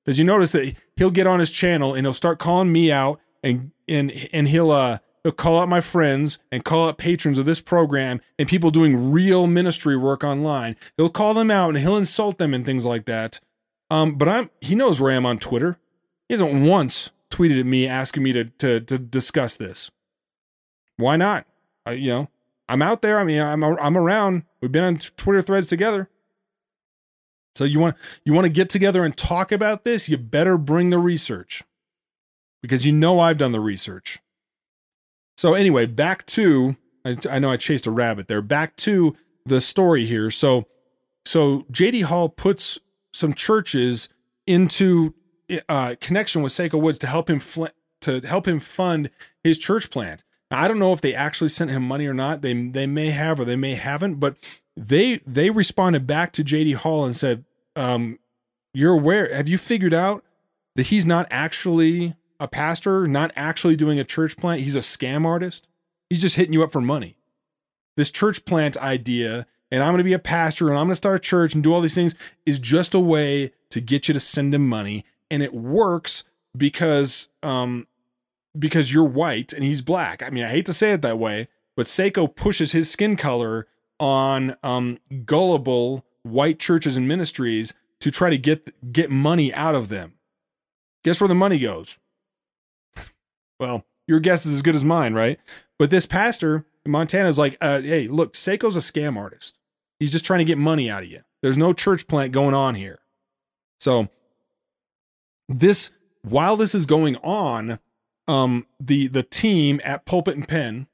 Because 0.06 0.20
you 0.20 0.26
notice 0.26 0.52
that 0.54 0.76
he'll 0.95 1.12
get 1.12 1.28
on 1.28 1.39
his 1.39 1.52
channel 1.52 1.93
and 1.93 2.06
he'll 2.06 2.14
start 2.14 2.39
calling 2.39 2.72
me 2.72 2.91
out 2.91 3.20
and 3.43 3.72
and 3.88 4.12
and 4.34 4.47
he'll 4.47 4.72
uh 4.72 5.00
he'll 5.24 5.32
call 5.32 5.60
out 5.60 5.70
my 5.70 5.82
friends 5.82 6.39
and 6.52 6.64
call 6.64 6.88
out 6.88 6.97
patrons 6.97 7.38
of 7.38 7.45
this 7.45 7.62
program 7.62 8.22
and 8.38 8.47
people 8.47 8.72
doing 8.72 9.12
real 9.12 9.47
ministry 9.47 9.97
work 9.97 10.24
online. 10.24 10.76
He'll 10.97 11.10
call 11.10 11.34
them 11.34 11.52
out 11.52 11.70
and 11.70 11.78
he'll 11.80 11.97
insult 11.97 12.38
them 12.38 12.54
and 12.54 12.66
things 12.66 12.86
like 12.86 13.06
that. 13.06 13.39
Um, 13.91 14.16
but 14.16 14.28
I'm 14.28 14.50
he 14.62 14.76
knows 14.76 15.02
where 15.02 15.12
I 15.12 15.16
am 15.16 15.26
on 15.26 15.39
Twitter. 15.39 15.78
He 16.28 16.34
hasn't 16.34 16.68
once 16.68 17.12
tweeted 17.30 17.60
at 17.60 17.66
me 17.66 17.88
asking 17.88 18.24
me 18.24 18.34
to 18.34 18.45
to 18.45 18.80
to 18.82 18.97
discuss 18.97 19.58
this. 19.58 19.91
Why 20.97 21.18
not? 21.18 21.45
I, 21.86 21.93
you 21.93 22.10
know, 22.10 22.30
I'm 22.70 22.84
out 22.84 23.01
there. 23.01 23.20
I 23.20 23.24
mean, 23.24 23.41
I'm 23.41 23.63
I'm 23.63 23.97
around. 23.97 24.43
We've 24.61 24.72
been 24.72 24.84
on 24.84 24.97
Twitter 24.97 25.41
threads 25.41 25.67
together. 25.67 26.07
So 27.55 27.65
you 27.65 27.80
want 27.80 27.97
you 28.24 28.32
want 28.32 28.45
to 28.45 28.49
get 28.49 28.70
together 28.70 29.03
and 29.03 29.17
talk 29.17 29.51
about 29.51 29.84
this? 29.84 30.07
You 30.07 30.17
better 30.17 30.57
bring 30.57 30.91
the 30.91 30.99
research. 30.99 31.63
Because 32.61 32.86
you 32.86 32.91
know 32.91 33.20
I've 33.20 33.38
done 33.38 33.53
the 33.53 33.59
research. 33.59 34.20
So 35.38 35.55
anyway, 35.55 35.88
back 35.88 36.26
to 36.28 36.78
I, 37.03 37.17
I 37.30 37.39
know 37.39 37.51
I 37.51 37.57
chased 37.57 37.88
a 37.88 37.91
rabbit 37.91 38.28
there. 38.28 38.41
Back 38.41 38.76
to 38.78 39.17
the 39.45 39.59
story 39.59 40.05
here. 40.05 40.30
So 40.30 40.67
so 41.26 41.65
JD 41.72 42.03
Hall 42.03 42.30
puts 42.30 42.78
some 43.13 43.34
churches 43.34 44.09
into 44.45 45.15
uh, 45.67 45.95
connection 45.99 46.43
with 46.43 46.53
Seiko 46.53 46.80
Woods 46.80 46.99
to 46.99 47.07
help 47.07 47.30
him 47.30 47.39
fl- 47.39 47.65
to 48.01 48.20
help 48.22 48.47
him 48.47 48.59
fund 48.59 49.09
his 49.43 49.57
church 49.57 49.89
plant. 49.89 50.24
I 50.52 50.68
don't 50.68 50.80
know 50.80 50.93
if 50.93 51.02
they 51.02 51.14
actually 51.14 51.50
sent 51.50 51.72
him 51.72 51.84
money 51.84 52.08
or 52.08 52.14
not. 52.14 52.41
They 52.41 52.54
they 52.54 52.88
may 52.88 53.12
have 53.12 53.39
or 53.39 53.45
they 53.45 53.56
may 53.56 53.76
haven't, 53.76 54.16
but 54.16 54.36
they 54.76 55.18
they 55.26 55.50
responded 55.50 56.08
back 56.08 56.32
to 56.34 56.43
JD 56.43 56.76
Hall 56.76 57.06
and 57.06 57.16
said, 57.16 57.45
um, 57.76 58.20
"You're 58.74 58.93
aware? 58.93 59.34
Have 59.34 59.47
you 59.47 59.58
figured 59.58 59.93
out 59.93 60.24
that 60.76 60.88
he's 60.88 61.06
not 61.06 61.28
actually 61.30 62.16
a 62.39 62.47
pastor, 62.47 63.06
not 63.06 63.32
actually 63.36 63.76
doing 63.76 64.00
a 64.00 64.04
church 64.04 64.38
plant? 64.38 64.62
He's 64.62 64.76
a 64.76 64.80
scam 64.80 65.26
artist. 65.26 65.68
He's 66.10 66.22
just 66.22 66.36
hitting 66.36 66.54
you 66.54 66.64
up 66.64 66.72
for 66.72 66.82
money. 66.82 67.18
This 67.97 68.12
church 68.12 68.45
plant 68.45 68.78
idea." 68.78 69.45
And 69.72 69.84
I'm 69.84 69.89
going 69.89 70.00
to 70.00 70.04
be 70.04 70.14
a 70.14 70.18
pastor 70.18 70.70
and 70.70 70.80
I'm 70.80 70.88
going 70.88 70.93
to 70.93 70.95
start 70.95 71.18
a 71.18 71.20
church 71.20 71.54
and 71.54 71.64
do 71.64 71.72
all 71.72 71.80
these 71.80 71.93
things 71.93 72.16
is 72.43 72.58
just 72.58 72.95
a 72.95 73.00
way 73.00 73.52
to 73.70 73.80
get 73.80 74.08
you 74.08 74.16
to 74.16 74.20
send 74.20 74.52
him 74.56 74.68
money 74.68 75.06
and 75.30 75.43
it 75.43 75.54
works 75.54 76.24
because 76.58 77.30
um 77.43 77.88
because 78.58 78.93
you're 78.93 79.04
white 79.04 79.54
and 79.54 79.64
he's 79.64 79.82
black. 79.82 80.24
I 80.24 80.30
mean, 80.30 80.43
I 80.43 80.47
hate 80.47 80.66
to 80.68 80.74
say 80.74 80.91
it 80.91 81.02
that 81.02 81.20
way, 81.20 81.47
but 81.76 81.86
Seiko 81.86 82.34
pushes 82.34 82.72
his 82.72 82.89
skin 82.89 83.16
color 83.16 83.68
on 84.00 84.56
um 84.64 84.97
gullible 85.26 86.06
white 86.24 86.60
churches 86.60 86.95
and 86.95 87.08
ministries 87.08 87.74
to 88.00 88.12
try 88.12 88.30
to 88.30 88.38
get 88.38 88.91
get 88.91 89.12
money 89.12 89.54
out 89.54 89.76
of 89.76 89.89
them. 89.89 90.14
Guess 91.04 91.22
where 91.22 91.28
the 91.28 91.36
money 91.36 91.60
goes? 91.60 91.97
Well, 93.60 93.86
your 94.08 94.22
guess 94.22 94.45
is 94.45 94.56
as 94.56 94.62
good 94.62 94.76
as 94.76 94.86
mine, 94.86 95.14
right? 95.14 95.38
But 95.78 95.89
this 95.89 96.06
pastor 96.06 96.66
in 96.86 96.91
Montana 96.93 97.28
is 97.28 97.38
like, 97.38 97.58
uh, 97.60 97.82
hey, 97.82 98.08
look, 98.08 98.32
Seiko's 98.32 98.78
a 98.78 98.80
scam 98.80 99.18
artist. 99.18 99.60
He's 100.00 100.14
just 100.14 100.24
trying 100.24 100.39
to 100.39 100.45
get 100.45 100.58
money 100.58 100.89
out 100.89 101.04
of 101.04 101.10
you. 101.10 101.24
There's 101.41 101.58
no 101.58 101.74
church 101.74 102.08
plant 102.08 102.32
going 102.32 102.54
on 102.54 102.76
here. 102.76 103.00
So 103.82 104.08
this 105.50 105.91
while 106.22 106.56
this 106.56 106.74
is 106.74 106.86
going 106.86 107.18
on, 107.18 107.80
um, 108.30 108.67
the 108.80 109.07
the 109.07 109.23
team 109.23 109.82
at 109.84 110.05
Pulpit 110.05 110.36
and 110.36 110.47
Pen, 110.47 110.88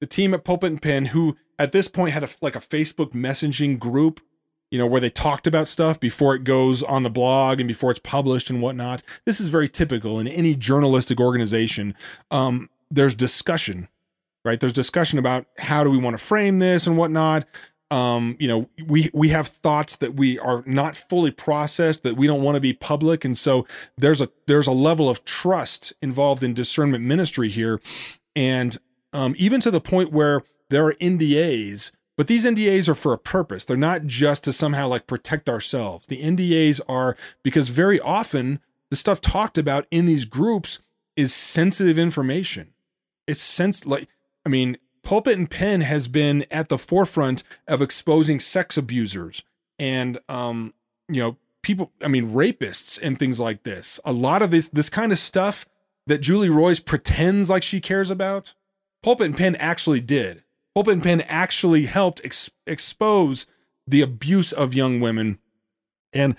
the 0.00 0.06
team 0.06 0.32
at 0.32 0.44
Pulpit 0.44 0.72
and 0.72 0.82
Pen, 0.82 1.06
who 1.06 1.36
at 1.58 1.72
this 1.72 1.88
point 1.88 2.12
had 2.12 2.24
a 2.24 2.28
like 2.40 2.56
a 2.56 2.60
Facebook 2.60 3.10
messaging 3.10 3.78
group, 3.78 4.20
you 4.70 4.78
know, 4.78 4.86
where 4.86 5.00
they 5.00 5.10
talked 5.10 5.46
about 5.46 5.68
stuff 5.68 6.00
before 6.00 6.34
it 6.34 6.42
goes 6.42 6.82
on 6.82 7.02
the 7.02 7.10
blog 7.10 7.60
and 7.60 7.68
before 7.68 7.90
it's 7.90 8.00
published 8.00 8.48
and 8.48 8.62
whatnot. 8.62 9.02
This 9.26 9.40
is 9.40 9.50
very 9.50 9.68
typical 9.68 10.18
in 10.18 10.26
any 10.26 10.54
journalistic 10.54 11.20
organization. 11.20 11.94
Um, 12.30 12.70
there's 12.90 13.14
discussion, 13.14 13.88
right? 14.42 14.58
There's 14.58 14.72
discussion 14.72 15.18
about 15.18 15.44
how 15.58 15.84
do 15.84 15.90
we 15.90 15.98
want 15.98 16.16
to 16.16 16.24
frame 16.24 16.60
this 16.60 16.86
and 16.86 16.96
whatnot 16.96 17.44
um, 17.92 18.36
you 18.40 18.48
know, 18.48 18.70
we 18.86 19.10
we 19.12 19.28
have 19.28 19.46
thoughts 19.46 19.96
that 19.96 20.14
we 20.14 20.38
are 20.38 20.64
not 20.64 20.96
fully 20.96 21.30
processed 21.30 22.04
that 22.04 22.16
we 22.16 22.26
don't 22.26 22.42
want 22.42 22.54
to 22.54 22.60
be 22.60 22.72
public, 22.72 23.22
and 23.22 23.36
so 23.36 23.66
there's 23.98 24.22
a 24.22 24.30
there's 24.46 24.66
a 24.66 24.72
level 24.72 25.10
of 25.10 25.26
trust 25.26 25.92
involved 26.00 26.42
in 26.42 26.54
discernment 26.54 27.04
ministry 27.04 27.50
here, 27.50 27.82
and 28.34 28.78
um, 29.12 29.34
even 29.36 29.60
to 29.60 29.70
the 29.70 29.80
point 29.80 30.10
where 30.10 30.42
there 30.70 30.86
are 30.86 30.94
NDAs, 30.94 31.92
but 32.16 32.28
these 32.28 32.46
NDAs 32.46 32.88
are 32.88 32.94
for 32.94 33.12
a 33.12 33.18
purpose. 33.18 33.66
They're 33.66 33.76
not 33.76 34.06
just 34.06 34.44
to 34.44 34.54
somehow 34.54 34.88
like 34.88 35.06
protect 35.06 35.50
ourselves. 35.50 36.06
The 36.06 36.22
NDAs 36.22 36.80
are 36.88 37.14
because 37.42 37.68
very 37.68 38.00
often 38.00 38.60
the 38.88 38.96
stuff 38.96 39.20
talked 39.20 39.58
about 39.58 39.86
in 39.90 40.06
these 40.06 40.24
groups 40.24 40.80
is 41.14 41.34
sensitive 41.34 41.98
information. 41.98 42.72
It's 43.26 43.42
sense 43.42 43.84
like 43.84 44.08
I 44.46 44.48
mean 44.48 44.78
Pulpit 45.02 45.38
and 45.38 45.50
Pen 45.50 45.80
has 45.80 46.08
been 46.08 46.46
at 46.50 46.68
the 46.68 46.78
forefront 46.78 47.42
of 47.66 47.82
exposing 47.82 48.40
sex 48.40 48.76
abusers 48.76 49.42
and 49.78 50.18
um, 50.28 50.74
you 51.08 51.20
know, 51.20 51.36
people 51.62 51.92
I 52.02 52.08
mean 52.08 52.30
rapists 52.30 52.98
and 53.02 53.18
things 53.18 53.40
like 53.40 53.62
this. 53.64 54.00
A 54.04 54.12
lot 54.12 54.42
of 54.42 54.50
this 54.50 54.68
this 54.68 54.88
kind 54.88 55.12
of 55.12 55.18
stuff 55.18 55.66
that 56.06 56.18
Julie 56.18 56.48
Roys 56.48 56.80
pretends 56.80 57.48
like 57.48 57.62
she 57.62 57.80
cares 57.80 58.10
about, 58.10 58.54
Pulpit 59.02 59.26
and 59.26 59.36
Pen 59.36 59.56
actually 59.56 60.00
did. 60.00 60.42
Pulpit 60.74 60.94
and 60.94 61.02
Pen 61.02 61.20
actually 61.22 61.86
helped 61.86 62.20
ex- 62.24 62.50
expose 62.66 63.46
the 63.86 64.00
abuse 64.00 64.52
of 64.52 64.74
young 64.74 65.00
women. 65.00 65.38
And 66.12 66.36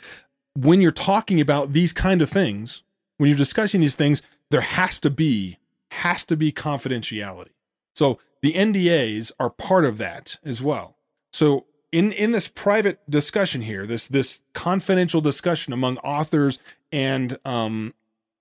when 0.56 0.82
you're 0.82 0.92
talking 0.92 1.40
about 1.40 1.72
these 1.72 1.94
kind 1.94 2.22
of 2.22 2.30
things, 2.30 2.84
when 3.18 3.30
you're 3.30 3.38
discussing 3.38 3.82
these 3.82 3.96
things, 3.96 4.22
there 4.50 4.62
has 4.62 5.00
to 5.02 5.10
be 5.10 5.58
has 5.92 6.26
to 6.26 6.36
be 6.36 6.52
confidentiality. 6.52 7.53
So 7.96 8.20
the 8.42 8.54
NDAs 8.54 9.32
are 9.40 9.50
part 9.50 9.86
of 9.86 9.98
that 9.98 10.38
as 10.44 10.62
well. 10.62 10.98
So 11.32 11.66
in 11.92 12.12
in 12.12 12.32
this 12.32 12.48
private 12.48 13.00
discussion 13.10 13.62
here, 13.62 13.86
this 13.86 14.08
this 14.08 14.44
confidential 14.54 15.22
discussion 15.22 15.74
among 15.74 15.98
authors 16.00 16.60
and 16.92 17.38
um 17.46 17.94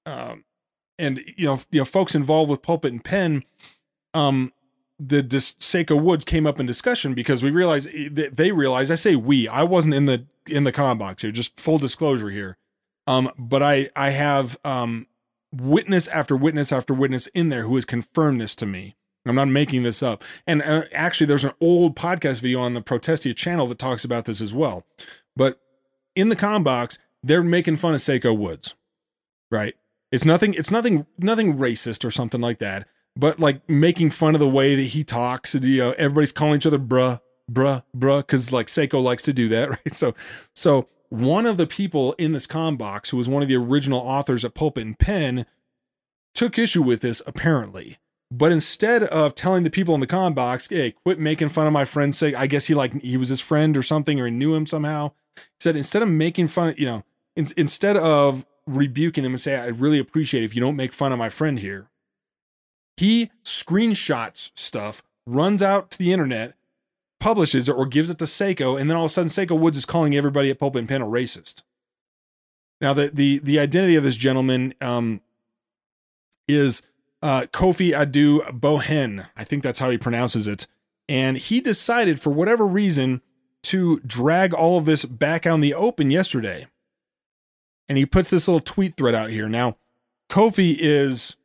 um 0.07 0.45
and 0.99 1.21
you 1.37 1.47
know 1.47 1.59
you 1.71 1.81
know 1.81 1.85
folks 1.85 2.15
involved 2.15 2.51
with 2.51 2.63
pulpit 2.63 2.93
and 2.93 3.05
pen, 3.05 3.45
um 4.15 4.53
the 4.99 5.23
dis- 5.23 5.55
Seiko 5.57 6.01
Woods 6.01 6.25
came 6.25 6.47
up 6.47 6.61
in 6.61 6.67
discussion 6.67 7.13
because 7.13 7.43
we 7.43 7.51
realized 7.51 7.89
they 8.13 8.53
realized 8.53 8.93
I 8.93 8.97
say 8.97 9.17
we 9.17 9.49
I 9.49 9.65
wasn't 9.65 9.95
in 9.95 10.07
the 10.07 10.27
in 10.49 10.65
the 10.65 10.73
comment 10.73 10.99
box 11.01 11.23
here 11.23 11.33
just 11.33 11.59
full 11.59 11.79
disclosure 11.79 12.31
here 12.31 12.57
um 13.07 13.31
but 13.39 13.63
I 13.63 13.91
I 13.97 14.11
have 14.11 14.59
um 14.65 15.07
witness 15.53 16.09
after 16.09 16.37
witness 16.37 16.73
after 16.73 16.95
witness 16.95 17.27
in 17.29 17.49
there 17.49 17.63
who 17.63 17.75
has 17.75 17.85
confirmed 17.85 18.41
this 18.41 18.55
to 18.57 18.67
me 18.67 18.97
I'm 19.27 19.37
not 19.37 19.49
making 19.49 19.83
this 19.83 20.03
up. 20.03 20.25
And 20.47 20.63
uh, 20.63 20.85
actually, 20.93 21.27
there's 21.27 21.45
an 21.45 21.53
old 21.61 21.95
podcast 21.95 22.41
video 22.41 22.61
on 22.61 22.75
the 22.75 22.81
Protestia 22.81 23.35
channel 23.35 23.67
that 23.69 23.79
talks 23.79 24.05
about 24.05 24.25
this 24.25 24.41
as 24.41 24.53
well. 24.53 24.85
But 25.37 25.61
in 26.17 26.29
the 26.29 26.37
com 26.37 26.65
box, 26.65 26.99
they're 27.23 27.43
making 27.43 27.77
fun 27.77 27.95
of 27.95 28.01
Seiko 28.01 28.37
Woods, 28.37 28.75
right? 29.51 29.75
It's 30.11 30.25
nothing. 30.25 30.55
It's 30.55 30.71
nothing. 30.71 31.07
Nothing 31.19 31.57
racist 31.57 32.05
or 32.05 32.11
something 32.11 32.41
like 32.41 32.59
that. 32.59 32.89
But 33.17 33.39
like 33.39 33.69
making 33.69 34.11
fun 34.11 34.35
of 34.35 34.41
the 34.41 34.49
way 34.49 34.75
that 34.75 34.83
he 34.83 35.05
talks. 35.05 35.55
You 35.55 35.79
know, 35.79 35.91
everybody's 35.93 36.33
calling 36.33 36.57
each 36.57 36.67
other 36.67 36.79
bruh, 36.79 37.21
bruh, 37.51 37.85
bruh, 37.97 38.21
because 38.21 38.53
like 38.53 38.67
Seiko 38.67 39.03
likes 39.03 39.23
to 39.25 39.33
do 39.33 39.49
that, 39.51 39.71
right? 39.71 39.95
So, 39.95 40.15
so 40.55 40.89
one 41.11 41.47
of 41.47 41.59
the 41.59 41.67
people 41.67 42.15
in 42.15 42.33
this 42.33 42.47
com 42.47 42.77
box, 42.77 43.11
who 43.11 43.17
was 43.17 43.29
one 43.29 43.43
of 43.43 43.49
the 43.49 43.57
original 43.57 44.01
authors 44.01 44.45
at 44.45 44.55
Pulpit 44.55 44.85
and 44.85 44.99
Pen, 44.99 45.47
took 46.35 46.59
issue 46.59 46.83
with 46.83 47.03
this 47.03 47.23
apparently 47.27 47.99
but 48.35 48.51
instead 48.51 49.03
of 49.05 49.35
telling 49.35 49.63
the 49.63 49.71
people 49.71 49.95
in 49.95 50.01
the 50.01 50.07
comment 50.07 50.35
box, 50.35 50.69
hey, 50.71 50.93
quit 51.05 51.19
making 51.19 51.51
fun 51.51 51.67
of 51.67 51.73
my 51.75 51.85
friend, 51.85 52.15
say, 52.15 52.33
I 52.33 52.47
guess 52.47 52.67
he 52.67 52.75
like 52.75 52.99
he 53.03 53.19
was 53.19 53.29
his 53.29 53.43
friend 53.43 53.77
or 53.77 53.83
something, 53.83 54.19
or 54.19 54.25
he 54.25 54.33
knew 54.33 54.55
him 54.55 54.65
somehow. 54.65 55.13
He 55.37 55.43
said, 55.61 55.77
instead 55.77 56.03
of 56.03 56.09
making 56.09 56.49
fun, 56.49 56.75
you 56.79 56.87
know, 56.87 57.05
in, 57.37 57.47
instead 57.59 57.99
of 57.99 58.47
rebuking 58.67 59.23
them 59.23 59.35
and 59.35 59.41
say, 59.41 59.57
I 59.57 59.67
really 59.67 59.99
appreciate 59.99 60.45
if 60.45 60.55
you 60.55 60.63
don't 60.63 60.77
make 60.77 60.95
fun 60.95 61.13
of 61.13 61.19
my 61.19 61.29
friend 61.29 61.59
here, 61.59 61.91
he 62.97 63.31
screenshots 63.45 64.51
stuff, 64.55 65.03
runs 65.27 65.63
out 65.63 65.91
to 65.91 65.99
the 65.99 66.11
internet, 66.11 66.55
publishes 67.21 67.69
it 67.69 67.73
or 67.73 67.85
gives 67.85 68.09
it 68.09 68.19
to 68.19 68.25
Seiko, 68.25 68.81
and 68.81 68.89
then 68.89 68.97
all 68.97 69.05
of 69.05 69.11
a 69.11 69.13
sudden 69.13 69.29
Seiko 69.29 69.59
Woods 69.59 69.77
is 69.77 69.85
calling 69.85 70.17
everybody 70.17 70.51
at 70.51 70.59
Pulp 70.59 70.75
and 70.77 70.89
Pen 70.89 71.03
a 71.03 71.07
racist. 71.07 71.65
Now 72.81 72.95
the 72.95 73.11
the 73.13 73.41
the 73.41 73.59
identity 73.59 73.97
of 73.97 74.05
this 74.05 74.17
gentleman 74.17 74.73
um, 74.81 75.21
is 76.49 76.83
uh, 77.23 77.47
Kofi 77.53 77.93
Adu-Boahen. 77.93 79.29
I 79.37 79.45
think 79.45 79.63
that's 79.63 79.79
how 79.79 79.91
he 79.91 79.99
pronounces 79.99 80.47
it. 80.47 80.67
And 81.09 81.37
he 81.37 81.61
decided, 81.61 82.21
for 82.21 82.31
whatever 82.31 82.67
reason, 82.67 83.23
to 83.65 84.01
drag 84.01 84.53
all 84.53 84.79
of 84.79 84.85
this 84.85 85.05
back 85.05 85.47
on 85.47 85.61
the 85.61 85.75
open 85.75 86.11
yesterday. 86.11 86.67
And 87.89 87.99
he 87.99 88.07
puts 88.07 88.31
this 88.31 88.49
little 88.49 88.61
tweet 88.61 88.95
thread 88.95 89.15
out 89.15 89.31
here. 89.31 89.49
Now, 89.49 89.77
Kofi 90.29 90.77
is 90.79 91.37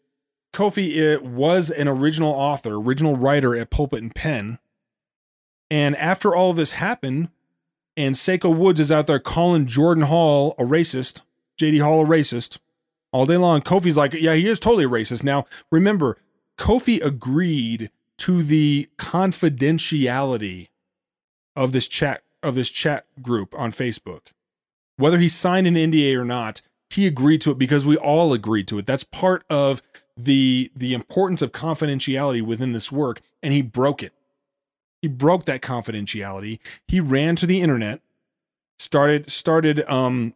Kofi 0.54 0.96
it 0.96 1.24
was 1.24 1.70
an 1.70 1.88
original 1.88 2.32
author, 2.32 2.76
original 2.76 3.16
writer 3.16 3.56
at 3.56 3.70
Pulpit 3.70 4.02
and 4.02 4.16
Pen. 4.16 4.60
And 5.70 5.96
after 5.98 6.34
all 6.34 6.52
of 6.52 6.56
this 6.56 6.72
happened, 6.74 7.30
and 7.98 8.16
Seiko 8.16 8.56
Woods 8.56 8.80
is 8.80 8.92
out 8.92 9.08
there 9.08 9.20
calling 9.20 9.66
Jordan 9.66 10.06
Hall 10.06 10.56
a 10.58 10.64
racist, 10.64 11.22
JD 11.60 11.82
Hall 11.82 12.06
a 12.06 12.08
racist, 12.08 12.60
all 13.18 13.26
day 13.26 13.36
long. 13.36 13.62
Kofi's 13.62 13.98
like, 13.98 14.14
yeah, 14.14 14.36
he 14.36 14.48
is 14.48 14.60
totally 14.60 14.86
racist. 14.86 15.24
Now, 15.24 15.48
remember, 15.72 16.20
Kofi 16.56 17.04
agreed 17.04 17.90
to 18.20 18.44
the 18.44 18.88
confidentiality 19.00 20.68
of 21.56 21.72
this 21.72 21.88
chat 21.88 22.22
of 22.44 22.54
this 22.54 22.70
chat 22.70 23.06
group 23.24 23.56
on 23.58 23.72
Facebook. 23.72 24.28
Whether 24.98 25.18
he 25.18 25.30
signed 25.30 25.66
an 25.66 25.74
NDA 25.74 26.16
or 26.16 26.26
not, 26.26 26.62
he 26.92 27.08
agreed 27.08 27.42
to 27.42 27.52
it 27.52 27.58
because 27.58 27.88
we 27.88 27.98
all 27.98 28.34
agreed 28.34 28.68
to 28.68 28.78
it. 28.78 28.86
That's 28.86 29.04
part 29.04 29.44
of 29.50 29.82
the 30.16 30.72
the 30.76 30.94
importance 30.94 31.42
of 31.42 31.52
confidentiality 31.52 32.44
within 32.44 32.72
this 32.72 32.92
work 32.92 33.22
and 33.42 33.52
he 33.52 33.64
broke 33.64 34.04
it. 34.04 34.14
He 35.02 35.08
broke 35.08 35.46
that 35.46 35.62
confidentiality. 35.62 36.60
He 36.88 37.00
ran 37.00 37.36
to 37.38 37.48
the 37.48 37.62
internet, 37.62 38.00
started 38.78 39.32
started 39.32 39.84
um 39.90 40.36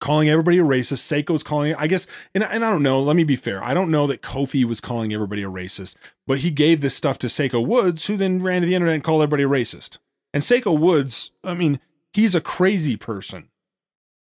calling 0.00 0.28
everybody 0.28 0.58
a 0.58 0.64
racist. 0.64 1.02
Seiko's 1.02 1.42
calling 1.42 1.74
I 1.74 1.86
guess, 1.86 2.06
and, 2.34 2.44
and 2.44 2.64
I 2.64 2.70
don't 2.70 2.82
know. 2.82 3.00
Let 3.00 3.16
me 3.16 3.24
be 3.24 3.36
fair. 3.36 3.62
I 3.62 3.74
don't 3.74 3.90
know 3.90 4.06
that 4.06 4.22
Kofi 4.22 4.64
was 4.64 4.80
calling 4.80 5.12
everybody 5.12 5.42
a 5.42 5.50
racist, 5.50 5.96
but 6.26 6.38
he 6.38 6.50
gave 6.50 6.80
this 6.80 6.94
stuff 6.96 7.18
to 7.18 7.26
Seiko 7.26 7.64
Woods, 7.64 8.06
who 8.06 8.16
then 8.16 8.42
ran 8.42 8.62
to 8.62 8.66
the 8.66 8.74
internet 8.74 8.94
and 8.94 9.04
called 9.04 9.22
everybody 9.22 9.44
a 9.44 9.48
racist. 9.48 9.98
And 10.32 10.42
Seiko 10.42 10.78
Woods, 10.78 11.32
I 11.42 11.54
mean, 11.54 11.80
he's 12.12 12.34
a 12.34 12.40
crazy 12.40 12.96
person. 12.96 13.48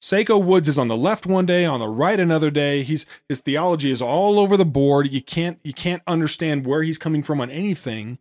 Seiko 0.02 0.42
Woods 0.42 0.70
is 0.70 0.80
on 0.80 0.88
the 0.88 0.96
left 0.96 1.26
one 1.26 1.46
day, 1.46 1.66
on 1.66 1.80
the 1.80 1.88
right 1.88 2.20
another 2.20 2.50
day. 2.50 2.84
He's 2.84 3.06
his 3.28 3.42
theology 3.42 3.92
is 3.92 4.02
all 4.02 4.40
over 4.40 4.56
the 4.56 4.66
board. 4.66 5.12
You 5.12 5.22
can't 5.22 5.60
you 5.64 5.74
can't 5.74 6.02
understand 6.08 6.66
where 6.66 6.84
he's 6.84 6.98
coming 6.98 7.22
from 7.22 7.42
on 7.42 7.50
anything. 7.50 8.18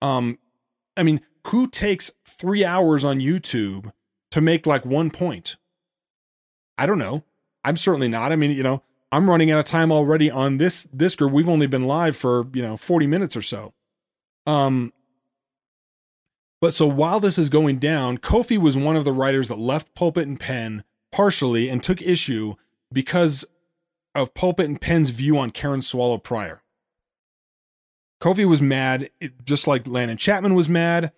Um, 0.00 0.38
I 0.96 1.04
mean, 1.04 1.20
who 1.46 1.68
takes 1.68 2.10
three 2.26 2.64
hours 2.64 3.04
on 3.04 3.20
YouTube 3.20 3.92
to 4.32 4.40
make 4.40 4.66
like 4.66 4.84
one 4.84 5.10
point? 5.10 5.56
I 6.82 6.86
don't 6.86 6.98
know. 6.98 7.22
I'm 7.62 7.76
certainly 7.76 8.08
not. 8.08 8.32
I 8.32 8.36
mean, 8.36 8.50
you 8.50 8.64
know, 8.64 8.82
I'm 9.12 9.30
running 9.30 9.52
out 9.52 9.60
of 9.60 9.66
time 9.66 9.92
already 9.92 10.32
on 10.32 10.58
this 10.58 10.88
this 10.92 11.14
group. 11.14 11.32
We've 11.32 11.48
only 11.48 11.68
been 11.68 11.86
live 11.86 12.16
for, 12.16 12.48
you 12.52 12.60
know, 12.60 12.76
40 12.76 13.06
minutes 13.06 13.36
or 13.36 13.42
so. 13.42 13.72
Um 14.46 14.92
but 16.60 16.74
so 16.74 16.88
while 16.88 17.20
this 17.20 17.38
is 17.38 17.50
going 17.50 17.78
down, 17.78 18.18
Kofi 18.18 18.58
was 18.58 18.76
one 18.76 18.96
of 18.96 19.04
the 19.04 19.12
writers 19.12 19.46
that 19.46 19.60
left 19.60 19.94
Pulpit 19.94 20.26
and 20.26 20.40
Pen 20.40 20.82
partially 21.12 21.68
and 21.68 21.84
took 21.84 22.02
issue 22.02 22.54
because 22.92 23.44
of 24.12 24.34
Pulpit 24.34 24.66
and 24.66 24.80
Pen's 24.80 25.10
view 25.10 25.38
on 25.38 25.52
Karen 25.52 25.82
Swallow 25.82 26.18
Prior. 26.18 26.62
Kofi 28.20 28.44
was 28.44 28.60
mad, 28.60 29.08
just 29.44 29.68
like 29.68 29.86
Landon 29.86 30.16
Chapman 30.16 30.54
was 30.54 30.68
mad. 30.68 31.12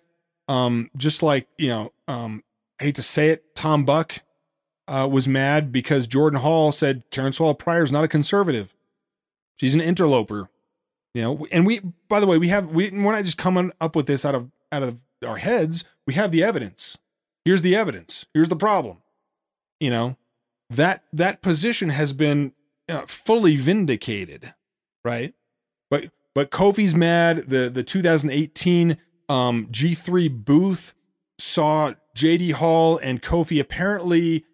Um, 0.47 0.91
just 0.95 1.23
like, 1.23 1.47
you 1.57 1.69
know, 1.69 1.91
um, 2.07 2.43
I 2.79 2.85
hate 2.85 2.95
to 2.95 3.03
say 3.03 3.29
it, 3.29 3.55
Tom 3.55 3.83
Buck 3.83 4.21
uh, 4.87 5.07
was 5.11 5.27
mad 5.27 5.71
because 5.71 6.07
Jordan 6.07 6.39
Hall 6.39 6.71
said 6.71 7.03
Karen 7.11 7.33
Swallow 7.33 7.53
Prior 7.53 7.83
is 7.83 7.91
not 7.91 8.03
a 8.03 8.07
conservative. 8.07 8.73
She's 9.57 9.75
an 9.75 9.81
interloper. 9.81 10.49
You 11.13 11.21
know, 11.21 11.47
and 11.51 11.65
we 11.65 11.79
by 12.09 12.19
the 12.19 12.27
way, 12.27 12.37
we 12.37 12.49
have 12.49 12.67
we 12.67 12.89
we're 12.89 13.13
not 13.13 13.23
just 13.23 13.37
coming 13.37 13.71
up 13.79 13.95
with 13.95 14.05
this 14.05 14.25
out 14.25 14.35
of 14.35 14.51
out 14.71 14.83
of 14.83 15.01
our 15.25 15.37
heads. 15.37 15.85
We 16.05 16.13
have 16.15 16.31
the 16.31 16.43
evidence. 16.43 16.97
Here's 17.45 17.61
the 17.61 17.75
evidence. 17.75 18.25
Here's 18.33 18.49
the 18.49 18.55
problem. 18.55 18.97
You 19.79 19.91
know, 19.91 20.17
that 20.69 21.03
that 21.13 21.41
position 21.41 21.89
has 21.89 22.11
been 22.11 22.53
uh, 22.89 23.05
fully 23.07 23.55
vindicated, 23.55 24.53
right? 25.05 25.33
But 25.89 26.09
but 26.33 26.51
Kofi's 26.51 26.93
mad. 26.93 27.49
The 27.49 27.69
the 27.69 27.83
2018 27.83 28.97
um, 29.29 29.67
G3 29.67 30.43
booth 30.43 30.93
saw 31.37 31.93
JD 32.15 32.53
Hall 32.53 32.97
and 32.97 33.21
Kofi 33.21 33.59
apparently 33.59 34.45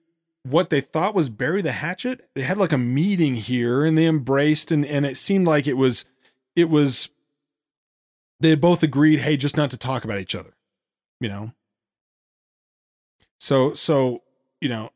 what 0.44 0.70
they 0.70 0.82
thought 0.82 1.16
was 1.16 1.30
bury 1.30 1.62
the 1.62 1.72
hatchet. 1.72 2.28
They 2.36 2.42
had 2.42 2.58
like 2.58 2.72
a 2.72 2.78
meeting 2.78 3.36
here 3.36 3.86
and 3.86 3.98
they 3.98 4.08
embraced 4.08 4.72
and 4.72 4.86
and 4.86 5.06
it 5.06 5.18
seemed 5.18 5.46
like 5.46 5.68
it 5.68 5.78
was 5.78 6.06
it 6.56 6.70
was 6.70 7.10
they 8.39 8.50
had 8.50 8.62
both 8.62 8.82
agreed, 8.82 9.20
hey, 9.20 9.38
just 9.38 9.56
not 9.56 9.70
to 9.70 9.78
talk 9.78 10.04
about 10.04 10.20
each 10.20 10.36
other, 10.36 10.54
you 11.20 11.30
know. 11.30 11.54
So 13.39 13.74
so 13.74 14.24
you 14.60 14.70
know, 14.70 14.92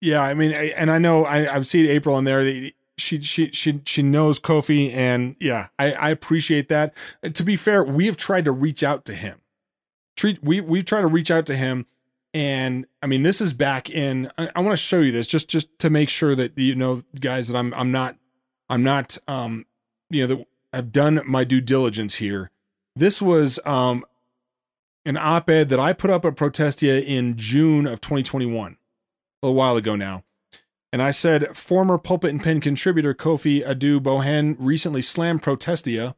yeah. 0.00 0.22
I 0.22 0.34
mean, 0.34 0.52
I, 0.52 0.66
and 0.70 0.90
I 0.90 0.98
know 0.98 1.24
I, 1.24 1.52
I've 1.52 1.66
seen 1.66 1.86
April 1.86 2.18
in 2.18 2.24
there. 2.24 2.70
She 2.98 3.20
she 3.20 3.50
she 3.52 3.80
she 3.86 4.02
knows 4.02 4.38
Kofi, 4.40 4.92
and 4.92 5.36
yeah, 5.40 5.68
I 5.78 5.92
I 5.92 6.10
appreciate 6.10 6.68
that. 6.68 6.94
To 7.34 7.42
be 7.42 7.56
fair, 7.56 7.84
we 7.84 8.06
have 8.06 8.16
tried 8.16 8.44
to 8.44 8.52
reach 8.52 8.82
out 8.82 9.04
to 9.06 9.14
him. 9.14 9.40
Treat 10.16 10.42
we 10.42 10.60
we've 10.60 10.84
tried 10.84 11.02
to 11.02 11.06
reach 11.06 11.30
out 11.30 11.46
to 11.46 11.56
him 11.56 11.86
and 12.32 12.86
I 13.02 13.06
mean 13.06 13.22
this 13.22 13.40
is 13.40 13.52
back 13.52 13.90
in 13.90 14.30
I, 14.38 14.50
I 14.54 14.60
want 14.60 14.72
to 14.72 14.76
show 14.76 15.00
you 15.00 15.12
this 15.12 15.26
just 15.26 15.48
just 15.48 15.78
to 15.80 15.90
make 15.90 16.08
sure 16.08 16.34
that 16.34 16.56
you 16.56 16.74
know 16.74 17.02
guys 17.20 17.48
that 17.48 17.56
I'm 17.56 17.74
I'm 17.74 17.90
not 17.90 18.16
I'm 18.68 18.82
not 18.82 19.18
um 19.26 19.66
you 20.10 20.22
know 20.22 20.34
that 20.34 20.46
I've 20.72 20.92
done 20.92 21.20
my 21.26 21.44
due 21.44 21.60
diligence 21.60 22.16
here. 22.16 22.50
This 22.94 23.20
was 23.20 23.58
um 23.64 24.04
an 25.04 25.16
op-ed 25.16 25.68
that 25.70 25.80
I 25.80 25.92
put 25.92 26.10
up 26.10 26.24
at 26.24 26.36
Protestia 26.36 27.02
in 27.02 27.36
June 27.36 27.86
of 27.86 28.00
2021, 28.00 28.72
a 28.72 29.46
little 29.46 29.56
while 29.56 29.76
ago 29.76 29.96
now. 29.96 30.24
And 30.92 31.00
I 31.00 31.10
said 31.10 31.56
former 31.56 31.98
pulpit 31.98 32.30
and 32.30 32.42
pen 32.42 32.60
contributor 32.60 33.14
Kofi 33.14 33.66
Adu-Boahen 33.66 34.56
recently 34.58 35.00
slammed 35.00 35.42
Protestia 35.42 36.16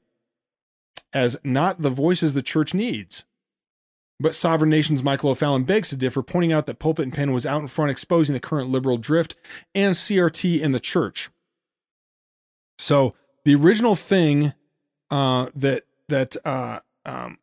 as 1.13 1.37
not 1.45 1.83
the 1.83 1.91
voices 1.91 2.35
the 2.35 2.43
church 2.43 2.75
needs. 2.75 3.25
But 4.23 4.37
Sovereign 4.37 4.71
Nation's 4.71 5.03
Michael 5.03 5.31
O'Fallon 5.31 5.65
begs 5.65 5.89
to 5.89 5.97
differ, 5.97 6.23
pointing 6.23 6.53
out 6.53 6.67
that 6.67 6.79
Pulpit 6.79 7.03
and 7.03 7.13
Pen 7.13 7.33
was 7.33 7.45
out 7.45 7.61
in 7.61 7.67
front 7.67 7.91
exposing 7.91 8.35
the 8.35 8.41
current 8.41 8.69
liberal 8.69 8.97
drift 8.97 9.35
and 9.75 9.95
CRT 9.97 10.61
in 10.61 10.71
the 10.71 10.79
church. 10.79 11.29
So 12.79 13.15
the 13.45 13.57
original 13.57 13.97
thing 13.97 14.55
uh, 15.11 15.49
that 15.57 15.85
that 16.09 16.37
uh, 16.45 16.81
um, 17.05 17.39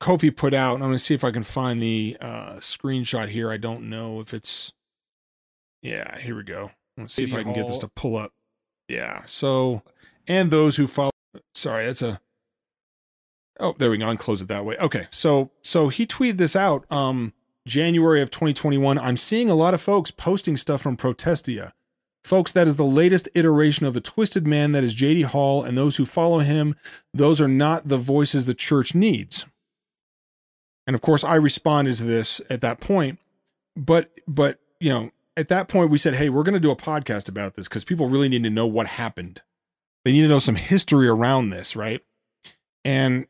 Kofi 0.00 0.34
put 0.34 0.54
out, 0.54 0.74
and 0.74 0.82
I'm 0.82 0.88
going 0.88 0.98
to 0.98 1.04
see 1.04 1.14
if 1.14 1.22
I 1.22 1.30
can 1.30 1.42
find 1.42 1.82
the 1.82 2.16
uh, 2.20 2.54
screenshot 2.54 3.28
here. 3.28 3.50
I 3.50 3.58
don't 3.58 3.90
know 3.90 4.20
if 4.20 4.32
it's. 4.32 4.72
Yeah, 5.82 6.18
here 6.18 6.36
we 6.36 6.44
go. 6.44 6.70
Let's 6.96 7.12
see 7.14 7.24
if 7.24 7.34
I 7.34 7.42
can 7.42 7.52
get 7.52 7.68
this 7.68 7.78
to 7.78 7.88
pull 7.88 8.16
up. 8.16 8.32
Yeah. 8.88 9.22
So, 9.26 9.82
and 10.26 10.50
those 10.50 10.76
who 10.76 10.86
follow. 10.86 11.10
Sorry, 11.54 11.86
that's 11.86 12.02
a 12.02 12.20
Oh, 13.60 13.74
there 13.78 13.90
we 13.90 13.98
go. 13.98 14.08
And 14.08 14.18
close 14.18 14.42
it 14.42 14.48
that 14.48 14.64
way. 14.64 14.76
Okay. 14.78 15.06
So 15.10 15.50
so 15.62 15.88
he 15.88 16.06
tweeted 16.06 16.38
this 16.38 16.56
out 16.56 16.90
um 16.90 17.32
January 17.66 18.20
of 18.22 18.30
2021. 18.30 18.98
I'm 18.98 19.16
seeing 19.16 19.48
a 19.48 19.54
lot 19.54 19.74
of 19.74 19.80
folks 19.80 20.10
posting 20.10 20.56
stuff 20.56 20.82
from 20.82 20.96
Protestia. 20.96 21.72
Folks, 22.24 22.52
that 22.52 22.68
is 22.68 22.76
the 22.76 22.84
latest 22.84 23.28
iteration 23.34 23.84
of 23.84 23.94
the 23.94 24.00
twisted 24.00 24.46
man 24.46 24.72
that 24.72 24.84
is 24.84 24.94
JD 24.94 25.24
Hall 25.24 25.64
and 25.64 25.76
those 25.76 25.96
who 25.96 26.04
follow 26.04 26.38
him. 26.38 26.76
Those 27.12 27.40
are 27.40 27.48
not 27.48 27.88
the 27.88 27.98
voices 27.98 28.46
the 28.46 28.54
church 28.54 28.94
needs. 28.94 29.44
And 30.86 30.94
of 30.94 31.00
course, 31.00 31.24
I 31.24 31.34
responded 31.34 31.96
to 31.96 32.04
this 32.04 32.40
at 32.48 32.60
that 32.60 32.80
point. 32.80 33.18
But 33.76 34.10
but 34.28 34.58
you 34.80 34.90
know, 34.90 35.10
at 35.36 35.48
that 35.48 35.68
point 35.68 35.90
we 35.90 35.98
said, 35.98 36.14
"Hey, 36.14 36.28
we're 36.28 36.42
going 36.42 36.54
to 36.54 36.60
do 36.60 36.70
a 36.70 36.76
podcast 36.76 37.28
about 37.28 37.54
this 37.54 37.68
because 37.68 37.84
people 37.84 38.08
really 38.08 38.28
need 38.28 38.44
to 38.44 38.50
know 38.50 38.66
what 38.66 38.86
happened. 38.86 39.42
They 40.04 40.12
need 40.12 40.22
to 40.22 40.28
know 40.28 40.38
some 40.38 40.56
history 40.56 41.08
around 41.08 41.50
this, 41.50 41.74
right?" 41.74 42.02
And 42.84 43.26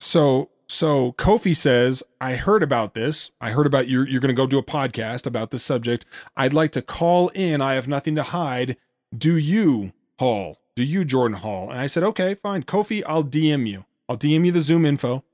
so 0.00 0.50
so 0.68 1.12
Kofi 1.12 1.56
says, 1.56 2.02
I 2.20 2.34
heard 2.34 2.62
about 2.62 2.94
this. 2.94 3.30
I 3.40 3.50
heard 3.50 3.66
about 3.66 3.88
you 3.88 4.04
you're 4.04 4.20
going 4.20 4.34
to 4.34 4.34
go 4.34 4.46
do 4.46 4.58
a 4.58 4.62
podcast 4.62 5.26
about 5.26 5.50
this 5.50 5.62
subject. 5.62 6.04
I'd 6.36 6.52
like 6.52 6.72
to 6.72 6.82
call 6.82 7.28
in. 7.30 7.60
I 7.60 7.74
have 7.74 7.88
nothing 7.88 8.14
to 8.16 8.22
hide. 8.22 8.76
Do 9.16 9.36
you, 9.36 9.92
Hall? 10.18 10.58
Do 10.76 10.82
you, 10.82 11.04
Jordan 11.04 11.38
Hall? 11.38 11.70
And 11.70 11.80
I 11.80 11.86
said, 11.86 12.02
okay, 12.04 12.34
fine. 12.34 12.62
Kofi, 12.62 13.02
I'll 13.06 13.24
DM 13.24 13.66
you. 13.66 13.86
I'll 14.08 14.18
DM 14.18 14.44
you 14.44 14.52
the 14.52 14.60
Zoom 14.60 14.84
info. 14.84 15.24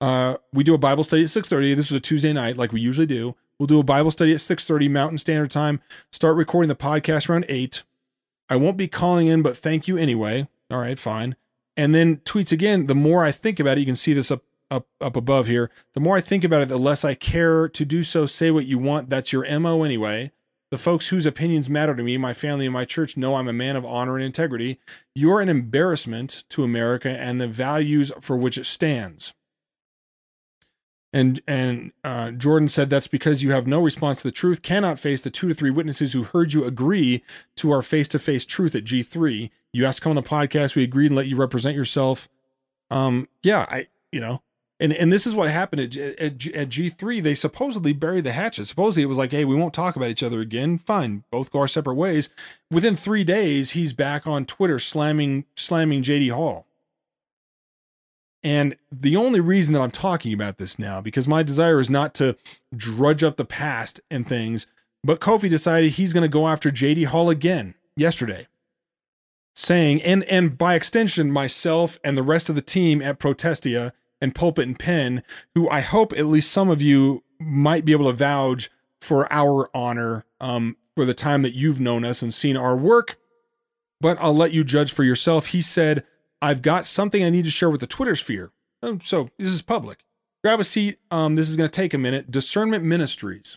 Uh, 0.00 0.36
we 0.52 0.64
do 0.64 0.74
a 0.74 0.78
Bible 0.78 1.04
study 1.04 1.22
at 1.22 1.28
6:30. 1.28 1.76
This 1.76 1.90
was 1.90 1.98
a 1.98 2.00
Tuesday 2.00 2.32
night, 2.32 2.56
like 2.56 2.72
we 2.72 2.80
usually 2.80 3.06
do. 3.06 3.36
We'll 3.58 3.66
do 3.66 3.78
a 3.78 3.84
Bible 3.84 4.10
study 4.10 4.32
at 4.32 4.40
6:30 4.40 4.90
Mountain 4.90 5.18
Standard 5.18 5.50
Time. 5.50 5.80
Start 6.10 6.36
recording 6.36 6.68
the 6.68 6.74
podcast 6.74 7.30
around 7.30 7.46
8. 7.48 7.82
I 8.50 8.56
won't 8.56 8.76
be 8.76 8.88
calling 8.88 9.28
in, 9.28 9.42
but 9.42 9.56
thank 9.56 9.88
you 9.88 9.96
anyway. 9.96 10.48
All 10.70 10.78
right, 10.78 10.98
fine 10.98 11.36
and 11.76 11.94
then 11.94 12.18
tweets 12.18 12.52
again. 12.52 12.86
The 12.86 12.94
more 12.94 13.24
I 13.24 13.30
think 13.30 13.60
about 13.60 13.76
it, 13.76 13.80
you 13.80 13.86
can 13.86 13.96
see 13.96 14.12
this 14.12 14.30
up 14.30 14.42
up 14.70 14.86
up 15.00 15.16
above 15.16 15.46
here. 15.46 15.70
The 15.94 16.00
more 16.00 16.16
I 16.16 16.20
think 16.20 16.44
about 16.44 16.62
it, 16.62 16.68
the 16.68 16.78
less 16.78 17.04
I 17.04 17.14
care 17.14 17.68
to 17.68 17.84
do 17.84 18.02
so. 18.02 18.26
Say 18.26 18.50
what 18.50 18.66
you 18.66 18.78
want. 18.78 19.10
That's 19.10 19.32
your 19.32 19.46
mo 19.60 19.82
anyway. 19.82 20.32
The 20.70 20.78
folks 20.78 21.08
whose 21.08 21.26
opinions 21.26 21.70
matter 21.70 21.94
to 21.94 22.02
me, 22.02 22.16
my 22.16 22.32
family 22.32 22.66
and 22.66 22.72
my 22.72 22.84
church, 22.84 23.16
know 23.16 23.36
I'm 23.36 23.46
a 23.46 23.52
man 23.52 23.76
of 23.76 23.84
honor 23.84 24.16
and 24.16 24.24
integrity. 24.24 24.80
You're 25.14 25.40
an 25.40 25.48
embarrassment 25.48 26.44
to 26.48 26.64
America 26.64 27.10
and 27.10 27.40
the 27.40 27.46
values 27.46 28.10
for 28.20 28.36
which 28.36 28.58
it 28.58 28.66
stands. 28.66 29.34
And 31.14 31.40
and 31.46 31.92
uh, 32.02 32.32
Jordan 32.32 32.68
said 32.68 32.90
that's 32.90 33.06
because 33.06 33.40
you 33.40 33.52
have 33.52 33.68
no 33.68 33.80
response 33.80 34.22
to 34.22 34.28
the 34.28 34.32
truth, 34.32 34.62
cannot 34.62 34.98
face 34.98 35.20
the 35.20 35.30
two 35.30 35.46
to 35.46 35.54
three 35.54 35.70
witnesses 35.70 36.12
who 36.12 36.24
heard 36.24 36.52
you 36.52 36.64
agree 36.64 37.22
to 37.54 37.70
our 37.70 37.82
face 37.82 38.08
to 38.08 38.18
face 38.18 38.44
truth 38.44 38.74
at 38.74 38.82
G3. 38.82 39.48
You 39.72 39.86
asked 39.86 39.98
to 39.98 40.02
come 40.02 40.10
on 40.10 40.16
the 40.16 40.22
podcast, 40.28 40.74
we 40.74 40.82
agreed 40.82 41.06
and 41.06 41.16
let 41.16 41.28
you 41.28 41.36
represent 41.36 41.76
yourself. 41.76 42.28
Um, 42.90 43.28
yeah, 43.44 43.64
I 43.68 43.86
you 44.10 44.20
know, 44.20 44.42
and 44.80 44.92
and 44.92 45.12
this 45.12 45.24
is 45.24 45.36
what 45.36 45.50
happened 45.50 45.82
at, 45.82 45.96
at, 45.96 46.46
at 46.48 46.68
G3. 46.68 47.22
They 47.22 47.36
supposedly 47.36 47.92
buried 47.92 48.24
the 48.24 48.32
hatchet. 48.32 48.64
Supposedly 48.64 49.04
it 49.04 49.08
was 49.08 49.18
like, 49.18 49.30
hey, 49.30 49.44
we 49.44 49.54
won't 49.54 49.72
talk 49.72 49.94
about 49.94 50.10
each 50.10 50.24
other 50.24 50.40
again. 50.40 50.78
Fine, 50.78 51.22
both 51.30 51.52
go 51.52 51.60
our 51.60 51.68
separate 51.68 51.94
ways. 51.94 52.28
Within 52.72 52.96
three 52.96 53.22
days, 53.22 53.70
he's 53.70 53.92
back 53.92 54.26
on 54.26 54.46
Twitter 54.46 54.80
slamming 54.80 55.44
slamming 55.54 56.02
JD 56.02 56.32
Hall. 56.32 56.66
And 58.44 58.76
the 58.92 59.16
only 59.16 59.40
reason 59.40 59.72
that 59.72 59.80
I'm 59.80 59.90
talking 59.90 60.34
about 60.34 60.58
this 60.58 60.78
now, 60.78 61.00
because 61.00 61.26
my 61.26 61.42
desire 61.42 61.80
is 61.80 61.88
not 61.88 62.14
to 62.16 62.36
drudge 62.76 63.24
up 63.24 63.38
the 63.38 63.46
past 63.46 64.02
and 64.10 64.28
things, 64.28 64.66
but 65.02 65.20
Kofi 65.20 65.48
decided 65.48 65.92
he's 65.92 66.12
going 66.12 66.22
to 66.22 66.28
go 66.28 66.46
after 66.46 66.70
JD 66.70 67.06
Hall 67.06 67.30
again 67.30 67.74
yesterday, 67.96 68.46
saying, 69.54 70.02
and 70.02 70.24
and 70.24 70.58
by 70.58 70.74
extension, 70.74 71.32
myself 71.32 71.98
and 72.04 72.18
the 72.18 72.22
rest 72.22 72.50
of 72.50 72.54
the 72.54 72.60
team 72.60 73.00
at 73.00 73.18
Protestia 73.18 73.92
and 74.20 74.34
Pulpit 74.34 74.66
and 74.66 74.78
Pen, 74.78 75.22
who 75.54 75.68
I 75.70 75.80
hope 75.80 76.12
at 76.12 76.26
least 76.26 76.52
some 76.52 76.68
of 76.68 76.82
you 76.82 77.24
might 77.40 77.86
be 77.86 77.92
able 77.92 78.06
to 78.06 78.16
vouch 78.16 78.70
for 79.00 79.30
our 79.32 79.70
honor 79.74 80.24
um, 80.40 80.76
for 80.94 81.04
the 81.06 81.14
time 81.14 81.42
that 81.42 81.54
you've 81.54 81.80
known 81.80 82.04
us 82.04 82.20
and 82.20 82.32
seen 82.32 82.56
our 82.56 82.76
work. 82.76 83.16
But 84.00 84.18
I'll 84.20 84.34
let 84.34 84.52
you 84.52 84.64
judge 84.64 84.92
for 84.92 85.02
yourself. 85.02 85.48
He 85.48 85.62
said, 85.62 86.04
I've 86.42 86.62
got 86.62 86.86
something 86.86 87.24
I 87.24 87.30
need 87.30 87.44
to 87.44 87.50
share 87.50 87.70
with 87.70 87.80
the 87.80 87.86
Twitter 87.86 88.14
sphere. 88.14 88.52
Oh, 88.82 88.98
so 88.98 89.28
this 89.38 89.52
is 89.52 89.62
public. 89.62 90.04
Grab 90.42 90.60
a 90.60 90.64
seat. 90.64 90.98
Um, 91.10 91.36
this 91.36 91.48
is 91.48 91.56
going 91.56 91.70
to 91.70 91.80
take 91.80 91.94
a 91.94 91.98
minute. 91.98 92.30
Discernment 92.30 92.84
Ministries. 92.84 93.56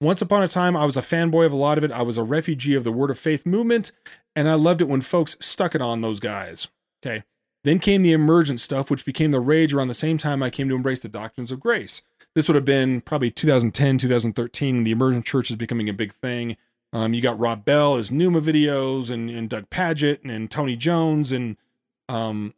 Once 0.00 0.22
upon 0.22 0.42
a 0.42 0.48
time, 0.48 0.76
I 0.76 0.84
was 0.84 0.96
a 0.96 1.00
fanboy 1.00 1.46
of 1.46 1.52
a 1.52 1.56
lot 1.56 1.78
of 1.78 1.84
it. 1.84 1.92
I 1.92 2.02
was 2.02 2.18
a 2.18 2.24
refugee 2.24 2.74
of 2.74 2.84
the 2.84 2.92
Word 2.92 3.10
of 3.10 3.18
Faith 3.18 3.46
movement, 3.46 3.92
and 4.34 4.48
I 4.48 4.54
loved 4.54 4.80
it 4.80 4.88
when 4.88 5.00
folks 5.00 5.36
stuck 5.40 5.74
it 5.74 5.82
on 5.82 6.00
those 6.00 6.20
guys. 6.20 6.68
Okay. 7.04 7.22
Then 7.64 7.78
came 7.78 8.02
the 8.02 8.12
emergent 8.12 8.60
stuff, 8.60 8.90
which 8.90 9.04
became 9.04 9.30
the 9.30 9.40
rage 9.40 9.72
around 9.72 9.88
the 9.88 9.94
same 9.94 10.18
time 10.18 10.42
I 10.42 10.50
came 10.50 10.68
to 10.68 10.74
embrace 10.74 11.00
the 11.00 11.08
doctrines 11.08 11.52
of 11.52 11.60
grace. 11.60 12.02
This 12.34 12.48
would 12.48 12.56
have 12.56 12.64
been 12.64 13.00
probably 13.00 13.30
2010, 13.30 13.98
2013. 13.98 14.84
The 14.84 14.90
emergent 14.90 15.24
church 15.24 15.50
is 15.50 15.56
becoming 15.56 15.88
a 15.88 15.92
big 15.92 16.12
thing. 16.12 16.56
Um, 16.92 17.14
you 17.14 17.22
got 17.22 17.38
Rob 17.38 17.64
Bell, 17.64 17.96
his 17.96 18.10
Nooma 18.10 18.40
videos, 18.40 19.10
and, 19.10 19.30
and 19.30 19.48
Doug 19.48 19.70
Pagitt, 19.70 20.22
and, 20.22 20.30
and 20.30 20.50
Tony 20.50 20.76
Jones, 20.76 21.32
and 21.32 21.56
um, 22.12 22.54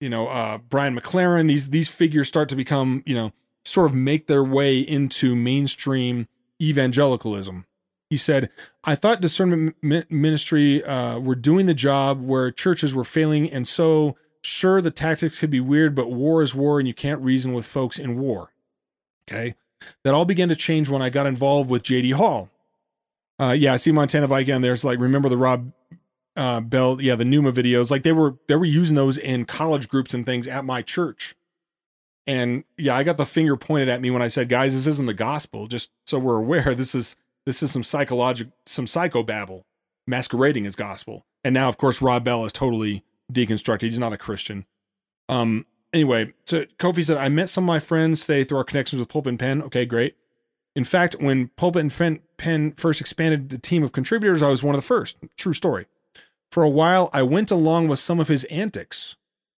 you 0.00 0.08
know, 0.08 0.28
uh, 0.28 0.58
Brian 0.58 0.98
McLaren, 0.98 1.48
these 1.48 1.70
these 1.70 1.88
figures 1.88 2.28
start 2.28 2.48
to 2.50 2.56
become, 2.56 3.02
you 3.06 3.14
know, 3.14 3.32
sort 3.64 3.86
of 3.86 3.94
make 3.94 4.26
their 4.26 4.44
way 4.44 4.78
into 4.78 5.34
mainstream 5.34 6.28
evangelicalism. 6.60 7.66
He 8.10 8.16
said, 8.16 8.50
"I 8.84 8.94
thought 8.94 9.20
discernment 9.20 9.76
ministry 9.82 10.82
uh, 10.84 11.18
were 11.18 11.34
doing 11.34 11.66
the 11.66 11.74
job 11.74 12.22
where 12.22 12.50
churches 12.50 12.94
were 12.94 13.04
failing, 13.04 13.50
and 13.50 13.66
so 13.66 14.16
sure 14.42 14.80
the 14.80 14.90
tactics 14.90 15.38
could 15.40 15.50
be 15.50 15.60
weird, 15.60 15.94
but 15.94 16.10
war 16.10 16.42
is 16.42 16.54
war, 16.54 16.78
and 16.78 16.88
you 16.88 16.94
can't 16.94 17.20
reason 17.20 17.52
with 17.52 17.66
folks 17.66 17.98
in 17.98 18.18
war." 18.18 18.52
Okay, 19.28 19.54
that 20.04 20.14
all 20.14 20.24
began 20.24 20.48
to 20.48 20.56
change 20.56 20.88
when 20.88 21.02
I 21.02 21.10
got 21.10 21.26
involved 21.26 21.70
with 21.70 21.82
JD 21.82 22.14
Hall. 22.14 22.50
Uh, 23.40 23.54
yeah, 23.56 23.72
I 23.72 23.76
see 23.76 23.92
Montana 23.92 24.26
Viking 24.26 24.62
there's 24.62 24.84
like 24.84 24.98
remember 24.98 25.28
the 25.28 25.36
Rob 25.36 25.72
uh, 26.38 26.60
Bell, 26.60 27.00
yeah, 27.00 27.16
the 27.16 27.24
Nooma 27.24 27.52
videos, 27.52 27.90
like 27.90 28.04
they 28.04 28.12
were 28.12 28.36
they 28.46 28.54
were 28.54 28.64
using 28.64 28.94
those 28.94 29.18
in 29.18 29.44
college 29.44 29.88
groups 29.88 30.14
and 30.14 30.24
things 30.24 30.46
at 30.46 30.64
my 30.64 30.82
church. 30.82 31.34
And 32.28 32.62
yeah, 32.76 32.96
I 32.96 33.02
got 33.02 33.16
the 33.16 33.26
finger 33.26 33.56
pointed 33.56 33.88
at 33.88 34.00
me 34.00 34.10
when 34.12 34.22
I 34.22 34.28
said, 34.28 34.48
"Guys, 34.48 34.72
this 34.72 34.86
isn't 34.86 35.06
the 35.06 35.14
gospel." 35.14 35.66
Just 35.66 35.90
so 36.06 36.18
we're 36.18 36.38
aware, 36.38 36.74
this 36.76 36.94
is 36.94 37.16
this 37.44 37.60
is 37.60 37.72
some 37.72 37.82
psychological, 37.82 38.52
some 38.64 38.84
psychobabble 38.84 39.64
masquerading 40.06 40.64
as 40.64 40.76
gospel. 40.76 41.26
And 41.42 41.54
now, 41.54 41.68
of 41.68 41.76
course, 41.76 42.00
Rob 42.00 42.22
Bell 42.22 42.44
is 42.44 42.52
totally 42.52 43.02
deconstructed. 43.32 43.82
He's 43.82 43.98
not 43.98 44.12
a 44.12 44.18
Christian. 44.18 44.64
Um. 45.28 45.66
Anyway, 45.92 46.34
so 46.44 46.66
Kofi 46.78 47.04
said, 47.04 47.16
"I 47.16 47.28
met 47.28 47.50
some 47.50 47.64
of 47.64 47.66
my 47.66 47.80
friends 47.80 48.20
today 48.20 48.44
through 48.44 48.58
our 48.58 48.64
connections 48.64 49.00
with 49.00 49.08
Pulp 49.08 49.26
and 49.26 49.38
Pen. 49.38 49.60
Okay, 49.62 49.84
great. 49.86 50.14
In 50.76 50.84
fact, 50.84 51.16
when 51.18 51.48
Pulpit 51.56 51.80
and 51.80 52.20
Pen 52.36 52.72
first 52.76 53.00
expanded 53.00 53.48
the 53.48 53.58
team 53.58 53.82
of 53.82 53.90
contributors, 53.90 54.40
I 54.40 54.50
was 54.50 54.62
one 54.62 54.76
of 54.76 54.80
the 54.80 54.86
first. 54.86 55.16
True 55.36 55.52
story." 55.52 55.86
For 56.50 56.62
a 56.62 56.68
while, 56.68 57.10
I 57.12 57.22
went 57.22 57.50
along 57.50 57.88
with 57.88 57.98
some 57.98 58.20
of 58.20 58.28
his 58.28 58.44
antics. 58.44 59.16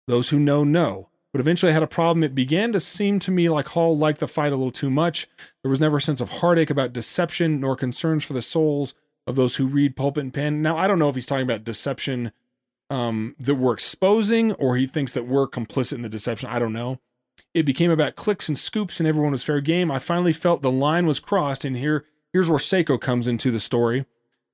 Those 0.07 0.29
who 0.29 0.39
know, 0.39 0.63
know. 0.63 1.09
But 1.31 1.41
eventually 1.41 1.71
I 1.71 1.73
had 1.73 1.83
a 1.83 1.87
problem. 1.87 2.23
It 2.23 2.33
began 2.33 2.73
to 2.73 2.79
seem 2.79 3.19
to 3.19 3.31
me 3.31 3.49
like 3.49 3.67
Hall 3.69 3.95
liked 3.95 4.19
the 4.19 4.27
fight 4.27 4.51
a 4.51 4.55
little 4.55 4.71
too 4.71 4.89
much. 4.89 5.27
There 5.61 5.69
was 5.69 5.79
never 5.79 5.97
a 5.97 6.01
sense 6.01 6.21
of 6.21 6.29
heartache 6.29 6.71
about 6.71 6.93
deception, 6.93 7.59
nor 7.59 7.75
concerns 7.75 8.23
for 8.25 8.33
the 8.33 8.41
souls 8.41 8.95
of 9.27 9.35
those 9.35 9.57
who 9.57 9.67
read 9.67 9.95
Pulpit 9.95 10.23
and 10.23 10.33
Pen. 10.33 10.63
Now, 10.63 10.75
I 10.75 10.87
don't 10.87 10.97
know 10.97 11.09
if 11.09 11.13
he's 11.13 11.27
talking 11.27 11.43
about 11.43 11.63
deception 11.63 12.31
um, 12.89 13.35
that 13.39 13.55
we're 13.55 13.73
exposing, 13.73 14.53
or 14.53 14.75
he 14.75 14.87
thinks 14.87 15.13
that 15.13 15.27
we're 15.27 15.47
complicit 15.47 15.93
in 15.93 16.01
the 16.01 16.09
deception. 16.09 16.49
I 16.49 16.57
don't 16.57 16.73
know. 16.73 16.99
It 17.53 17.63
became 17.63 17.91
about 17.91 18.15
clicks 18.15 18.47
and 18.49 18.57
scoops, 18.57 18.99
and 18.99 19.07
everyone 19.07 19.31
was 19.31 19.43
fair 19.43 19.61
game. 19.61 19.91
I 19.91 19.99
finally 19.99 20.33
felt 20.33 20.63
the 20.63 20.71
line 20.71 21.05
was 21.05 21.19
crossed, 21.19 21.63
and 21.63 21.77
here, 21.77 22.05
here's 22.33 22.49
where 22.49 22.57
Seiko 22.57 22.99
comes 22.99 23.27
into 23.27 23.51
the 23.51 23.59
story 23.59 24.05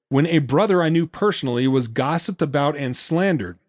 when 0.09 0.27
a 0.27 0.39
brother 0.39 0.81
I 0.81 0.89
knew 0.89 1.07
personally 1.07 1.67
was 1.67 1.87
gossiped 1.87 2.41
about 2.41 2.75
and 2.75 2.95
slandered. 2.95 3.59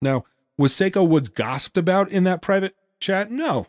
Now, 0.00 0.24
was 0.56 0.72
Seiko 0.72 1.06
Woods 1.06 1.28
gossiped 1.28 1.78
about 1.78 2.10
in 2.10 2.24
that 2.24 2.42
private 2.42 2.74
chat? 3.00 3.30
No. 3.30 3.66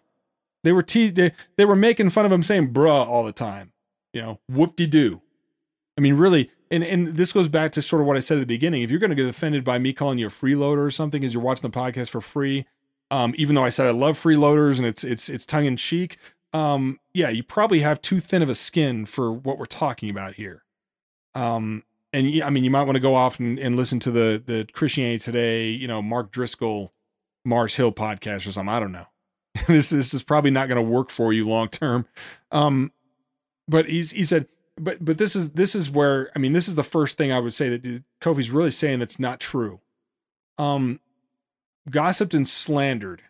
They 0.63 0.71
were 0.71 0.83
teased, 0.83 1.15
they, 1.15 1.31
they 1.57 1.65
were 1.65 1.75
making 1.75 2.09
fun 2.09 2.25
of 2.25 2.31
him 2.31 2.43
saying 2.43 2.73
bruh 2.73 3.07
all 3.07 3.23
the 3.23 3.31
time. 3.31 3.71
You 4.13 4.21
know, 4.21 4.39
whoop 4.49 4.75
de 4.75 4.87
doo. 4.87 5.21
I 5.97 6.01
mean, 6.01 6.15
really, 6.15 6.49
and, 6.71 6.83
and 6.83 7.09
this 7.09 7.33
goes 7.33 7.47
back 7.47 7.71
to 7.73 7.81
sort 7.81 8.01
of 8.01 8.07
what 8.07 8.17
I 8.17 8.21
said 8.21 8.37
at 8.37 8.41
the 8.41 8.45
beginning. 8.45 8.81
If 8.81 8.89
you're 8.89 8.99
going 8.99 9.09
to 9.11 9.15
get 9.15 9.27
offended 9.27 9.63
by 9.63 9.77
me 9.79 9.93
calling 9.93 10.17
you 10.17 10.27
a 10.27 10.29
freeloader 10.29 10.85
or 10.85 10.91
something 10.91 11.23
as 11.23 11.33
you're 11.33 11.43
watching 11.43 11.69
the 11.69 11.77
podcast 11.77 12.09
for 12.09 12.21
free, 12.21 12.65
um, 13.11 13.33
even 13.37 13.55
though 13.55 13.63
I 13.63 13.69
said 13.69 13.87
I 13.87 13.91
love 13.91 14.17
freeloaders 14.17 14.77
and 14.77 14.85
it's 14.85 15.03
it's 15.03 15.29
it's 15.29 15.45
tongue 15.45 15.65
in 15.65 15.77
cheek, 15.77 16.17
um, 16.53 16.99
yeah, 17.13 17.29
you 17.29 17.43
probably 17.43 17.79
have 17.79 18.01
too 18.01 18.19
thin 18.19 18.41
of 18.41 18.49
a 18.49 18.55
skin 18.55 19.05
for 19.05 19.31
what 19.31 19.57
we're 19.57 19.65
talking 19.65 20.09
about 20.09 20.35
here. 20.35 20.63
Um, 21.35 21.83
and 22.12 22.43
I 22.43 22.49
mean, 22.49 22.64
you 22.64 22.72
might 22.72 22.84
want 22.84 22.95
to 22.95 23.01
go 23.01 23.16
off 23.16 23.39
and, 23.39 23.60
and 23.60 23.76
listen 23.76 23.99
to 23.99 24.12
the 24.12 24.41
the 24.43 24.68
Christianity 24.72 25.20
Today, 25.20 25.70
you 25.70 25.88
know, 25.88 26.01
Mark 26.01 26.32
Driscoll, 26.32 26.93
Mars 27.45 27.76
Hill 27.76 27.91
podcast 27.91 28.47
or 28.47 28.51
something. 28.51 28.74
I 28.74 28.80
don't 28.80 28.91
know. 28.91 29.07
this 29.68 29.89
this 29.89 30.14
is 30.14 30.24
probably 30.24 30.51
not 30.51 30.68
going 30.68 30.84
to 30.84 30.89
work 30.89 31.10
for 31.10 31.34
you 31.34 31.47
long 31.47 31.70
term. 31.70 32.05
Um, 32.51 32.91
but 33.68 33.88
he's 33.88 34.12
he 34.12 34.24
said, 34.24 34.47
but 34.78 35.03
but 35.03 35.18
this 35.18 35.36
is 35.36 35.51
this 35.51 35.76
is 35.76 35.89
where 35.89 36.32
I 36.36 36.39
mean, 36.39 36.53
this 36.53 36.68
is 36.68 36.76
the 36.76 36.84
first 36.84 37.18
thing 37.18 37.32
I 37.32 37.39
would 37.39 37.53
say 37.53 37.78
that 37.78 38.03
Kofi's 38.22 38.51
really 38.51 38.72
saying 38.72 38.99
that's 38.99 39.20
not 39.20 39.39
true. 39.39 39.80
Um, 40.57 40.99
gossiped 41.89 42.34
and 42.34 42.47
slandered. 42.47 43.22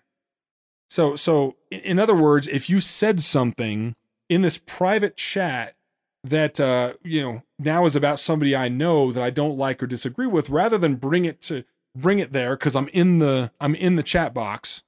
So 0.89 1.15
so 1.15 1.57
in 1.69 1.99
other 1.99 2.15
words, 2.15 2.47
if 2.47 2.69
you 2.69 2.79
said 2.79 3.21
something 3.21 3.95
in 4.29 4.41
this 4.41 4.57
private 4.57 5.17
chat 5.17 5.75
that 6.23 6.59
uh, 6.59 6.93
you 7.03 7.21
know 7.21 7.43
now 7.57 7.85
is 7.85 7.95
about 7.95 8.19
somebody 8.19 8.55
I 8.55 8.69
know 8.69 9.11
that 9.11 9.23
I 9.23 9.29
don't 9.29 9.57
like 9.57 9.81
or 9.81 9.87
disagree 9.87 10.27
with, 10.27 10.49
rather 10.49 10.77
than 10.77 10.95
bring 10.95 11.25
it 11.25 11.41
to 11.41 11.63
bring 11.95 12.19
it 12.19 12.31
there 12.31 12.55
because 12.55 12.75
I'm 12.75 12.87
in 12.89 13.19
the 13.19 13.51
I'm 13.59 13.75
in 13.75 13.95
the 13.95 14.03
chat 14.03 14.33
box. 14.33 14.83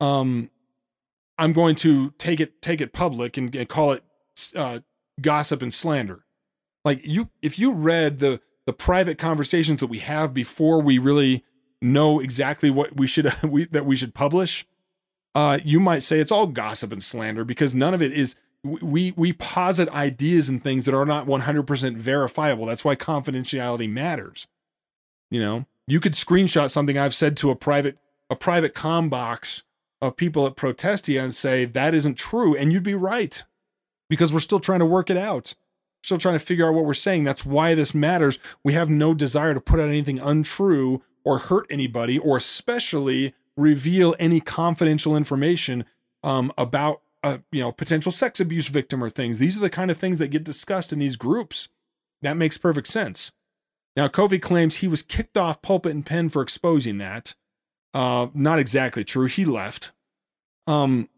Um, 0.00 0.50
I'm 1.38 1.52
going 1.52 1.76
to 1.76 2.10
take 2.18 2.40
it 2.40 2.60
take 2.60 2.80
it 2.80 2.92
public 2.92 3.36
and, 3.36 3.54
and 3.54 3.68
call 3.68 3.92
it 3.92 4.02
uh, 4.54 4.80
gossip 5.20 5.62
and 5.62 5.72
slander. 5.72 6.24
Like 6.84 7.00
you, 7.04 7.30
if 7.42 7.58
you 7.58 7.72
read 7.72 8.18
the 8.18 8.40
the 8.66 8.72
private 8.72 9.18
conversations 9.18 9.80
that 9.80 9.86
we 9.86 9.98
have 10.00 10.34
before 10.34 10.82
we 10.82 10.98
really 10.98 11.44
know 11.80 12.20
exactly 12.20 12.70
what 12.70 12.96
we 12.96 13.06
should 13.06 13.32
we, 13.42 13.66
that 13.66 13.86
we 13.86 13.96
should 13.96 14.14
publish, 14.14 14.66
uh, 15.34 15.58
you 15.64 15.80
might 15.80 16.02
say 16.02 16.18
it's 16.18 16.32
all 16.32 16.46
gossip 16.46 16.92
and 16.92 17.02
slander 17.02 17.44
because 17.44 17.74
none 17.74 17.94
of 17.94 18.02
it 18.02 18.12
is 18.12 18.36
we 18.82 19.12
we 19.16 19.32
posit 19.32 19.88
ideas 19.90 20.48
and 20.48 20.62
things 20.62 20.84
that 20.84 20.94
are 20.94 21.06
not 21.06 21.26
100% 21.26 21.96
verifiable. 21.96 22.66
That's 22.66 22.84
why 22.84 22.96
confidentiality 22.96 23.90
matters. 23.90 24.46
You 25.30 25.40
know 25.40 25.66
you 25.88 26.00
could 26.00 26.12
screenshot 26.12 26.70
something 26.70 26.98
i've 26.98 27.14
said 27.14 27.34
to 27.34 27.50
a 27.50 27.56
private 27.56 27.96
a 28.30 28.36
private 28.36 28.74
com 28.74 29.08
box 29.08 29.64
of 30.00 30.16
people 30.16 30.46
at 30.46 30.54
protestia 30.54 31.22
and 31.22 31.34
say 31.34 31.64
that 31.64 31.94
isn't 31.94 32.16
true 32.16 32.54
and 32.54 32.72
you'd 32.72 32.82
be 32.82 32.94
right 32.94 33.42
because 34.08 34.32
we're 34.32 34.38
still 34.38 34.60
trying 34.60 34.78
to 34.78 34.86
work 34.86 35.10
it 35.10 35.16
out. 35.16 35.54
Still 36.04 36.18
trying 36.18 36.38
to 36.38 36.44
figure 36.44 36.68
out 36.68 36.74
what 36.74 36.84
we're 36.84 36.94
saying. 36.94 37.24
That's 37.24 37.44
why 37.44 37.74
this 37.74 37.94
matters. 37.94 38.38
We 38.62 38.74
have 38.74 38.88
no 38.88 39.12
desire 39.12 39.54
to 39.54 39.60
put 39.60 39.80
out 39.80 39.88
anything 39.88 40.20
untrue 40.20 41.02
or 41.24 41.38
hurt 41.38 41.66
anybody 41.68 42.18
or 42.18 42.36
especially 42.36 43.34
reveal 43.56 44.14
any 44.20 44.40
confidential 44.40 45.16
information 45.16 45.84
um, 46.22 46.52
about 46.56 47.00
a 47.22 47.40
you 47.50 47.60
know 47.60 47.72
potential 47.72 48.12
sex 48.12 48.40
abuse 48.40 48.68
victim 48.68 49.02
or 49.02 49.10
things. 49.10 49.38
These 49.38 49.56
are 49.56 49.60
the 49.60 49.70
kind 49.70 49.90
of 49.90 49.96
things 49.96 50.18
that 50.18 50.28
get 50.28 50.44
discussed 50.44 50.92
in 50.92 50.98
these 50.98 51.16
groups. 51.16 51.68
That 52.22 52.36
makes 52.36 52.58
perfect 52.58 52.88
sense. 52.88 53.32
Now, 53.96 54.08
Kofi 54.08 54.40
claims 54.40 54.76
he 54.76 54.88
was 54.88 55.02
kicked 55.02 55.36
off 55.36 55.62
pulpit 55.62 55.92
and 55.92 56.06
pen 56.06 56.28
for 56.28 56.42
exposing 56.42 56.98
that. 56.98 57.34
Uh, 57.92 58.28
not 58.34 58.58
exactly 58.58 59.02
true. 59.02 59.26
He 59.26 59.44
left. 59.44 59.92
Um, 60.66 61.08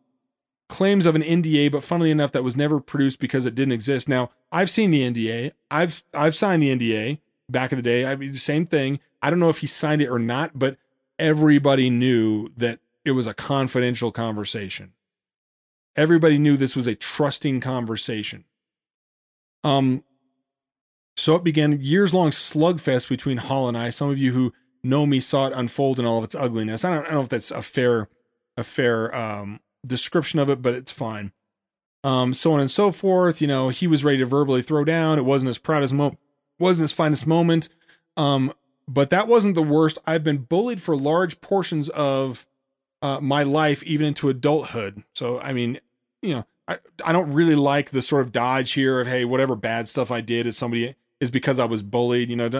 claims 0.68 1.04
of 1.04 1.14
an 1.14 1.22
NDA, 1.22 1.70
but 1.70 1.84
funnily 1.84 2.10
enough, 2.10 2.32
that 2.32 2.44
was 2.44 2.56
never 2.56 2.80
produced 2.80 3.20
because 3.20 3.44
it 3.44 3.54
didn't 3.54 3.72
exist. 3.72 4.08
Now, 4.08 4.30
I've 4.50 4.70
seen 4.70 4.90
the 4.90 5.02
NDA. 5.02 5.52
I've 5.70 6.02
I've 6.14 6.36
signed 6.36 6.62
the 6.62 6.74
NDA 6.74 7.18
back 7.50 7.72
in 7.72 7.76
the 7.76 7.82
day. 7.82 8.06
I 8.06 8.16
mean, 8.16 8.32
the 8.32 8.38
same 8.38 8.64
thing. 8.64 9.00
I 9.20 9.28
don't 9.28 9.40
know 9.40 9.50
if 9.50 9.58
he 9.58 9.66
signed 9.66 10.00
it 10.00 10.08
or 10.08 10.18
not, 10.18 10.58
but 10.58 10.78
everybody 11.18 11.90
knew 11.90 12.48
that 12.56 12.78
it 13.04 13.10
was 13.12 13.26
a 13.26 13.34
confidential 13.34 14.12
conversation. 14.12 14.92
Everybody 16.00 16.38
knew 16.38 16.56
this 16.56 16.74
was 16.74 16.86
a 16.86 16.94
trusting 16.94 17.60
conversation. 17.60 18.46
Um, 19.64 20.02
so 21.14 21.36
it 21.36 21.44
began 21.44 21.78
years 21.78 22.14
long 22.14 22.30
slugfest 22.30 23.10
between 23.10 23.36
Hall 23.36 23.68
and 23.68 23.76
I. 23.76 23.90
Some 23.90 24.08
of 24.08 24.18
you 24.18 24.32
who 24.32 24.54
know 24.82 25.04
me 25.04 25.20
saw 25.20 25.48
it 25.48 25.52
unfold 25.54 26.00
in 26.00 26.06
all 26.06 26.16
of 26.16 26.24
its 26.24 26.34
ugliness. 26.34 26.86
I 26.86 26.94
don't, 26.94 27.00
I 27.00 27.04
don't 27.08 27.14
know 27.16 27.20
if 27.20 27.28
that's 27.28 27.50
a 27.50 27.60
fair 27.60 28.08
a 28.56 28.64
fair 28.64 29.14
um, 29.14 29.60
description 29.86 30.38
of 30.38 30.48
it, 30.48 30.62
but 30.62 30.72
it's 30.72 30.90
fine. 30.90 31.32
Um, 32.02 32.32
so 32.32 32.52
on 32.52 32.60
and 32.60 32.70
so 32.70 32.90
forth. 32.92 33.42
You 33.42 33.48
know, 33.48 33.68
he 33.68 33.86
was 33.86 34.02
ready 34.02 34.16
to 34.18 34.26
verbally 34.26 34.62
throw 34.62 34.84
down. 34.84 35.18
It 35.18 35.26
wasn't 35.26 35.48
his 35.48 35.58
proudest 35.58 35.92
moment, 35.92 36.18
wasn't 36.58 36.84
his 36.84 36.92
finest 36.92 37.26
moment. 37.26 37.68
Um, 38.16 38.54
but 38.88 39.10
that 39.10 39.28
wasn't 39.28 39.54
the 39.54 39.62
worst. 39.62 39.98
I've 40.06 40.24
been 40.24 40.38
bullied 40.38 40.80
for 40.80 40.96
large 40.96 41.42
portions 41.42 41.90
of 41.90 42.46
uh, 43.02 43.20
my 43.20 43.42
life, 43.42 43.82
even 43.82 44.06
into 44.06 44.30
adulthood. 44.30 45.04
So, 45.14 45.38
I 45.40 45.52
mean, 45.52 45.78
you 46.22 46.34
know, 46.34 46.46
I, 46.68 46.78
I 47.04 47.12
don't 47.12 47.32
really 47.32 47.54
like 47.54 47.90
the 47.90 48.02
sort 48.02 48.22
of 48.22 48.32
dodge 48.32 48.72
here 48.72 49.00
of, 49.00 49.06
hey, 49.06 49.24
whatever 49.24 49.56
bad 49.56 49.88
stuff 49.88 50.10
I 50.10 50.20
did 50.20 50.46
is 50.46 50.56
somebody 50.56 50.94
is 51.20 51.30
because 51.30 51.58
I 51.58 51.64
was 51.64 51.82
bullied, 51.82 52.30
you 52.30 52.36
know, 52.36 52.50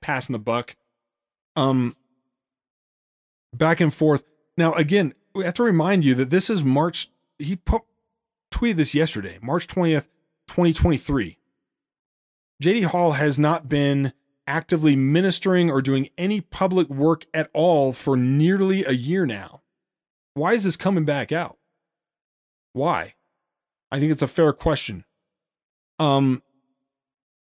passing 0.00 0.32
the 0.32 0.38
buck. 0.38 0.76
Um, 1.56 1.96
back 3.52 3.80
and 3.80 3.92
forth. 3.92 4.24
Now, 4.56 4.72
again, 4.74 5.14
we 5.34 5.44
have 5.44 5.54
to 5.54 5.62
remind 5.62 6.04
you 6.04 6.14
that 6.16 6.30
this 6.30 6.50
is 6.50 6.62
March. 6.62 7.10
He 7.38 7.56
put, 7.56 7.82
tweeted 8.50 8.76
this 8.76 8.94
yesterday, 8.94 9.38
March 9.42 9.66
20th, 9.66 10.08
2023. 10.48 11.38
JD 12.62 12.84
Hall 12.84 13.12
has 13.12 13.38
not 13.38 13.68
been 13.68 14.12
actively 14.46 14.94
ministering 14.94 15.70
or 15.70 15.80
doing 15.80 16.08
any 16.18 16.40
public 16.40 16.88
work 16.88 17.24
at 17.32 17.50
all 17.52 17.92
for 17.92 18.16
nearly 18.16 18.84
a 18.84 18.92
year 18.92 19.26
now. 19.26 19.62
Why 20.34 20.52
is 20.52 20.64
this 20.64 20.76
coming 20.76 21.04
back 21.04 21.32
out? 21.32 21.58
Why? 22.74 23.14
I 23.90 23.98
think 23.98 24.12
it's 24.12 24.22
a 24.22 24.28
fair 24.28 24.52
question. 24.52 25.04
Um, 25.98 26.42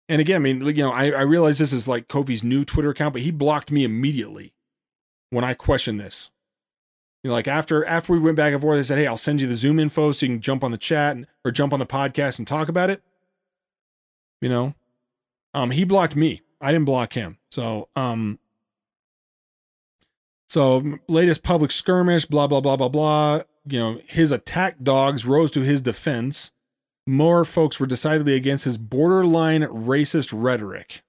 and 0.08 0.20
again, 0.20 0.36
I 0.36 0.38
mean, 0.38 0.60
you 0.64 0.74
know, 0.74 0.92
I, 0.92 1.10
I 1.10 1.22
realize 1.22 1.58
this 1.58 1.72
is 1.72 1.88
like 1.88 2.06
Kofi's 2.06 2.44
new 2.44 2.64
Twitter 2.64 2.90
account, 2.90 3.14
but 3.14 3.22
he 3.22 3.30
blocked 3.30 3.72
me 3.72 3.82
immediately 3.82 4.54
when 5.30 5.44
I 5.44 5.54
questioned 5.54 5.98
this. 5.98 6.30
You 7.24 7.30
know, 7.30 7.34
like 7.34 7.48
after 7.48 7.84
after 7.86 8.12
we 8.12 8.18
went 8.18 8.36
back 8.36 8.52
and 8.52 8.60
forth, 8.60 8.76
they 8.76 8.82
said, 8.82 8.98
"Hey, 8.98 9.06
I'll 9.06 9.16
send 9.16 9.40
you 9.40 9.48
the 9.48 9.54
Zoom 9.54 9.78
info 9.78 10.12
so 10.12 10.26
you 10.26 10.32
can 10.32 10.40
jump 10.40 10.62
on 10.62 10.70
the 10.70 10.76
chat 10.76 11.16
and, 11.16 11.26
or 11.44 11.50
jump 11.50 11.72
on 11.72 11.78
the 11.78 11.86
podcast 11.86 12.38
and 12.38 12.46
talk 12.46 12.68
about 12.68 12.90
it." 12.90 13.02
You 14.40 14.48
know, 14.48 14.74
um, 15.54 15.70
he 15.70 15.84
blocked 15.84 16.16
me. 16.16 16.42
I 16.60 16.72
didn't 16.72 16.84
block 16.84 17.14
him. 17.14 17.38
So, 17.50 17.88
um, 17.96 18.38
so 20.50 20.98
latest 21.08 21.42
public 21.42 21.70
skirmish, 21.70 22.26
blah 22.26 22.48
blah 22.48 22.60
blah 22.60 22.76
blah 22.76 22.88
blah. 22.88 23.42
You 23.64 23.78
know, 23.78 24.00
his 24.06 24.32
attack 24.32 24.76
dogs 24.82 25.24
rose 25.24 25.50
to 25.52 25.60
his 25.60 25.82
defense. 25.82 26.50
More 27.06 27.44
folks 27.44 27.78
were 27.78 27.86
decidedly 27.86 28.34
against 28.34 28.64
his 28.64 28.76
borderline 28.76 29.62
racist 29.62 30.32
rhetoric. 30.34 31.02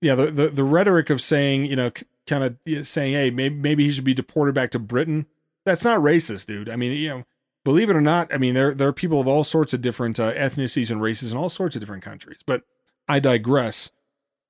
Yeah, 0.00 0.14
the 0.14 0.26
the, 0.26 0.48
the 0.48 0.64
rhetoric 0.64 1.10
of 1.10 1.20
saying, 1.20 1.66
you 1.66 1.76
know, 1.76 1.90
kind 2.26 2.44
of 2.44 2.86
saying, 2.86 3.14
"Hey, 3.14 3.30
maybe 3.30 3.54
maybe 3.54 3.84
he 3.84 3.90
should 3.90 4.04
be 4.04 4.14
deported 4.14 4.54
back 4.54 4.70
to 4.70 4.78
Britain." 4.78 5.26
That's 5.64 5.84
not 5.84 6.00
racist, 6.00 6.46
dude. 6.46 6.68
I 6.68 6.76
mean, 6.76 6.92
you 6.92 7.08
know, 7.08 7.24
believe 7.64 7.90
it 7.90 7.96
or 7.96 8.00
not, 8.00 8.32
I 8.32 8.38
mean, 8.38 8.54
there 8.54 8.74
there 8.74 8.88
are 8.88 8.92
people 8.92 9.20
of 9.20 9.26
all 9.26 9.44
sorts 9.44 9.74
of 9.74 9.82
different 9.82 10.20
uh, 10.20 10.32
ethnicities 10.34 10.90
and 10.90 11.00
races 11.02 11.32
in 11.32 11.38
all 11.38 11.48
sorts 11.48 11.74
of 11.74 11.80
different 11.80 12.04
countries. 12.04 12.40
But 12.46 12.62
I 13.08 13.20
digress. 13.20 13.90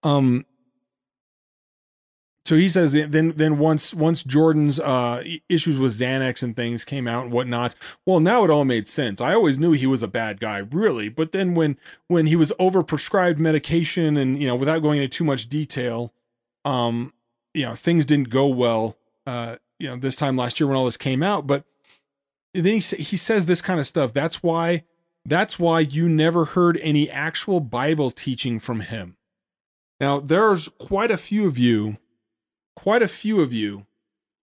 Um, 0.03 0.45
so 2.47 2.55
he 2.55 2.69
says 2.69 2.93
then 2.93 3.33
then 3.33 3.59
once 3.59 3.93
once 3.93 4.23
Jordan's 4.23 4.79
uh, 4.79 5.25
issues 5.49 5.79
with 5.81 5.91
Xanax 5.91 6.45
and 6.45 6.55
things 6.55 6.85
came 6.85 7.09
out 7.09 7.25
and 7.25 7.33
whatnot, 7.33 7.75
well 8.07 8.21
now 8.21 8.45
it 8.45 8.51
all 8.51 8.65
made 8.65 8.87
sense. 8.87 9.21
I 9.21 9.35
always 9.35 9.59
knew 9.59 9.73
he 9.73 9.87
was 9.87 10.01
a 10.01 10.09
bad 10.09 10.39
guy, 10.39 10.59
really, 10.59 11.09
but 11.09 11.33
then 11.33 11.55
when 11.55 11.77
when 12.07 12.27
he 12.27 12.37
was 12.37 12.53
overprescribed 12.61 13.39
medication 13.39 14.17
and 14.17 14.41
you 14.41 14.47
know 14.47 14.55
without 14.55 14.81
going 14.81 15.03
into 15.03 15.09
too 15.09 15.25
much 15.25 15.49
detail, 15.49 16.13
um, 16.65 17.13
you 17.53 17.65
know 17.67 17.75
things 17.75 18.07
didn't 18.07 18.31
go 18.31 18.47
well 18.47 18.97
uh 19.27 19.57
you 19.81 19.89
know 19.89 19.97
this 19.97 20.15
time 20.15 20.37
last 20.37 20.61
year 20.61 20.69
when 20.69 20.77
all 20.77 20.85
this 20.85 20.97
came 20.97 21.25
out. 21.25 21.49
But 21.49 21.65
then 22.55 22.75
he 22.75 22.79
he 22.79 23.17
says 23.17 23.47
this 23.47 23.61
kind 23.61 23.81
of 23.81 23.89
stuff. 23.89 24.13
That's 24.13 24.41
why 24.41 24.85
that's 25.25 25.59
why 25.59 25.81
you 25.81 26.09
never 26.09 26.45
heard 26.45 26.79
any 26.81 27.11
actual 27.11 27.59
bible 27.59 28.13
teaching 28.13 28.61
from 28.61 28.83
him. 28.83 29.17
Now 29.99 30.21
there's 30.21 30.69
quite 30.79 31.11
a 31.11 31.17
few 31.17 31.49
of 31.49 31.59
you 31.59 31.99
quite 32.77 33.03
a 33.03 33.09
few 33.09 33.41
of 33.41 33.53
you 33.53 33.87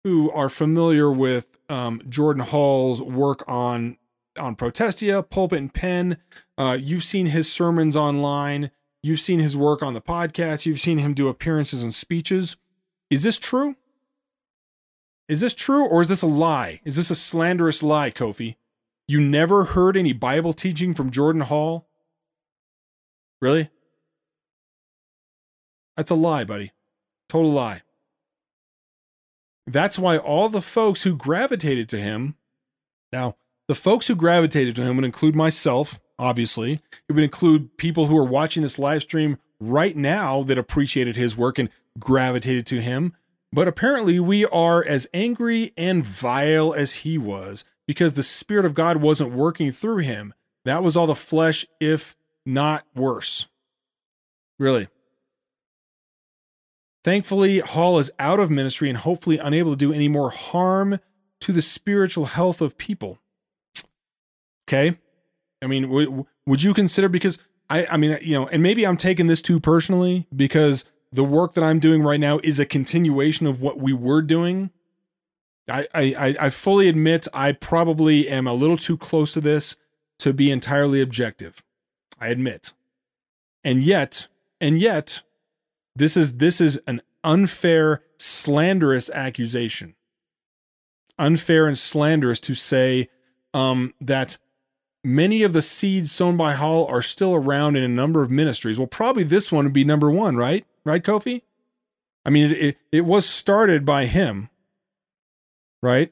who 0.04 0.30
are 0.32 0.50
familiar 0.50 1.10
with 1.10 1.58
um, 1.70 2.02
jordan 2.10 2.44
hall's 2.44 3.02
work 3.02 3.44
on 3.48 3.98
on 4.38 4.56
protestia 4.56 5.24
pulpit 5.24 5.60
and 5.60 5.74
pen 5.74 6.18
uh, 6.58 6.78
you've 6.80 7.04
seen 7.04 7.28
his 7.28 7.52
sermons 7.52 7.96
online 7.96 8.72
you've 9.02 9.20
seen 9.20 9.40
his 9.40 9.56
work 9.56 9.82
on 9.82 9.94
the 9.94 10.02
podcast 10.02 10.66
you've 10.66 10.82
seen 10.82 10.98
him 10.98 11.14
do 11.14 11.28
appearances 11.30 11.84
and 11.84 11.94
speeches 11.94 12.58
is 13.14 13.22
this 13.22 13.38
true? 13.38 13.76
Is 15.30 15.40
this 15.40 15.54
true 15.54 15.88
or 15.88 16.02
is 16.02 16.10
this 16.10 16.24
a 16.24 16.28
lie? 16.28 16.82
Is 16.84 16.96
this 16.96 17.12
a 17.12 17.16
slanderous 17.16 17.84
lie, 17.84 18.10
Kofi? 18.10 18.56
You 19.08 19.22
never 19.22 19.66
heard 19.66 19.96
any 19.96 20.14
Bible 20.14 20.52
teaching 20.52 20.96
from 20.96 21.12
Jordan 21.12 21.44
Hall? 21.44 21.88
Really? 23.40 23.70
That's 25.96 26.10
a 26.10 26.16
lie, 26.16 26.44
buddy. 26.44 26.72
Total 27.30 27.52
lie. 27.52 27.84
That's 29.66 29.97
why 29.97 30.18
all 30.18 30.49
the 30.49 30.61
folks 30.61 31.03
who 31.03 31.16
gravitated 31.16 31.88
to 31.89 31.97
him, 31.97 32.36
now, 33.11 33.36
the 33.68 33.76
folks 33.76 34.07
who 34.07 34.16
gravitated 34.16 34.76
to 34.76 34.84
him 34.84 34.97
would 34.97 35.05
include 35.05 35.36
myself, 35.36 35.99
obviously. 36.20 36.82
It 37.07 37.14
would 37.14 37.24
include 37.24 37.78
people 37.78 38.07
who 38.07 38.18
are 38.18 38.26
watching 38.26 38.61
this 38.64 38.78
live 38.78 39.03
stream 39.03 39.38
right 39.59 39.95
now 39.95 40.43
that 40.43 40.57
appreciated 40.57 41.16
his 41.16 41.38
work 41.38 41.57
and 41.57 41.70
gravitated 41.99 42.66
to 42.68 42.82
him. 42.82 43.14
But 43.53 43.68
apparently, 43.68 44.20
we 44.20 44.45
are 44.45 44.84
as 44.84 45.07
angry 45.14 45.72
and 45.78 46.03
vile 46.03 46.74
as 46.74 46.95
he 46.95 47.18
was 47.18 47.64
because 47.88 48.16
the 48.16 48.24
Spirit 48.24 48.66
of 48.66 48.74
God 48.74 48.97
wasn't 48.97 49.32
working 49.32 49.72
through 49.72 49.97
him. 49.97 50.34
That 50.66 50.84
was 50.84 50.97
all 50.97 51.07
the 51.07 51.16
flesh, 51.16 51.66
if 51.80 52.16
not 52.45 52.86
worse. 52.95 53.47
Really. 54.57 54.88
Thankfully, 57.04 57.60
Hall 57.60 57.99
is 57.99 58.12
out 58.18 58.39
of 58.39 58.49
ministry 58.49 58.89
and 58.89 58.97
hopefully 58.97 59.38
unable 59.38 59.72
to 59.72 59.78
do 59.78 59.91
any 59.91 60.08
more 60.08 60.30
harm 60.30 60.99
to 61.41 61.51
the 61.51 61.62
spiritual 61.62 62.26
health 62.26 62.62
of 62.62 62.78
people. 62.78 63.20
Okay. 64.68 64.97
I 65.62 65.68
mean, 65.68 65.89
would, 65.89 66.26
would 66.45 66.64
you 66.64 66.74
consider, 66.74 67.10
because 67.10 67.39
I, 67.70 67.86
I 67.88 67.97
mean, 67.97 68.18
you 68.22 68.34
know, 68.34 68.47
and 68.47 68.64
maybe 68.64 68.88
I'm 68.88 68.97
taking 68.97 69.28
this 69.28 69.41
too 69.41 69.60
personally 69.60 70.28
because 70.34 70.86
the 71.12 71.24
work 71.24 71.54
that 71.54 71.64
I'm 71.64 71.80
doing 71.80 72.01
right 72.01 72.20
now 72.20 72.39
is 72.43 72.60
a 72.60 72.66
continuation 72.66 73.47
of 73.47 73.62
what 73.62 73.78
we 73.78 73.93
were 73.93 74.22
doing. 74.22 74.72
I, 75.70 75.88
I, 75.93 76.36
I 76.39 76.49
fully 76.49 76.88
admit 76.88 77.28
I 77.34 77.51
probably 77.51 78.28
am 78.30 78.47
a 78.47 78.54
little 78.54 78.78
too 78.78 78.97
close 78.97 79.34
to 79.34 79.41
this 79.41 79.76
to 80.20 80.34
be 80.34 80.51
entirely 80.51 81.01
objective. 81.01 81.64
I 82.20 82.28
admit. 82.28 82.74
And 83.64 83.84
yet, 83.84 84.28
and 84.60 84.80
yet, 84.80 85.22
this 85.96 86.18
is 86.18 86.38
this 86.38 86.60
is 86.60 86.82
an 86.88 87.02
unfair, 87.24 88.04
slanderous 88.18 89.10
accusation. 89.10 89.96
Unfair 91.20 91.68
and 91.68 91.78
slanderous 91.78 92.39
to 92.41 92.56
say 92.56 93.10
um, 93.54 93.94
that 94.02 94.38
many 95.04 95.44
of 95.44 95.54
the 95.54 95.62
seeds 95.62 96.12
sown 96.12 96.38
by 96.38 96.54
Hall 96.54 96.86
are 96.88 97.02
still 97.02 97.36
around 97.36 97.76
in 97.76 97.84
a 97.84 97.88
number 97.88 98.24
of 98.24 98.32
ministries. 98.32 98.80
Well, 98.80 98.88
probably 98.88 99.24
this 99.24 99.52
one 99.52 99.66
would 99.66 99.74
be 99.74 99.84
number 99.84 100.10
one, 100.10 100.36
right? 100.36 100.66
right, 100.86 101.04
Kofi? 101.04 101.41
I 102.26 102.30
mean, 102.30 102.52
it, 102.52 102.58
it, 102.58 102.78
it 102.91 103.06
was 103.06 103.26
started 103.26 103.86
by 103.86 104.06
him, 104.06 104.50
right? 105.82 106.12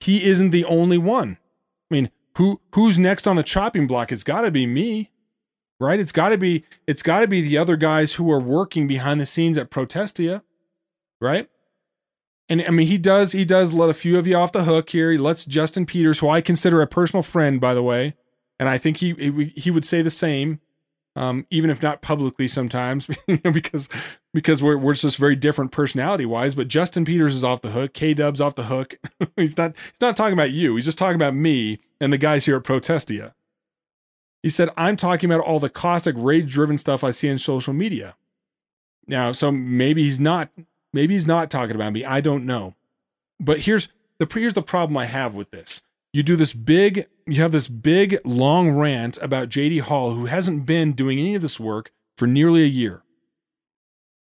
He 0.00 0.24
isn't 0.24 0.50
the 0.50 0.64
only 0.64 0.98
one. 0.98 1.38
I 1.90 1.94
mean, 1.94 2.10
who 2.36 2.60
who's 2.74 2.98
next 2.98 3.26
on 3.26 3.36
the 3.36 3.42
chopping 3.42 3.86
block? 3.86 4.12
It's 4.12 4.24
got 4.24 4.42
to 4.42 4.50
be 4.50 4.66
me, 4.66 5.10
right? 5.80 6.00
It's 6.00 6.12
got 6.12 6.30
to 6.30 6.38
be 6.38 6.64
it's 6.86 7.02
got 7.02 7.20
to 7.20 7.28
be 7.28 7.40
the 7.40 7.58
other 7.58 7.76
guys 7.76 8.14
who 8.14 8.30
are 8.30 8.40
working 8.40 8.86
behind 8.86 9.20
the 9.20 9.26
scenes 9.26 9.58
at 9.58 9.70
Protestia, 9.70 10.42
right? 11.20 11.48
and 12.48 12.62
I 12.62 12.70
mean 12.70 12.86
he 12.86 12.98
does 12.98 13.32
he 13.32 13.44
does 13.44 13.72
let 13.72 13.90
a 13.90 13.94
few 13.94 14.18
of 14.18 14.26
you 14.26 14.36
off 14.36 14.52
the 14.52 14.64
hook 14.64 14.90
here. 14.90 15.10
He 15.10 15.18
lets 15.18 15.44
Justin 15.44 15.86
Peters, 15.86 16.18
who 16.18 16.28
I 16.28 16.40
consider 16.40 16.80
a 16.82 16.86
personal 16.86 17.22
friend, 17.22 17.60
by 17.60 17.74
the 17.74 17.82
way, 17.82 18.14
and 18.58 18.68
I 18.68 18.78
think 18.78 18.98
he 18.98 19.14
he, 19.14 19.52
he 19.56 19.70
would 19.70 19.84
say 19.84 20.02
the 20.02 20.10
same, 20.10 20.60
um, 21.16 21.46
even 21.50 21.70
if 21.70 21.82
not 21.82 22.02
publicly 22.02 22.48
sometimes, 22.48 23.08
because 23.42 23.88
because 24.34 24.62
we're 24.62 24.76
we're 24.76 24.94
just 24.94 25.16
very 25.16 25.36
different 25.36 25.72
personality 25.72 26.26
wise. 26.26 26.54
But 26.54 26.68
Justin 26.68 27.04
Peters 27.04 27.34
is 27.34 27.44
off 27.44 27.62
the 27.62 27.70
hook. 27.70 27.94
K 27.94 28.14
Dub's 28.14 28.40
off 28.40 28.54
the 28.54 28.64
hook. 28.64 28.94
he's 29.36 29.56
not 29.56 29.76
he's 29.76 30.00
not 30.00 30.16
talking 30.16 30.34
about 30.34 30.50
you. 30.50 30.74
He's 30.74 30.84
just 30.84 30.98
talking 30.98 31.16
about 31.16 31.34
me 31.34 31.78
and 32.00 32.12
the 32.12 32.18
guys 32.18 32.44
here 32.44 32.56
at 32.56 32.64
Protestia. 32.64 33.34
He 34.44 34.50
said, 34.50 34.68
I'm 34.76 34.98
talking 34.98 35.32
about 35.32 35.42
all 35.42 35.58
the 35.58 35.70
caustic, 35.70 36.14
rage 36.18 36.52
driven 36.52 36.76
stuff 36.76 37.02
I 37.02 37.12
see 37.12 37.28
in 37.28 37.38
social 37.38 37.72
media. 37.72 38.14
Now, 39.06 39.32
so 39.32 39.50
maybe 39.50 40.04
he's 40.04 40.20
not, 40.20 40.50
maybe 40.92 41.14
he's 41.14 41.26
not 41.26 41.50
talking 41.50 41.74
about 41.74 41.94
me. 41.94 42.04
I 42.04 42.20
don't 42.20 42.44
know. 42.44 42.74
But 43.40 43.60
here's 43.60 43.88
the 44.18 44.28
here's 44.30 44.52
the 44.52 44.60
problem 44.60 44.98
I 44.98 45.06
have 45.06 45.34
with 45.34 45.50
this. 45.50 45.80
You 46.12 46.22
do 46.22 46.36
this 46.36 46.52
big, 46.52 47.06
you 47.26 47.40
have 47.40 47.52
this 47.52 47.68
big 47.68 48.18
long 48.22 48.72
rant 48.72 49.16
about 49.22 49.48
JD 49.48 49.80
Hall, 49.80 50.10
who 50.10 50.26
hasn't 50.26 50.66
been 50.66 50.92
doing 50.92 51.18
any 51.18 51.34
of 51.34 51.40
this 51.40 51.58
work 51.58 51.90
for 52.14 52.26
nearly 52.26 52.64
a 52.64 52.66
year. 52.66 53.02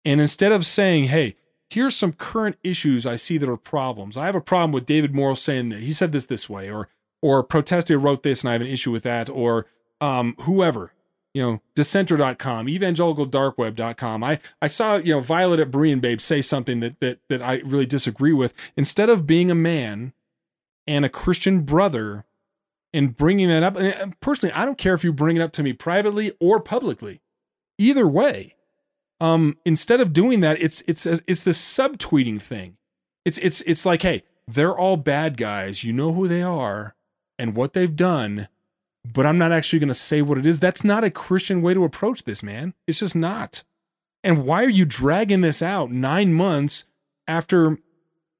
And 0.05 0.21
instead 0.21 0.51
of 0.51 0.67
saying, 0.67 1.05
hey, 1.05 1.35
here's 1.67 1.95
some 1.95 2.13
current 2.13 2.57
issues 2.63 3.07
I 3.07 3.15
see 3.15 3.39
that 3.39 3.49
are 3.49 3.57
problems. 3.57 4.17
I 4.17 4.27
have 4.27 4.35
a 4.35 4.39
problem 4.39 4.71
with 4.71 4.85
David 4.85 5.15
Morrill 5.15 5.35
saying 5.35 5.69
that 5.69 5.79
he 5.79 5.93
said 5.93 6.11
this 6.11 6.27
this 6.27 6.47
way, 6.47 6.69
or 6.69 6.89
or 7.23 7.41
Protestia 7.41 7.97
wrote 7.97 8.21
this 8.21 8.43
and 8.43 8.51
I 8.51 8.53
have 8.53 8.61
an 8.61 8.67
issue 8.67 8.91
with 8.91 9.01
that, 9.01 9.31
or 9.31 9.65
um, 10.01 10.35
whoever, 10.41 10.93
you 11.33 11.41
know, 11.41 11.61
dissenter.com, 11.75 12.67
evangelicaldarkweb.com. 12.67 14.23
I, 14.23 14.39
I 14.61 14.67
saw, 14.67 14.97
you 14.97 15.13
know, 15.13 15.21
Violet 15.21 15.59
at 15.59 15.71
Berean 15.71 16.01
Babe 16.01 16.21
say 16.21 16.41
something 16.41 16.79
that, 16.79 16.99
that, 16.99 17.19
that 17.29 17.41
I 17.41 17.61
really 17.65 17.85
disagree 17.85 18.33
with. 18.33 18.53
Instead 18.77 19.09
of 19.09 19.27
being 19.27 19.51
a 19.51 19.55
man 19.55 20.13
and 20.87 21.03
a 21.03 21.09
Christian 21.09 21.61
brother 21.61 22.25
and 22.93 23.17
bringing 23.17 23.49
that 23.49 23.63
up, 23.63 23.75
and 23.75 24.19
personally, 24.19 24.53
I 24.53 24.65
don't 24.65 24.77
care 24.77 24.93
if 24.93 25.03
you 25.03 25.11
bring 25.11 25.35
it 25.35 25.41
up 25.41 25.51
to 25.53 25.63
me 25.63 25.73
privately 25.73 26.31
or 26.39 26.59
publicly. 26.59 27.21
Either 27.77 28.07
way, 28.07 28.55
um, 29.19 29.57
instead 29.65 29.99
of 29.99 30.13
doing 30.13 30.39
that, 30.41 30.61
it's 30.61 30.81
it's 30.87 31.05
it's 31.05 31.43
this 31.43 31.61
subtweeting 31.61 32.41
thing. 32.41 32.77
It's 33.25 33.37
it's 33.39 33.61
it's 33.61 33.85
like, 33.85 34.01
hey, 34.01 34.23
they're 34.47 34.77
all 34.77 34.97
bad 34.97 35.35
guys. 35.35 35.83
You 35.83 35.93
know 35.93 36.13
who 36.13 36.27
they 36.27 36.41
are 36.41 36.95
and 37.37 37.55
what 37.55 37.73
they've 37.73 37.95
done 37.95 38.47
but 39.13 39.25
I'm 39.25 39.37
not 39.37 39.51
actually 39.51 39.79
going 39.79 39.87
to 39.89 39.93
say 39.93 40.21
what 40.21 40.37
it 40.37 40.45
is. 40.45 40.59
That's 40.59 40.83
not 40.83 41.03
a 41.03 41.11
Christian 41.11 41.61
way 41.61 41.73
to 41.73 41.83
approach 41.83 42.23
this, 42.23 42.41
man. 42.41 42.73
It's 42.87 42.99
just 42.99 43.15
not. 43.15 43.63
And 44.23 44.45
why 44.45 44.63
are 44.63 44.69
you 44.69 44.85
dragging 44.85 45.41
this 45.41 45.61
out 45.61 45.91
nine 45.91 46.33
months 46.33 46.85
after? 47.27 47.77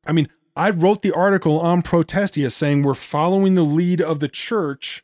I 0.08 0.12
mean, 0.12 0.28
I 0.56 0.72
wrote 0.72 1.02
the 1.02 1.12
article 1.12 1.60
on 1.60 1.82
Protestia 1.82 2.50
saying 2.50 2.82
we're 2.84 2.94
following 2.94 3.56
the 3.56 3.64
lead 3.64 4.02
of 4.02 4.20
the 4.20 4.28
church 4.28 5.04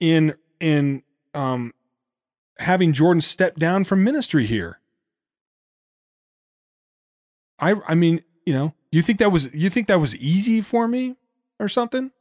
in 0.00 0.34
in 0.60 1.02
um, 1.34 1.74
having 2.58 2.92
Jordan 2.92 3.20
step 3.20 3.56
down 3.56 3.84
from 3.84 4.04
ministry 4.04 4.46
here. 4.46 4.80
I 7.58 7.74
I 7.86 7.94
mean, 7.94 8.22
you 8.46 8.54
know, 8.54 8.74
you 8.92 9.02
think 9.02 9.18
that 9.18 9.32
was 9.32 9.52
you 9.52 9.68
think 9.68 9.88
that 9.88 10.00
was 10.00 10.16
easy 10.16 10.60
for 10.60 10.88
me 10.88 11.16
or 11.58 11.68
something? 11.68 12.12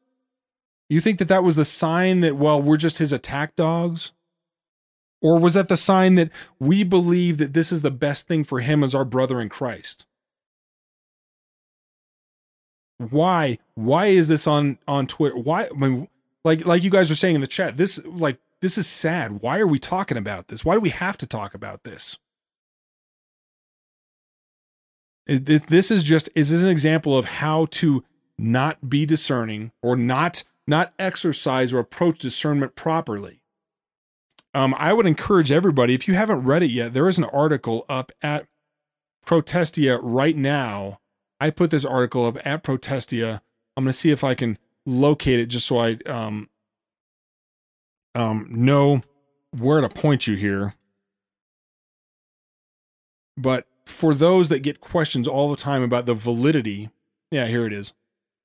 You 0.90 1.02
think 1.02 1.20
that 1.20 1.28
that 1.28 1.44
was 1.44 1.56
the 1.56 1.66
sign 1.66 2.22
that, 2.22 2.36
well, 2.36 2.62
we're 2.62 2.78
just 2.78 3.00
his 3.00 3.12
attack 3.12 3.56
dogs? 3.56 4.12
Or 5.22 5.40
was 5.40 5.56
that 5.56 5.70
the 5.70 5.78
sign 5.78 6.16
that 6.16 6.30
we 6.60 6.84
believe 6.84 7.40
that 7.40 7.54
this 7.54 7.72
is 7.72 7.82
the 7.82 7.92
best 7.92 8.28
thing 8.28 8.44
for 8.44 8.60
him 8.60 8.84
as 8.84 8.94
our 8.94 9.06
brother 9.06 9.42
in 9.42 9.50
Christ? 9.50 10.06
Why? 12.98 13.58
Why 13.74 14.08
is 14.08 14.28
this 14.28 14.46
on 14.48 14.78
on 14.88 15.08
Twitter? 15.08 15.38
Why? 15.38 15.66
I 15.66 15.74
mean, 15.74 16.08
like 16.44 16.66
like 16.66 16.84
you 16.84 16.92
guys 16.92 17.10
are 17.10 17.16
saying 17.16 17.36
in 17.36 17.42
the 17.42 17.48
chat, 17.48 17.76
this 17.78 18.04
like 18.06 18.38
this 18.62 18.78
is 18.78 18.88
sad. 18.88 19.42
Why 19.42 19.60
are 19.60 19.68
we 19.68 19.80
talking 19.80 20.18
about 20.18 20.48
this? 20.48 20.64
Why 20.64 20.76
do 20.76 20.80
we 20.80 20.90
have 20.92 21.18
to 21.18 21.28
talk 21.28 21.54
about 21.54 21.84
this? 21.84 22.20
This 25.26 25.92
is 25.92 26.04
just 26.04 26.30
is 26.36 26.52
this 26.52 26.64
an 26.64 26.70
example 26.70 27.18
of 27.18 27.26
how 27.26 27.66
to 27.72 28.04
not 28.38 28.90
be 28.90 29.06
discerning 29.06 29.72
or 29.82 29.96
not 29.96 30.44
not 30.68 30.94
exercise 30.98 31.74
or 31.74 31.80
approach 31.80 32.20
discernment 32.20 32.76
properly. 32.76 33.42
Um, 34.54 34.74
I 34.78 34.94
would 34.94 35.06
encourage 35.06 35.52
everybody, 35.52 35.94
if 35.94 36.08
you 36.08 36.14
haven't 36.14 36.44
read 36.44 36.64
it 36.64 36.72
yet, 36.72 36.94
there 36.94 37.10
is 37.10 37.18
an 37.18 37.26
article 37.26 37.86
up 37.90 38.12
at 38.22 38.48
Protestia 39.26 40.00
right 40.00 40.36
now. 40.36 41.00
I 41.42 41.50
put 41.50 41.72
this 41.72 41.84
article 41.84 42.26
up 42.26 42.38
at 42.46 42.64
Protestia. 42.64 43.42
I'm 43.76 43.84
going 43.84 43.92
to 43.92 43.98
see 43.98 44.12
if 44.12 44.24
I 44.24 44.34
can 44.34 44.58
locate 44.86 45.40
it 45.40 45.48
just 45.48 45.68
so 45.68 45.80
I 45.80 45.98
um, 46.06 46.50
um, 48.14 48.48
know 48.50 49.02
where 49.52 49.82
to 49.82 49.90
point 49.90 50.26
you 50.26 50.36
here. 50.36 50.76
But 53.38 53.68
for 53.86 54.14
those 54.14 54.50
that 54.50 54.60
get 54.60 54.80
questions 54.80 55.28
all 55.28 55.50
the 55.50 55.58
time 55.58 55.84
about 55.84 56.06
the 56.06 56.14
validity, 56.14 56.90
yeah, 57.30 57.48
here 57.48 57.66
it 57.66 57.74
is. 57.74 57.94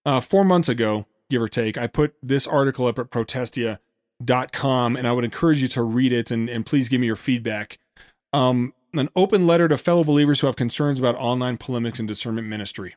Uh, 0.05 0.21
four 0.21 0.45
months 0.45 0.69
ago, 0.69 1.07
give 1.31 1.41
or 1.41 1.49
take. 1.49 1.79
I 1.79 1.87
put 1.87 2.15
this 2.23 2.47
article 2.47 2.87
up 2.87 2.99
at 2.99 3.11
protestia.com 3.11 4.97
and 4.97 5.07
I 5.07 5.13
would 5.13 5.25
encourage 5.25 5.63
you 5.63 5.69
to 5.69 5.83
read 5.83 6.13
it 6.13 6.31
and, 6.31 6.51
and 6.51 6.67
please 6.67 6.89
give 6.89 7.01
me 7.01 7.07
your 7.07 7.17
feedback. 7.17 7.79
Um, 8.33 8.75
an 8.93 9.09
open 9.17 9.47
letter 9.47 9.69
to 9.69 9.79
fellow 9.79 10.05
believers 10.05 10.41
who 10.41 10.47
have 10.47 10.57
concerns 10.57 10.99
about 10.99 11.15
online 11.17 11.57
polemics 11.57 11.99
and 11.99 12.09
discernment 12.09 12.49
ministry. 12.49 12.97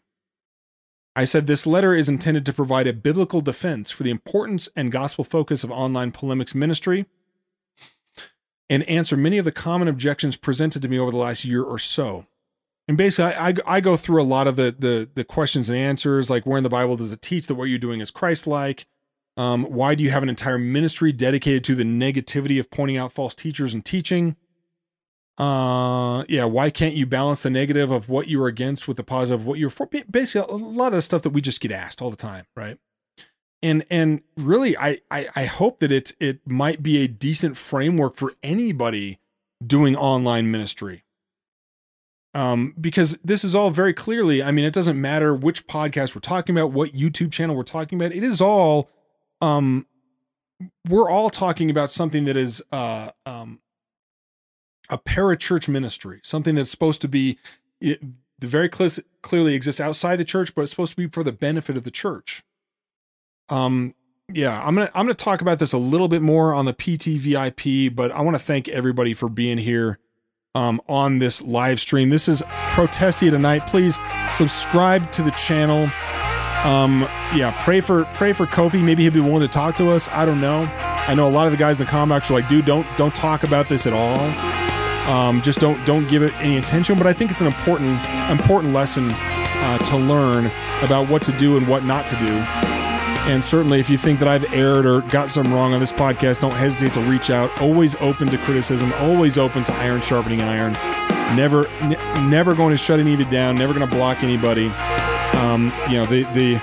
I 1.16 1.26
said 1.26 1.46
this 1.46 1.68
letter 1.68 1.94
is 1.94 2.10
intended 2.10 2.46
to 2.48 2.54
provide 2.54 2.88
a 2.88 2.94
biblical 2.94 3.40
defense 3.40 3.92
for 3.92 4.02
the 4.02 4.10
importance 4.10 4.68
and 4.76 4.92
gospel 4.92 5.24
focus 5.24 5.64
of 5.64 5.70
online 5.70 6.12
polemics 6.12 6.56
ministry 6.56 7.06
and 8.68 8.82
answer 8.84 9.16
many 9.16 9.38
of 9.38 9.46
the 9.46 9.52
common 9.52 9.88
objections 9.88 10.38
presented 10.38 10.82
to 10.82 10.90
me 10.90 10.98
over 10.98 11.12
the 11.12 11.18
last 11.18 11.46
year 11.46 11.62
or 11.64 11.78
so 11.78 12.26
and 12.88 12.98
basically 12.98 13.34
I, 13.34 13.50
I, 13.50 13.54
I 13.66 13.82
go 13.82 13.96
through 13.96 14.22
a 14.22 14.24
lot 14.24 14.48
of 14.48 14.56
the, 14.56 14.76
the 14.78 15.10
the 15.14 15.24
questions 15.24 15.70
and 15.70 15.78
answers 15.78 16.30
like 16.30 16.46
where 16.46 16.58
in 16.58 16.64
the 16.64 16.70
bible 16.70 16.98
does 16.98 17.12
it 17.12 17.22
teach 17.22 17.48
that 17.48 17.56
what 17.56 17.66
you're 17.66 17.80
doing 17.80 18.00
is 18.00 18.12
christ-like? 18.12 18.86
Um, 19.36 19.64
why 19.64 19.96
do 19.96 20.04
you 20.04 20.12
have 20.12 20.22
an 20.22 20.30
entire 20.30 20.60
ministry 20.60 21.12
dedicated 21.12 21.64
to 21.64 21.74
the 21.74 21.84
negativity 21.84 22.60
of 22.60 22.70
pointing 22.70 22.98
out 22.98 23.12
false 23.12 23.34
teachers 23.34 23.74
and 23.74 23.84
teaching? 23.84 24.36
Uh 25.38 26.24
yeah 26.30 26.46
why 26.46 26.70
can't 26.70 26.94
you 26.94 27.08
balance 27.08 27.42
the 27.42 27.50
negative 27.50 27.90
of 27.90 28.08
what 28.08 28.28
you're 28.28 28.48
against 28.48 28.88
with 28.88 28.98
the 28.98 29.04
positive 29.04 29.42
of 29.42 29.48
what 29.48 29.58
you're 29.58 29.72
for? 29.72 29.88
Basically 29.88 30.54
a 30.54 30.58
lot 30.58 30.88
of 30.88 30.94
the 30.94 31.02
stuff 31.02 31.24
that 31.24 31.32
we 31.32 31.42
just 31.42 31.62
get 31.62 31.72
asked 31.72 32.02
all 32.02 32.12
the 32.12 32.16
time 32.16 32.46
right? 32.56 32.78
And 33.64 33.84
and 33.90 34.22
really 34.38 34.78
I, 34.78 35.00
I 35.10 35.28
i 35.36 35.46
hope 35.46 35.80
that 35.80 35.92
it 35.92 36.14
it 36.20 36.42
might 36.46 36.84
be 36.84 36.98
a 36.98 37.08
decent 37.08 37.58
framework 37.58 38.16
for 38.16 38.34
anybody 38.44 39.18
doing 39.66 39.96
online 39.96 40.52
ministry 40.52 41.04
um, 42.34 42.74
because 42.80 43.18
this 43.24 43.44
is 43.44 43.54
all 43.54 43.70
very 43.70 43.94
clearly, 43.94 44.42
I 44.42 44.52
mean, 44.52 44.66
it 44.66 44.74
doesn't 44.74 45.00
matter 45.00 45.36
which 45.36 45.68
podcast 45.68 46.16
we're 46.16 46.22
talking 46.22 46.58
about, 46.58 46.72
what 46.72 46.92
YouTube 46.92 47.32
channel 47.32 47.56
we're 47.56 47.64
talking 47.64 48.00
about. 48.00 48.12
It 48.12 48.24
is 48.24 48.42
all, 48.42 48.90
um, 49.42 49.86
we're 50.88 51.10
all 51.10 51.30
talking 51.30 51.70
about 51.70 51.92
something 51.92 52.26
that 52.26 52.38
is 52.38 52.64
uh, 52.72 53.12
um, 53.26 53.60
a 54.90 54.98
parachurch 54.98 55.70
ministry, 55.70 56.22
something 56.24 56.56
that's 56.56 56.72
supposed 56.72 57.02
to 57.02 57.08
be 57.08 57.38
it, 57.80 58.00
very 58.40 58.70
cl- 58.72 59.06
clearly 59.22 59.54
exists 59.54 59.80
outside 59.80 60.16
the 60.16 60.26
church, 60.26 60.56
but 60.56 60.64
it's 60.64 60.72
supposed 60.72 60.92
to 60.92 60.98
be 60.98 61.08
for 61.08 61.24
the 61.24 61.32
benefit 61.32 61.78
of 61.78 61.84
the 61.84 61.92
church. 61.92 62.44
Um, 63.50 63.94
yeah, 64.32 64.60
I'm 64.66 64.76
gonna 64.76 64.90
I'm 64.96 65.06
gonna 65.06 65.14
talk 65.16 65.42
about 65.42 65.60
this 65.60 65.74
a 65.74 65.78
little 65.78 66.08
bit 66.08 66.22
more 66.22 66.54
on 66.54 66.66
the 66.66 66.74
PTVIP, 66.74 67.94
but 67.94 68.12
I 68.12 68.22
want 68.22 68.38
to 68.38 68.44
thank 68.44 68.68
everybody 68.70 69.14
for 69.14 69.30
being 69.30 69.58
here 69.58 70.00
um, 70.56 70.82
on 70.88 71.20
this 71.20 71.44
live 71.44 71.80
stream. 71.80 72.10
This 72.10 72.28
is 72.28 72.44
Protestia 72.72 73.32
tonight. 73.32 73.68
Please 73.68 73.98
subscribe 74.30 75.12
to 75.14 75.22
the 75.22 75.32
channel. 75.32 75.90
Um, 76.64 77.02
yeah, 77.36 77.56
pray 77.64 77.82
for 77.82 78.06
pray 78.14 78.34
for 78.34 78.46
Kofi. 78.46 78.84
Maybe 78.84 79.04
he'll 79.04 79.12
be 79.12 79.20
willing 79.20 79.42
to 79.42 79.48
talk 79.48 79.76
to 79.78 79.90
us. 79.90 80.08
I 80.10 80.26
don't 80.26 80.40
know. 80.40 80.64
I 80.64 81.14
know 81.16 81.28
a 81.28 81.30
lot 81.30 81.48
of 81.48 81.52
the 81.52 81.58
guys 81.58 81.82
in 81.82 81.86
the 81.86 81.92
comments 81.92 82.30
are 82.30 82.34
like, 82.34 82.48
dude, 82.48 82.66
don't 82.66 82.88
don't 82.96 83.14
talk 83.14 83.44
about 83.44 83.68
this 83.68 83.86
at 83.86 83.94
all. 83.94 84.20
Um, 85.10 85.42
just 85.42 85.60
don't 85.60 85.84
don't 85.86 86.08
give 86.08 86.24
it 86.24 86.34
any 86.36 86.58
attention. 86.58 86.98
But 86.98 87.08
I 87.08 87.14
think 87.14 87.32
it's 87.32 87.42
an 87.42 87.48
important 87.48 88.06
important 88.30 88.74
lesson 88.74 89.12
uh, 89.12 89.78
to 89.80 89.98
learn 89.98 90.46
about 90.82 91.10
what 91.10 91.22
to 91.24 91.38
do 91.38 91.58
and 91.58 91.68
what 91.68 91.84
not 91.84 92.08
to 92.08 92.16
do. 92.18 92.83
And 93.26 93.44
certainly, 93.44 93.80
if 93.80 93.90
you 93.90 93.98
think 93.98 94.20
that 94.20 94.28
I've 94.28 94.54
erred 94.54 94.86
or 94.86 95.02
got 95.02 95.32
something 95.32 95.54
wrong 95.54 95.74
on 95.74 95.80
this 95.80 95.94
podcast, 95.94 96.40
don't 96.40 96.52
hesitate 96.52 96.94
to 96.94 97.02
reach 97.02 97.30
out. 97.30 97.50
Always 97.62 97.96
open 97.96 98.28
to 98.28 98.38
criticism, 98.40 98.92
always 98.94 99.38
open 99.38 99.64
to 99.64 99.74
iron 99.76 100.02
sharpening 100.02 100.42
iron. 100.42 100.74
Never, 101.36 101.68
never 102.28 102.54
going 102.54 102.72
to 102.72 102.78
shut 102.78 103.00
any 103.00 103.14
of 103.14 103.20
you 103.20 103.26
down. 103.26 103.56
Never 103.56 103.74
going 103.74 103.88
to 103.88 103.96
block 103.96 104.24
anybody. 104.24 104.68
Um, 105.38 105.72
you 105.90 105.98
know 105.98 106.06
the 106.06 106.24
the. 106.34 106.62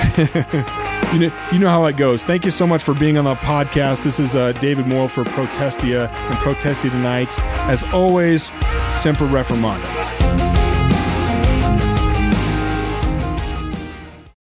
you 1.12 1.18
know, 1.18 1.48
you 1.52 1.58
know 1.58 1.68
how 1.68 1.84
it 1.86 1.96
goes. 1.96 2.24
Thank 2.24 2.44
you 2.44 2.50
so 2.50 2.66
much 2.66 2.82
for 2.82 2.94
being 2.94 3.18
on 3.18 3.24
the 3.24 3.34
podcast. 3.36 4.02
This 4.02 4.18
is 4.18 4.34
uh, 4.34 4.52
David 4.52 4.86
Morrill 4.86 5.08
for 5.08 5.24
Protestia 5.24 6.10
and 6.10 6.34
Protestia 6.36 6.90
tonight. 6.90 7.38
As 7.68 7.84
always, 7.92 8.44
Semper 8.92 9.26
Reformanda. 9.26 10.49